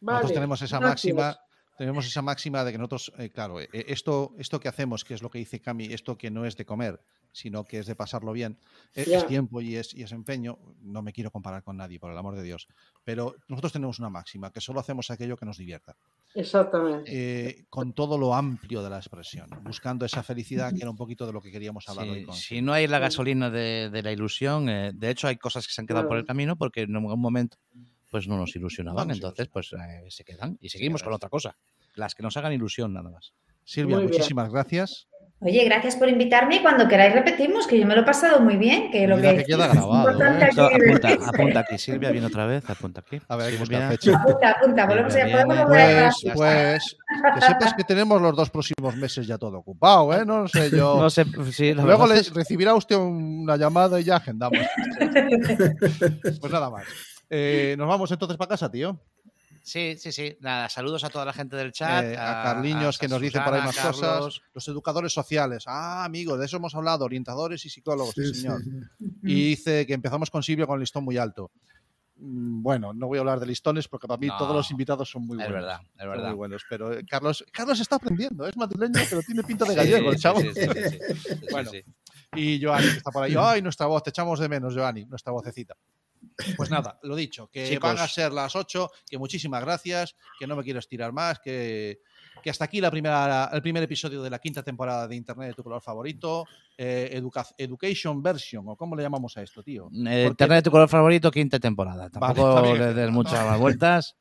Nosotros 0.00 0.32
tenemos 0.32 0.62
esa 0.62 0.78
gracias. 0.78 1.14
máxima. 1.14 1.45
Tenemos 1.76 2.06
esa 2.06 2.22
máxima 2.22 2.64
de 2.64 2.72
que 2.72 2.78
nosotros, 2.78 3.12
eh, 3.18 3.30
claro, 3.30 3.60
eh, 3.60 3.68
esto, 3.72 4.34
esto 4.38 4.58
que 4.60 4.68
hacemos, 4.68 5.04
que 5.04 5.14
es 5.14 5.22
lo 5.22 5.30
que 5.30 5.38
dice 5.38 5.60
Cami, 5.60 5.86
esto 5.92 6.16
que 6.16 6.30
no 6.30 6.44
es 6.46 6.56
de 6.56 6.64
comer, 6.64 7.00
sino 7.32 7.64
que 7.64 7.78
es 7.80 7.86
de 7.86 7.94
pasarlo 7.94 8.32
bien, 8.32 8.58
eh, 8.94 9.04
Ya. 9.06 9.18
es 9.18 9.26
tiempo 9.26 9.60
y 9.60 9.76
es, 9.76 9.92
y 9.94 10.02
es 10.02 10.12
empeño. 10.12 10.58
No 10.80 11.02
me 11.02 11.12
quiero 11.12 11.30
comparar 11.30 11.62
con 11.62 11.76
nadie, 11.76 12.00
por 12.00 12.10
el 12.10 12.16
amor 12.16 12.34
de 12.34 12.42
Dios. 12.42 12.66
Pero 13.04 13.36
nosotros 13.48 13.72
tenemos 13.74 13.98
una 13.98 14.08
máxima, 14.08 14.50
que 14.50 14.62
solo 14.62 14.80
hacemos 14.80 15.10
aquello 15.10 15.36
que 15.36 15.44
nos 15.44 15.58
divierta. 15.58 15.96
Exactamente. 16.34 17.10
eh, 17.12 17.64
con 17.70 17.94
todo 17.94 18.18
lo 18.18 18.34
amplio 18.34 18.82
de 18.82 18.90
la 18.90 18.98
expresión, 18.98 19.48
buscando 19.62 20.04
esa 20.04 20.22
felicidad 20.22 20.72
que 20.74 20.82
era 20.82 20.90
un 20.90 20.96
poquito 20.96 21.26
de 21.26 21.32
lo 21.32 21.40
que 21.40 21.50
queríamos 21.50 21.88
hablar 21.88 22.08
hoy 22.08 22.20
Sí, 22.20 22.24
con 22.26 22.34
si 22.34 22.62
no 22.62 22.72
hay 22.74 22.86
la 22.86 22.98
gasolina 22.98 23.48
de, 23.50 23.88
de 23.90 24.02
la 24.02 24.12
ilusión, 24.12 24.68
eh, 24.68 24.92
de 24.94 25.10
hecho 25.10 25.28
hay 25.28 25.36
cosas 25.36 25.66
que 25.66 25.72
se 25.72 25.80
han 25.80 25.86
quedado 25.86 26.08
por 26.08 26.18
el 26.18 26.26
camino 26.26 26.56
porque 26.56 26.82
en 26.82 26.94
algún 26.94 27.18
momento 27.20 27.56
pues 28.10 28.28
no 28.28 28.36
nos 28.36 28.54
ilusionaban, 28.56 29.08
No 29.08 29.08
nos 29.08 29.16
entonces 29.18 29.48
pues 29.48 29.72
eh, 29.72 30.04
se 30.10 30.24
quedan 30.24 30.58
y 30.60 30.68
seguimos 30.68 31.02
con 31.02 31.12
otra 31.12 31.28
cosa, 31.28 31.56
las 31.94 32.14
que 32.14 32.22
nos 32.22 32.36
hagan 32.36 32.52
ilusión 32.52 32.92
nada 32.92 33.10
más. 33.10 33.32
Silvia, 33.64 33.96
Muy 33.96 34.04
bien. 34.06 34.12
muchísimas 34.12 34.50
gracias. 34.50 35.08
Oye, 35.38 35.64
gracias 35.66 35.96
por 35.96 36.08
invitarme 36.08 36.56
y 36.56 36.62
cuando 36.62 36.88
queráis 36.88 37.12
repetimos, 37.12 37.66
que 37.66 37.78
yo 37.78 37.84
me 37.86 37.94
lo 37.94 38.00
he 38.00 38.04
pasado 38.04 38.40
muy 38.40 38.56
bien, 38.56 38.90
que 38.90 39.06
lo 39.06 39.16
Mira 39.16 39.32
que, 39.32 39.38
que 39.38 39.44
queda 39.44 39.66
grabado, 39.68 40.10
¿eh? 40.22 40.44
aquí 40.44 40.58
apunta, 40.60 41.08
apunta 41.28 41.60
aquí. 41.60 41.76
Silvia 41.76 42.10
viene 42.10 42.28
otra 42.28 42.46
vez. 42.46 42.64
Apunta 42.70 43.00
aquí. 43.00 43.20
A 43.28 43.36
ver, 43.36 43.52
¿cómo 43.52 43.64
está 43.64 43.66
Silvia. 43.66 43.80
la 43.80 43.90
fecha? 43.90 44.16
Apunta, 44.18 44.50
apunta, 44.52 44.86
volvemos 44.86 45.14
a, 45.14 45.22
Pues, 45.66 46.14
pues, 46.34 46.96
que 47.34 47.40
sepas 47.42 47.74
que 47.74 47.84
tenemos 47.84 48.22
los 48.22 48.34
dos 48.34 48.48
próximos 48.48 48.96
meses 48.96 49.26
ya 49.26 49.36
todo 49.36 49.58
ocupado, 49.58 50.14
¿eh? 50.18 50.24
No 50.24 50.48
sé 50.48 50.70
yo. 50.70 50.96
No 50.98 51.10
sé, 51.10 51.26
sí, 51.52 51.74
la 51.74 51.82
Luego 51.84 52.04
verdad 52.04 52.14
le 52.14 52.20
es- 52.22 52.32
recibirá 52.32 52.72
usted 52.74 52.96
una 52.96 53.58
llamada 53.58 54.00
y 54.00 54.04
ya 54.04 54.16
agendamos. 54.16 54.58
pues 56.40 56.50
nada 56.52 56.70
más. 56.70 56.84
Eh, 57.30 57.74
Nos 57.78 57.88
vamos 57.88 58.10
entonces 58.10 58.36
para 58.36 58.48
casa, 58.50 58.70
tío. 58.70 59.00
Sí, 59.62 59.96
sí, 59.98 60.12
sí. 60.12 60.36
Nada, 60.40 60.68
saludos 60.68 61.02
a 61.02 61.10
toda 61.10 61.24
la 61.24 61.32
gente 61.32 61.56
del 61.56 61.72
chat. 61.72 62.04
Eh, 62.04 62.16
a 62.16 62.40
Carliños, 62.44 62.96
a- 62.96 63.00
que 63.00 63.06
a 63.06 63.08
nos 63.08 63.20
dice 63.20 63.40
por 63.40 63.52
ahí 63.54 63.62
más 63.62 63.74
Carlos. 63.74 63.96
cosas. 64.00 64.40
Los 64.54 64.68
educadores 64.68 65.12
sociales. 65.12 65.64
Ah, 65.66 66.04
amigo, 66.04 66.38
de 66.38 66.46
eso 66.46 66.58
hemos 66.58 66.74
hablado. 66.76 67.04
Orientadores 67.04 67.64
y 67.64 67.68
psicólogos, 67.70 68.14
sí, 68.14 68.32
señor. 68.32 68.62
sí. 68.62 69.06
Y 69.24 69.48
dice 69.48 69.84
que 69.84 69.94
empezamos 69.94 70.30
con 70.30 70.42
Silvia 70.44 70.66
con 70.66 70.76
el 70.76 70.80
listón 70.80 71.02
muy 71.04 71.16
alto. 71.18 71.50
Mm, 72.18 72.62
Bueno, 72.62 72.92
no 72.94 73.08
voy 73.08 73.18
a 73.18 73.22
hablar 73.22 73.40
de 73.40 73.46
listones 73.46 73.88
porque 73.88 74.06
para 74.06 74.18
mí 74.18 74.28
No, 74.28 74.36
todos 74.38 74.54
los 74.54 74.70
invitados 74.70 75.10
son 75.10 75.26
muy 75.26 75.36
Es 75.36 75.48
buenos. 75.48 75.52
verdad, 75.54 75.80
es 75.98 76.06
verdad. 76.06 76.28
muy 76.28 76.36
buenos. 76.36 76.62
Pero 76.70 76.92
eh, 76.92 77.04
Carlos, 77.04 77.44
Carlos 77.52 77.80
está 77.80 77.96
aprendiendo. 77.96 78.46
Es 78.46 78.56
madrileño, 78.56 79.00
pero 79.10 79.20
tiene 79.22 79.42
pinta 79.42 79.64
de 79.64 79.74
gallego, 79.74 80.10
el 80.10 80.16
sí, 80.16 80.22
chavo. 80.22 80.40
sí, 80.40 80.50
sí, 80.54 80.60
sí, 80.60 80.82
sí, 80.90 80.98
sí, 81.24 81.34
sí, 81.40 81.46
Bueno. 81.50 81.70
sí. 81.72 81.82
Y 82.36 82.62
Joanny, 82.62 82.90
que 82.92 82.98
está 82.98 83.10
por 83.10 83.24
ahí. 83.24 83.34
Ay, 83.38 83.62
nuestra 83.62 83.86
voz, 83.86 84.02
te 84.04 84.10
echamos 84.10 84.38
de 84.38 84.48
menos, 84.48 84.74
Joanny, 84.76 85.04
nuestra 85.06 85.32
vocecita. 85.32 85.74
Pues 86.56 86.68
nada, 86.70 86.98
lo 87.02 87.16
dicho, 87.16 87.48
que 87.48 87.66
Chicos. 87.68 87.88
van 87.94 87.98
a 87.98 88.06
ser 88.06 88.30
las 88.32 88.54
8, 88.54 88.90
que 89.08 89.16
muchísimas 89.16 89.62
gracias, 89.62 90.16
que 90.38 90.46
no 90.46 90.54
me 90.54 90.62
quiero 90.62 90.78
estirar 90.80 91.10
más, 91.12 91.38
que, 91.40 92.00
que 92.42 92.50
hasta 92.50 92.64
aquí 92.66 92.80
la 92.80 92.90
primera, 92.90 93.48
el 93.52 93.62
primer 93.62 93.82
episodio 93.82 94.22
de 94.22 94.28
la 94.28 94.38
quinta 94.38 94.62
temporada 94.62 95.08
de 95.08 95.16
Internet 95.16 95.48
de 95.48 95.54
tu 95.54 95.62
color 95.62 95.80
favorito, 95.80 96.44
eh, 96.76 97.08
educa- 97.14 97.54
Education 97.56 98.22
Version, 98.22 98.68
o 98.68 98.76
cómo 98.76 98.94
le 98.96 99.02
llamamos 99.02 99.34
a 99.38 99.42
esto, 99.42 99.62
tío. 99.62 99.88
Eh, 100.06 100.26
Internet 100.28 100.58
de 100.58 100.62
tu 100.62 100.70
color 100.70 100.88
favorito, 100.90 101.30
quinta 101.30 101.58
temporada. 101.58 102.10
Vale, 102.12 102.34
Tampoco 102.34 102.62
bien. 102.62 102.78
le 102.80 102.92
des 102.94 103.10
muchas 103.10 103.44
más 103.46 103.58
vueltas. 103.60 104.16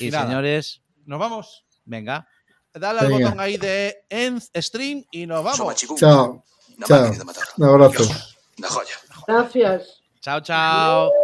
Y, 0.00 0.06
Y 0.08 0.10
nada. 0.10 0.26
señores, 0.26 0.82
Nos 1.04 1.20
vamos. 1.20 1.64
venga. 1.84 2.26
Dale 2.74 3.00
al 3.00 3.08
Venga. 3.08 3.26
botón 3.26 3.40
ahí 3.40 3.58
de 3.58 4.06
End 4.08 4.42
Stream 4.56 5.04
y 5.12 5.26
nos 5.26 5.44
vamos. 5.44 5.76
Chao. 5.98 6.42
Chao. 6.86 7.22
Un 7.58 7.64
abrazo. 7.64 8.08
Una 8.58 8.68
joya. 8.68 8.94
Gracias. 9.28 10.01
Chao, 10.22 10.38
chao. 10.40 11.22